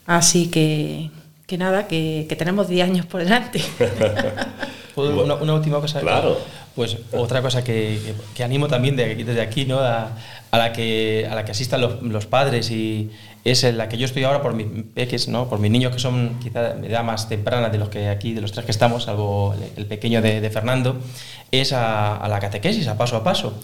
Así 0.06 0.48
que, 0.48 1.10
que 1.46 1.58
nada, 1.58 1.86
que, 1.86 2.26
que 2.28 2.36
tenemos 2.36 2.68
10 2.68 2.88
años 2.88 3.06
por 3.06 3.22
delante. 3.22 3.62
¿Puedo 4.94 5.24
una, 5.24 5.34
una 5.34 5.54
última 5.54 5.80
cosa? 5.80 6.00
Claro. 6.00 6.38
Pues 6.74 6.96
otra 7.12 7.40
cosa 7.40 7.62
que, 7.62 8.14
animo 8.42 8.66
también 8.66 8.96
de, 8.96 9.14
desde 9.14 9.40
aquí, 9.40 9.64
¿no? 9.64 9.78
A, 9.78 10.16
la 10.52 10.72
que 10.72 11.26
a 11.28 11.34
la 11.34 11.44
que 11.44 11.50
asistan 11.52 11.80
los, 11.80 12.02
los 12.02 12.26
padres 12.26 12.70
y 12.70 13.10
es 13.44 13.64
en 13.64 13.76
la 13.76 13.88
que 13.88 13.98
yo 13.98 14.06
estoy 14.06 14.24
ahora 14.24 14.40
por 14.40 14.54
mis 14.54 14.66
peques, 14.94 15.28
¿no? 15.28 15.48
Por 15.48 15.58
mis 15.58 15.70
niños 15.70 15.92
que 15.92 15.98
son 15.98 16.38
quizá 16.42 16.74
de 16.74 16.88
edad 16.88 17.04
más 17.04 17.28
temprana 17.28 17.68
de 17.68 17.78
los 17.78 17.88
que 17.88 18.08
aquí, 18.08 18.34
de 18.34 18.40
los 18.40 18.52
tres 18.52 18.64
que 18.64 18.72
estamos, 18.72 19.04
salvo 19.04 19.54
el, 19.54 19.82
el 19.82 19.86
pequeño 19.86 20.22
de, 20.22 20.40
de 20.40 20.50
Fernando, 20.50 20.96
es 21.50 21.72
a, 21.72 22.16
a 22.16 22.28
la 22.28 22.40
catequesis, 22.40 22.86
a 22.88 22.96
paso 22.96 23.16
a 23.16 23.24
paso. 23.24 23.54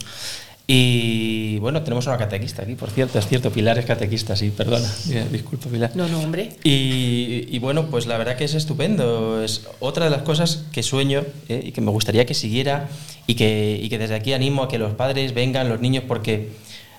Y 0.73 1.59
bueno, 1.59 1.83
tenemos 1.83 2.07
una 2.07 2.17
catequista 2.17 2.63
aquí, 2.63 2.77
por 2.77 2.91
cierto, 2.91 3.19
es 3.19 3.27
cierto, 3.27 3.51
Pilar 3.51 3.77
es 3.81 3.87
catequista, 3.87 4.37
sí, 4.37 4.51
perdona, 4.57 4.89
disculpa 5.33 5.69
Pilar. 5.69 5.91
No, 5.97 6.07
no, 6.07 6.21
hombre. 6.21 6.51
Y, 6.63 7.49
y 7.51 7.59
bueno, 7.59 7.87
pues 7.87 8.07
la 8.07 8.17
verdad 8.17 8.37
que 8.37 8.45
es 8.45 8.55
estupendo. 8.55 9.43
Es 9.43 9.67
otra 9.81 10.05
de 10.05 10.13
las 10.13 10.23
cosas 10.23 10.67
que 10.71 10.85
sueño 10.85 11.25
eh, 11.49 11.61
y 11.65 11.73
que 11.73 11.81
me 11.81 11.91
gustaría 11.91 12.25
que 12.25 12.35
siguiera 12.35 12.89
y 13.27 13.35
que, 13.35 13.81
y 13.83 13.89
que 13.89 13.99
desde 13.99 14.15
aquí 14.15 14.33
animo 14.33 14.63
a 14.63 14.69
que 14.69 14.79
los 14.79 14.95
padres 14.95 15.35
vengan, 15.35 15.69
los 15.69 15.81
niños, 15.81 16.05
porque 16.07 16.51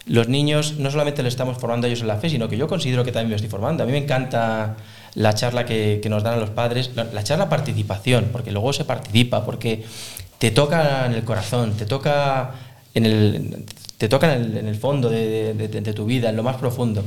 los 0.05 0.27
niños 0.27 0.73
no 0.77 0.91
solamente 0.91 1.23
les 1.23 1.31
estamos 1.31 1.57
formando 1.57 1.85
a 1.85 1.89
ellos 1.89 2.01
en 2.01 2.07
la 2.07 2.17
fe, 2.17 2.29
sino 2.29 2.49
que 2.49 2.57
yo 2.57 2.67
considero 2.67 3.05
que 3.05 3.13
también 3.13 3.29
me 3.29 3.35
estoy 3.37 3.49
formando. 3.49 3.83
A 3.83 3.85
mí 3.85 3.93
me 3.93 3.99
encanta 3.99 4.75
la 5.15 5.33
charla 5.33 5.65
que, 5.65 6.01
que 6.03 6.09
nos 6.09 6.23
dan 6.23 6.33
a 6.33 6.37
los 6.41 6.49
padres, 6.49 6.91
la, 6.93 7.05
la 7.05 7.23
charla 7.23 7.47
participación, 7.47 8.31
porque 8.33 8.51
luego 8.51 8.73
se 8.73 8.83
participa, 8.83 9.45
porque 9.45 9.85
te 10.39 10.51
toca 10.51 11.05
en 11.05 11.13
el 11.13 11.23
corazón, 11.23 11.71
te 11.77 11.85
toca 11.85 12.70
en 12.93 13.05
el, 13.05 13.65
te 13.97 14.07
toca 14.09 14.33
en 14.35 14.41
el, 14.41 14.57
en 14.57 14.67
el 14.67 14.75
fondo 14.75 15.09
de, 15.09 15.53
de- 15.53 15.67
de- 15.67 15.81
de 15.81 15.93
tu 15.93 16.05
vida, 16.05 16.29
en 16.29 16.35
lo 16.35 16.43
más 16.43 16.57
profundo. 16.57 17.03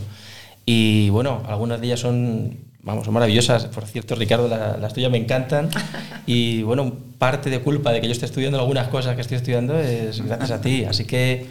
Y 0.66 1.10
bueno, 1.10 1.42
algunas 1.46 1.80
de 1.80 1.86
ellas 1.88 2.00
son, 2.00 2.56
vamos, 2.82 3.04
son 3.04 3.12
maravillosas. 3.14 3.66
Por 3.66 3.84
cierto, 3.86 4.14
Ricardo, 4.14 4.48
la- 4.48 4.76
las 4.78 4.94
tuyas 4.94 5.10
me 5.10 5.18
encantan. 5.18 5.68
Y 6.26 6.62
bueno, 6.62 6.90
parte 7.18 7.50
de 7.50 7.58
culpa 7.60 7.92
de 7.92 8.00
que 8.00 8.06
yo 8.06 8.12
esté 8.12 8.24
estudiando 8.24 8.58
algunas 8.58 8.88
cosas 8.88 9.14
que 9.14 9.20
estoy 9.20 9.36
estudiando 9.36 9.78
es 9.78 10.24
gracias 10.24 10.52
a 10.52 10.60
ti. 10.62 10.84
Así 10.84 11.04
que 11.04 11.48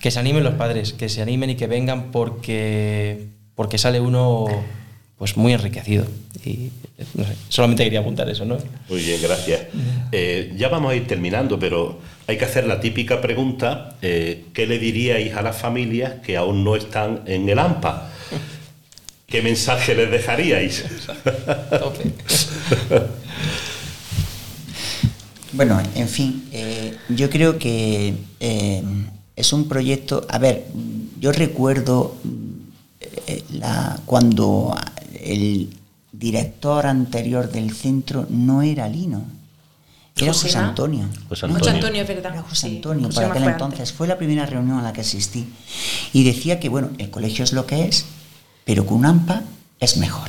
que 0.00 0.10
se 0.10 0.18
animen 0.18 0.44
los 0.44 0.54
padres, 0.54 0.92
que 0.92 1.08
se 1.08 1.22
animen 1.22 1.48
y 1.50 1.54
que 1.54 1.66
vengan 1.66 2.10
porque, 2.10 3.28
porque 3.54 3.78
sale 3.78 3.98
uno 4.00 4.46
pues 5.20 5.36
muy 5.36 5.52
enriquecido. 5.52 6.06
Y 6.46 6.70
no 7.12 7.24
sé, 7.26 7.36
solamente 7.50 7.84
quería 7.84 8.00
apuntar 8.00 8.26
eso, 8.30 8.46
¿no? 8.46 8.56
Muy 8.88 9.02
bien, 9.02 9.20
gracias. 9.20 9.66
Eh, 10.12 10.54
ya 10.56 10.68
vamos 10.68 10.92
a 10.92 10.96
ir 10.96 11.06
terminando, 11.06 11.58
pero 11.58 11.98
hay 12.26 12.38
que 12.38 12.46
hacer 12.46 12.66
la 12.66 12.80
típica 12.80 13.20
pregunta, 13.20 13.96
eh, 14.00 14.46
¿qué 14.54 14.66
le 14.66 14.78
diríais 14.78 15.34
a 15.34 15.42
las 15.42 15.58
familias 15.58 16.14
que 16.24 16.38
aún 16.38 16.64
no 16.64 16.74
están 16.74 17.20
en 17.26 17.46
el 17.50 17.58
AMPA? 17.58 18.10
¿Qué 19.26 19.42
mensaje 19.42 19.94
les 19.94 20.10
dejaríais? 20.10 20.84
Bueno, 25.52 25.82
en 25.96 26.08
fin, 26.08 26.44
eh, 26.52 26.96
yo 27.08 27.28
creo 27.28 27.58
que 27.58 28.14
eh, 28.38 28.82
es 29.34 29.52
un 29.52 29.68
proyecto. 29.68 30.24
A 30.30 30.38
ver, 30.38 30.64
yo 31.18 31.32
recuerdo 31.32 32.16
la, 33.50 33.98
cuando 34.06 34.72
el 35.24 35.76
director 36.12 36.86
anterior 36.86 37.50
del 37.50 37.72
centro 37.74 38.26
no 38.30 38.62
era 38.62 38.88
Lino, 38.88 39.22
era 40.16 40.32
José. 40.32 40.56
Antonio. 40.58 41.08
José 41.28 41.46
Antonio. 41.46 41.70
Antonio, 41.70 42.02
es 42.02 42.08
verdad. 42.08 42.32
Era 42.32 42.42
José 42.42 42.68
sí. 42.68 42.76
Antonio, 42.76 43.06
José 43.06 43.16
para 43.20 43.28
aquel 43.32 43.42
entonces. 43.44 43.80
antes. 43.80 43.92
Fue 43.92 44.06
la 44.08 44.18
primera 44.18 44.44
reunión 44.44 44.78
a 44.78 44.82
la 44.82 44.92
que 44.92 45.00
asistí. 45.00 45.46
Y 46.12 46.24
decía 46.24 46.60
que, 46.60 46.68
bueno, 46.68 46.90
el 46.98 47.10
colegio 47.10 47.44
es 47.44 47.52
lo 47.52 47.64
que 47.66 47.84
es, 47.86 48.04
pero 48.64 48.84
con 48.86 48.98
un 48.98 49.06
AMPA 49.06 49.42
es 49.78 49.96
mejor. 49.96 50.28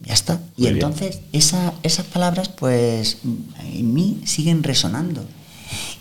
Ya 0.00 0.14
está. 0.14 0.40
Y 0.56 0.62
Muy 0.62 0.70
entonces 0.72 1.20
esa- 1.32 1.74
esas 1.82 2.06
palabras, 2.06 2.48
pues, 2.48 3.18
en 3.72 3.92
mí 3.92 4.20
siguen 4.24 4.62
resonando. 4.62 5.24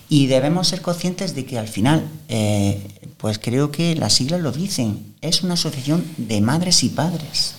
Y 0.09 0.27
debemos 0.27 0.67
ser 0.69 0.81
conscientes 0.81 1.35
de 1.35 1.45
que 1.45 1.57
al 1.59 1.67
final, 1.67 2.07
eh, 2.29 2.81
pues 3.17 3.39
creo 3.39 3.71
que 3.71 3.95
las 3.95 4.13
siglas 4.13 4.41
lo 4.41 4.51
dicen, 4.51 5.10
es 5.21 5.43
una 5.43 5.53
asociación 5.55 6.03
de 6.17 6.41
madres 6.41 6.83
y 6.83 6.89
padres. 6.89 7.55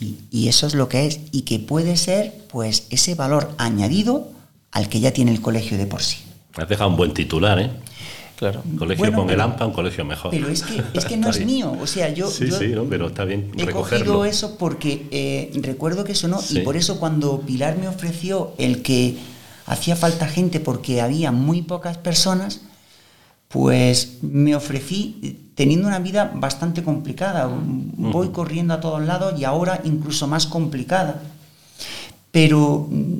Y, 0.00 0.16
y 0.30 0.48
eso 0.48 0.66
es 0.66 0.74
lo 0.74 0.88
que 0.88 1.06
es. 1.06 1.20
Y 1.30 1.42
que 1.42 1.58
puede 1.58 1.96
ser, 1.96 2.32
pues, 2.50 2.86
ese 2.90 3.14
valor 3.14 3.52
añadido 3.58 4.30
al 4.70 4.88
que 4.88 5.00
ya 5.00 5.12
tiene 5.12 5.30
el 5.30 5.40
colegio 5.42 5.76
de 5.76 5.86
por 5.86 6.02
sí. 6.02 6.18
Has 6.56 6.68
dejado 6.68 6.88
un 6.90 6.96
buen 6.96 7.12
titular, 7.12 7.58
¿eh? 7.58 7.70
Claro. 8.36 8.62
Colegio 8.78 9.04
Bueno, 9.04 9.18
con 9.18 9.30
el 9.30 9.40
AMPA, 9.40 9.66
un 9.66 9.72
colegio 9.72 10.04
mejor. 10.04 10.30
Pero 10.30 10.48
es 10.48 10.62
que, 10.62 10.82
es 10.94 11.04
que 11.04 11.16
no 11.18 11.28
es 11.30 11.36
bien. 11.36 11.46
mío. 11.48 11.76
O 11.80 11.86
sea, 11.86 12.08
yo, 12.12 12.28
Sí, 12.30 12.48
yo 12.48 12.58
sí, 12.58 12.68
no, 12.68 12.84
pero 12.84 13.08
está 13.08 13.24
bien 13.24 13.52
he 13.56 13.64
recogerlo. 13.66 14.04
cogido 14.06 14.24
eso 14.24 14.56
porque 14.56 15.06
eh, 15.12 15.50
recuerdo 15.62 16.02
que 16.04 16.14
sonó 16.14 16.40
Sí. 16.40 16.58
y 16.58 16.62
por 16.62 16.76
eso 16.76 16.98
cuando 16.98 17.40
Pilar 17.42 17.76
me 17.78 17.86
ofreció 17.88 18.54
el 18.58 18.82
que 18.82 19.16
hacía 19.66 19.94
falta 19.94 20.26
gente 20.26 20.58
porque 20.58 21.00
había 21.02 21.30
muy 21.30 21.62
pocas 21.62 21.98
personas, 21.98 22.62
pues 23.48 24.14
me 24.22 24.56
ofrecí 24.56 25.38
teniendo 25.54 25.88
una 25.88 25.98
vida 25.98 26.32
bastante 26.34 26.82
complicada. 26.82 27.48
Voy 27.48 28.28
corriendo 28.30 28.74
a 28.74 28.80
todos 28.80 29.02
lados 29.02 29.38
y 29.38 29.44
ahora 29.44 29.80
incluso 29.84 30.26
más 30.26 30.46
complicada. 30.46 31.22
Pero, 32.30 32.88
mm, 32.90 33.16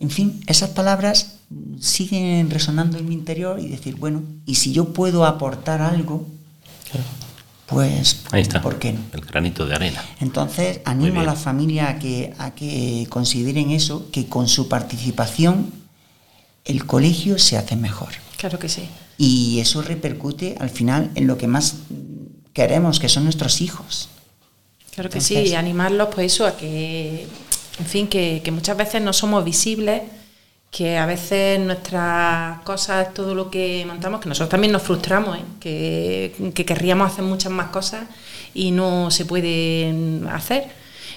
en 0.00 0.10
fin, 0.10 0.40
esas 0.46 0.70
palabras 0.70 1.38
siguen 1.80 2.50
resonando 2.50 2.98
en 2.98 3.08
mi 3.08 3.14
interior 3.14 3.58
y 3.60 3.68
decir, 3.68 3.96
bueno, 3.96 4.22
y 4.46 4.56
si 4.56 4.72
yo 4.72 4.92
puedo 4.92 5.24
aportar 5.24 5.80
algo, 5.82 6.26
pues, 7.66 8.22
Ahí 8.30 8.42
está. 8.42 8.62
¿por 8.62 8.78
qué 8.78 8.92
no? 8.92 9.00
El 9.12 9.22
granito 9.22 9.66
de 9.66 9.74
arena. 9.74 10.02
Entonces, 10.20 10.80
animo 10.84 11.20
a 11.20 11.24
la 11.24 11.34
familia 11.34 11.88
a 11.88 11.98
que, 11.98 12.32
a 12.38 12.52
que 12.52 13.06
consideren 13.10 13.70
eso, 13.70 14.08
que 14.12 14.28
con 14.28 14.46
su 14.46 14.68
participación 14.68 15.72
el 16.64 16.86
colegio 16.86 17.38
se 17.38 17.56
hace 17.56 17.74
mejor. 17.74 18.10
Claro 18.36 18.58
que 18.58 18.68
sí. 18.68 18.88
Y 19.18 19.60
eso 19.60 19.82
repercute 19.82 20.56
al 20.60 20.70
final 20.70 21.10
en 21.14 21.26
lo 21.26 21.38
que 21.38 21.46
más 21.46 21.76
queremos, 22.52 23.00
que 23.00 23.08
son 23.08 23.24
nuestros 23.24 23.60
hijos. 23.60 24.08
Claro 24.94 25.10
que 25.10 25.18
Entonces- 25.18 25.44
sí, 25.48 25.52
y 25.52 25.54
animarlos, 25.54 26.08
pues 26.14 26.32
eso, 26.32 26.46
a 26.46 26.56
que, 26.56 27.26
en 27.78 27.86
fin, 27.86 28.08
que, 28.08 28.40
que 28.44 28.50
muchas 28.50 28.76
veces 28.76 29.02
no 29.02 29.12
somos 29.12 29.44
visibles, 29.44 30.02
que 30.70 30.98
a 30.98 31.06
veces 31.06 31.58
nuestras 31.60 32.60
cosas, 32.62 33.14
todo 33.14 33.34
lo 33.34 33.50
que 33.50 33.84
montamos, 33.86 34.20
que 34.20 34.28
nosotros 34.28 34.50
también 34.50 34.72
nos 34.72 34.82
frustramos, 34.82 35.38
¿eh? 35.38 35.42
que, 35.60 36.52
que 36.54 36.64
querríamos 36.66 37.10
hacer 37.12 37.24
muchas 37.24 37.52
más 37.52 37.68
cosas 37.68 38.04
y 38.52 38.70
no 38.72 39.10
se 39.10 39.24
pueden 39.24 40.26
hacer. 40.30 40.64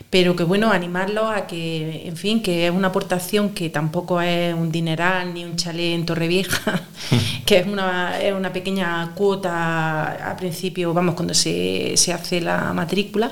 Pero 0.09 0.35
que 0.35 0.43
bueno, 0.43 0.71
animarlos 0.71 1.25
a 1.31 1.45
que, 1.45 2.07
en 2.07 2.17
fin, 2.17 2.41
que 2.41 2.67
es 2.67 2.71
una 2.71 2.87
aportación 2.87 3.49
que 3.51 3.69
tampoco 3.69 4.21
es 4.21 4.53
un 4.53 4.71
dineral 4.71 5.33
ni 5.33 5.45
un 5.45 5.55
chalet 5.55 5.93
en 5.93 6.05
Torrevieja, 6.05 6.81
que 7.45 7.59
es 7.59 7.67
una, 7.67 8.19
es 8.19 8.33
una 8.33 8.51
pequeña 8.51 9.11
cuota 9.15 10.29
al 10.29 10.35
principio, 10.37 10.93
vamos, 10.93 11.15
cuando 11.15 11.33
se, 11.33 11.93
se 11.95 12.13
hace 12.13 12.41
la 12.41 12.73
matrícula, 12.73 13.31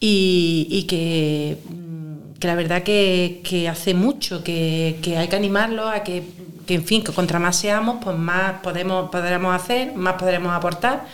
y, 0.00 0.66
y 0.70 0.82
que, 0.84 1.58
mm, 1.68 2.38
que 2.38 2.46
la 2.46 2.54
verdad 2.54 2.82
que, 2.82 3.40
que 3.44 3.68
hace 3.68 3.94
mucho, 3.94 4.42
que, 4.44 4.98
que 5.02 5.18
hay 5.18 5.28
que 5.28 5.36
animarlos 5.36 5.90
a 5.92 6.04
que, 6.04 6.22
que, 6.66 6.74
en 6.74 6.84
fin, 6.84 7.02
que 7.02 7.12
contra 7.12 7.38
más 7.38 7.56
seamos, 7.56 7.98
pues 8.02 8.16
más 8.16 8.60
podemos, 8.62 9.10
podremos 9.10 9.54
hacer, 9.54 9.94
más 9.94 10.14
podremos 10.14 10.52
aportar 10.52 11.04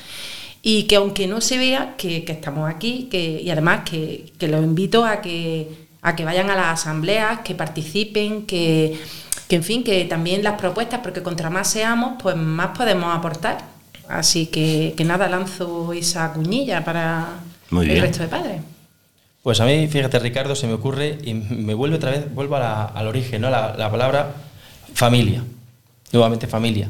y 0.67 0.85
que 0.85 0.97
aunque 0.97 1.27
no 1.27 1.41
se 1.43 1.59
vea 1.59 1.95
que, 1.99 2.25
que 2.25 2.33
estamos 2.33 2.69
aquí 2.69 3.07
que, 3.11 3.41
y 3.43 3.51
además 3.51 3.83
que, 3.89 4.33
que 4.39 4.49
los 4.49 4.65
invito 4.65 5.05
a 5.05 5.21
que, 5.21 5.69
a 6.01 6.17
que 6.17 6.25
vayan 6.25 6.49
a 6.51 6.57
las 6.57 6.81
asambleas, 6.81 7.41
que 7.41 7.55
participen, 7.55 8.47
que, 8.47 8.99
que 9.47 9.57
en 9.57 9.63
fin, 9.63 9.85
que 9.85 10.05
también 10.07 10.43
las 10.43 10.55
propuestas, 10.59 11.01
porque 11.03 11.23
contra 11.23 11.51
más 11.51 11.69
seamos, 11.69 12.15
pues 12.23 12.35
más 12.35 12.77
podemos 12.77 13.15
aportar. 13.15 13.59
Así 14.09 14.47
que, 14.47 14.95
que 14.97 15.05
nada, 15.05 15.29
lanzo 15.29 15.93
esa 15.93 16.33
cuñilla 16.33 16.83
para 16.85 17.29
Muy 17.71 17.91
el 17.91 18.01
resto 18.01 18.23
de 18.23 18.29
padres. 18.29 18.61
Pues 19.43 19.61
a 19.61 19.67
mí, 19.67 19.87
fíjate 19.89 20.19
Ricardo, 20.19 20.55
se 20.57 20.67
me 20.67 20.73
ocurre 20.73 21.19
y 21.25 21.35
me 21.35 21.75
vuelve 21.75 21.97
otra 21.97 22.11
vez, 22.11 22.35
vuelvo 22.35 22.57
a 22.57 22.61
la- 22.61 22.85
al 22.87 23.07
origen, 23.07 23.43
¿no? 23.43 23.51
La, 23.51 23.75
la 23.77 23.91
palabra 23.91 24.33
familia, 24.95 25.43
nuevamente 26.13 26.47
familia. 26.47 26.89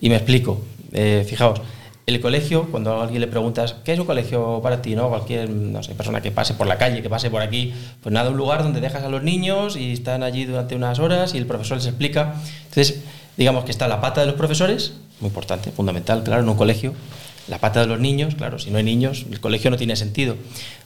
Y 0.00 0.08
me 0.10 0.16
explico, 0.16 0.60
Eh, 0.96 1.24
fijaos, 1.28 1.60
el 2.06 2.20
colegio, 2.20 2.68
cuando 2.70 3.00
a 3.00 3.02
alguien 3.02 3.20
le 3.20 3.26
preguntas, 3.26 3.76
¿qué 3.84 3.94
es 3.94 3.98
un 3.98 4.04
colegio 4.04 4.60
para 4.62 4.82
ti? 4.82 4.94
¿no? 4.94 5.08
Cualquier 5.08 5.48
no 5.48 5.82
sé, 5.82 5.94
persona 5.94 6.20
que 6.20 6.30
pase 6.30 6.54
por 6.54 6.66
la 6.66 6.76
calle, 6.76 7.02
que 7.02 7.08
pase 7.08 7.30
por 7.30 7.40
aquí, 7.40 7.72
pues 8.02 8.12
nada, 8.12 8.30
un 8.30 8.36
lugar 8.36 8.62
donde 8.62 8.80
dejas 8.80 9.04
a 9.04 9.08
los 9.08 9.22
niños 9.22 9.76
y 9.76 9.92
están 9.92 10.22
allí 10.22 10.44
durante 10.44 10.74
unas 10.76 10.98
horas 10.98 11.34
y 11.34 11.38
el 11.38 11.46
profesor 11.46 11.78
les 11.78 11.86
explica. 11.86 12.34
Entonces, 12.64 13.02
digamos 13.36 13.64
que 13.64 13.70
está 13.70 13.88
la 13.88 14.00
pata 14.00 14.20
de 14.20 14.26
los 14.26 14.36
profesores, 14.36 14.94
muy 15.20 15.28
importante, 15.28 15.70
fundamental, 15.70 16.22
claro, 16.22 16.42
en 16.42 16.48
un 16.48 16.56
colegio, 16.56 16.92
la 17.48 17.58
pata 17.58 17.80
de 17.80 17.86
los 17.86 18.00
niños, 18.00 18.34
claro, 18.34 18.58
si 18.58 18.70
no 18.70 18.78
hay 18.78 18.84
niños, 18.84 19.24
el 19.30 19.40
colegio 19.40 19.70
no 19.70 19.76
tiene 19.78 19.96
sentido. 19.96 20.36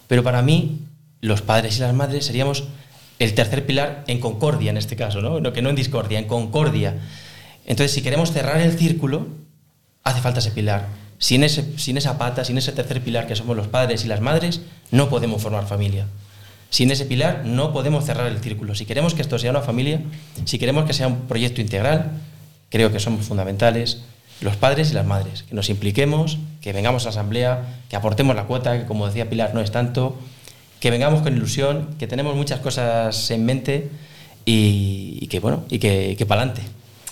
Pero 0.06 0.22
para 0.22 0.42
mí, 0.42 0.78
los 1.20 1.42
padres 1.42 1.78
y 1.78 1.80
las 1.80 1.94
madres 1.94 2.26
seríamos 2.26 2.64
el 3.18 3.34
tercer 3.34 3.66
pilar 3.66 4.04
en 4.06 4.20
concordia 4.20 4.70
en 4.70 4.76
este 4.76 4.94
caso, 4.94 5.20
¿no? 5.20 5.40
No, 5.40 5.52
que 5.52 5.62
no 5.62 5.70
en 5.70 5.76
discordia, 5.76 6.18
en 6.18 6.26
concordia. 6.26 6.94
Entonces, 7.66 7.92
si 7.92 8.02
queremos 8.02 8.32
cerrar 8.32 8.60
el 8.60 8.78
círculo, 8.78 9.26
hace 10.04 10.20
falta 10.20 10.38
ese 10.38 10.52
pilar. 10.52 10.86
Sin, 11.18 11.44
ese, 11.44 11.78
sin 11.78 11.96
esa 11.96 12.18
pata, 12.18 12.44
sin 12.44 12.58
ese 12.58 12.72
tercer 12.72 13.02
pilar 13.02 13.26
que 13.26 13.36
somos 13.36 13.56
los 13.56 13.68
padres 13.68 14.04
y 14.04 14.08
las 14.08 14.20
madres, 14.20 14.60
no 14.90 15.08
podemos 15.08 15.42
formar 15.42 15.66
familia. 15.66 16.06
Sin 16.70 16.90
ese 16.90 17.06
pilar 17.06 17.42
no 17.44 17.72
podemos 17.72 18.04
cerrar 18.04 18.26
el 18.26 18.40
círculo. 18.40 18.74
Si 18.74 18.84
queremos 18.84 19.14
que 19.14 19.22
esto 19.22 19.38
sea 19.38 19.50
una 19.50 19.62
familia, 19.62 20.02
si 20.44 20.58
queremos 20.58 20.84
que 20.84 20.92
sea 20.92 21.08
un 21.08 21.22
proyecto 21.22 21.60
integral, 21.60 22.12
creo 22.70 22.92
que 22.92 23.00
somos 23.00 23.24
fundamentales 23.24 24.02
los 24.40 24.56
padres 24.56 24.90
y 24.92 24.94
las 24.94 25.06
madres, 25.06 25.42
que 25.42 25.54
nos 25.54 25.68
impliquemos, 25.68 26.38
que 26.60 26.72
vengamos 26.72 27.02
a 27.02 27.06
la 27.06 27.10
asamblea, 27.10 27.80
que 27.88 27.96
aportemos 27.96 28.36
la 28.36 28.44
cuota, 28.44 28.78
que 28.78 28.86
como 28.86 29.06
decía 29.06 29.28
Pilar 29.28 29.52
no 29.52 29.60
es 29.60 29.72
tanto, 29.72 30.16
que 30.78 30.90
vengamos 30.90 31.22
con 31.22 31.36
ilusión, 31.36 31.96
que 31.98 32.06
tenemos 32.06 32.36
muchas 32.36 32.60
cosas 32.60 33.30
en 33.32 33.44
mente 33.44 33.90
y, 34.44 35.26
que 35.26 35.40
bueno, 35.40 35.64
y 35.68 35.78
que, 35.78 36.14
que 36.16 36.24
para 36.24 36.42
adelante. 36.42 36.62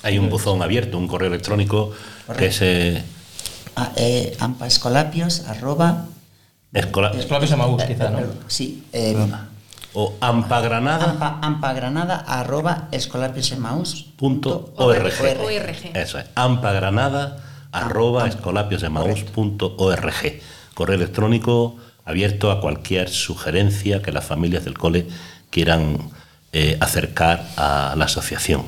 Hay 0.02 0.18
un 0.18 0.30
buzón 0.30 0.62
abierto, 0.62 0.98
un 0.98 1.08
correo 1.08 1.28
electrónico 1.28 1.92
que 2.38 2.46
es 2.46 2.62
eh, 3.76 3.78
Ah, 3.78 3.92
eh, 3.96 4.36
ampaescolapios, 4.40 5.40
arroba... 5.48 6.06
escola- 6.72 7.10
Escolapios 7.12 7.52
Amaús, 7.52 7.82
quizá, 7.84 8.08
¿no? 8.10 8.20
Sí. 8.48 8.84
eh, 8.92 9.14
o 9.98 10.12
ampagranada 10.20 11.10
ampa, 11.10 11.38
ampagranada, 11.42 12.16
arroba. 12.26 12.88
Eso 15.94 16.18
es, 16.18 16.26
ampagranada 16.34 17.38
arroba 17.72 18.26
escolapiosemaús.org. 18.28 20.40
Correo 20.74 20.96
electrónico 20.96 21.76
abierto 22.04 22.50
a 22.50 22.60
cualquier 22.60 23.08
sugerencia 23.08 24.02
que 24.02 24.12
las 24.12 24.24
familias 24.24 24.64
del 24.64 24.76
cole 24.78 25.06
quieran 25.50 25.98
eh, 26.52 26.76
acercar 26.80 27.46
a 27.56 27.94
la 27.96 28.04
asociación 28.04 28.62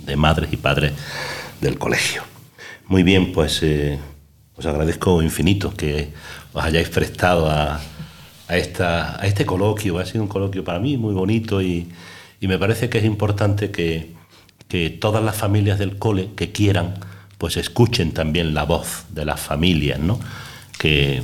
de 0.00 0.16
madres 0.16 0.52
y 0.52 0.56
padres 0.58 0.92
del 1.60 1.78
colegio. 1.78 2.22
Muy 2.86 3.02
bien, 3.02 3.32
pues 3.32 3.60
eh, 3.62 3.98
os 4.56 4.66
agradezco 4.66 5.22
infinito 5.22 5.72
que 5.74 6.12
os 6.52 6.64
hayáis 6.64 6.88
prestado 6.88 7.50
a, 7.50 7.80
a, 8.48 8.56
esta, 8.56 9.20
a 9.20 9.26
este 9.26 9.44
coloquio. 9.44 9.98
Ha 9.98 10.06
sido 10.06 10.22
un 10.22 10.28
coloquio 10.28 10.62
para 10.64 10.78
mí 10.78 10.96
muy 10.96 11.14
bonito 11.14 11.60
y, 11.60 11.88
y 12.40 12.48
me 12.48 12.58
parece 12.58 12.88
que 12.88 12.98
es 12.98 13.04
importante 13.04 13.70
que, 13.70 14.12
que 14.68 14.90
todas 14.90 15.22
las 15.24 15.36
familias 15.36 15.78
del 15.78 15.98
cole 15.98 16.30
que 16.36 16.52
quieran, 16.52 16.94
pues 17.38 17.56
escuchen 17.56 18.12
también 18.12 18.54
la 18.54 18.64
voz 18.64 19.06
de 19.10 19.24
las 19.24 19.40
familias, 19.40 19.98
¿no? 19.98 20.20
Que 20.78 21.22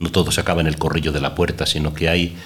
no 0.00 0.10
todo 0.10 0.30
se 0.32 0.40
acaba 0.40 0.60
en 0.60 0.66
el 0.68 0.78
corrillo 0.78 1.12
de 1.12 1.20
la 1.20 1.34
puerta, 1.34 1.66
sino 1.66 1.92
que 1.92 2.08
hay 2.08 2.36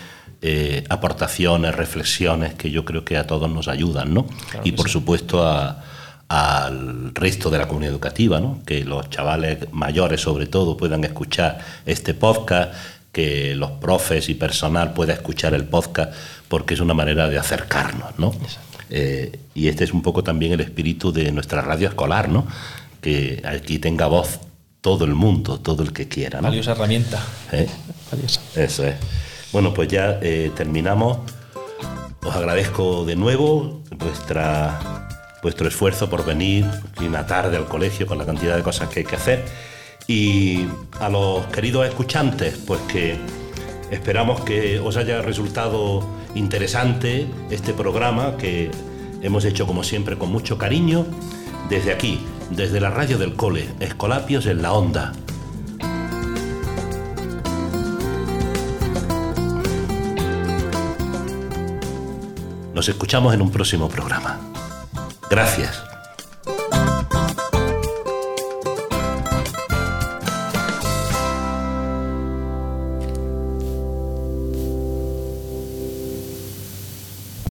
eh, 0.41 0.83
aportaciones, 0.89 1.75
reflexiones 1.77 2.55
que 2.55 2.71
yo 2.73 2.85
creo 2.85 3.05
que 3.05 3.17
a 3.17 3.27
todos 3.27 3.49
nos 3.51 3.69
ayudan, 3.69 4.13
¿no? 4.13 4.27
Claro 4.27 4.63
y 4.67 4.73
por 4.73 4.87
sí. 4.89 4.93
supuesto 4.95 5.47
a- 5.47 5.85
al 6.33 7.15
resto 7.15 7.51
de 7.51 7.59
la 7.59 7.69
comunidad 7.69 7.93
educativa, 7.93 8.41
¿no? 8.41 8.63
Que 8.65 8.87
los 8.87 9.11
chavales 9.11 9.71
mayores 9.71 10.23
sobre 10.23 10.47
todo 10.47 10.79
puedan 10.79 11.05
escuchar 11.05 11.59
este 11.85 12.15
podcast, 12.15 12.73
que 13.13 13.55
los 13.55 13.73
profes 13.73 14.31
y 14.31 14.35
personal 14.35 14.95
pueda 14.95 15.13
escuchar 15.13 15.53
el 15.53 15.65
podcast, 15.65 16.15
porque 16.49 16.73
es 16.73 16.81
una 16.81 16.95
manera 16.95 17.29
de 17.29 17.39
acercarnos, 17.39 18.19
¿no? 18.19 18.35
Eh, 18.89 19.41
y 19.55 19.69
este 19.69 19.85
es 19.85 19.93
un 19.93 20.01
poco 20.01 20.25
también 20.25 20.53
el 20.53 20.61
espíritu 20.61 21.13
de 21.13 21.31
nuestra 21.33 21.61
radio 21.61 21.89
escolar, 21.89 22.31
¿no? 22.31 22.47
Que 23.03 23.43
aquí 23.45 23.79
tenga 23.79 24.07
voz 24.07 24.41
todo 24.81 25.05
el 25.05 25.13
mundo, 25.13 25.61
todo 25.61 25.83
el 25.83 25.93
que 25.93 26.09
quiera, 26.09 26.41
¿no? 26.41 26.49
Valiosa 26.49 26.73
herramienta. 26.73 27.23
¿Eh? 27.53 27.69
Valiosa. 28.11 28.41
Eso 28.57 28.87
es. 28.87 28.95
Bueno, 29.53 29.75
pues 29.75 29.89
ya 29.89 30.19
eh, 30.23 30.51
terminamos. 30.57 31.19
Os 32.25 32.35
agradezco 32.35 33.05
de 33.05 33.17
nuevo 33.17 33.83
vuestra, 33.99 35.02
vuestro 35.43 35.67
esfuerzo 35.67 36.09
por 36.09 36.25
venir 36.25 36.65
una 37.01 37.27
tarde 37.27 37.57
al 37.57 37.67
colegio 37.67 38.07
con 38.07 38.17
la 38.17 38.25
cantidad 38.25 38.57
de 38.57 38.63
cosas 38.63 38.89
que 38.89 39.01
hay 39.01 39.05
que 39.05 39.17
hacer. 39.17 39.45
Y 40.07 40.67
a 41.01 41.09
los 41.09 41.47
queridos 41.47 41.87
escuchantes, 41.87 42.57
pues 42.67 42.81
que 42.83 43.19
esperamos 43.91 44.41
que 44.43 44.79
os 44.79 44.97
haya 44.97 45.21
resultado 45.21 46.07
interesante 46.35 47.27
este 47.51 47.75
programa 47.75 48.37
que 48.37 48.71
hemos 49.21 49.45
hecho 49.45 49.67
como 49.67 49.85
siempre 49.85 50.17
con 50.17 50.31
mucho 50.31 50.59
cariño 50.59 51.07
desde 51.69 51.93
aquí, 51.93 52.21
desde 52.51 52.81
la 52.81 52.91
radio 52.91 53.19
del 53.19 53.35
cole, 53.35 53.69
Escolapios 53.81 54.47
en 54.47 54.63
la 54.63 54.73
Onda. 54.73 55.13
Nos 62.75 62.89
escuchamos 62.89 63.35
en 63.35 63.43
un 63.43 63.51
próximo 63.51 63.89
programa. 63.89 64.52
Gracias. 65.33 65.83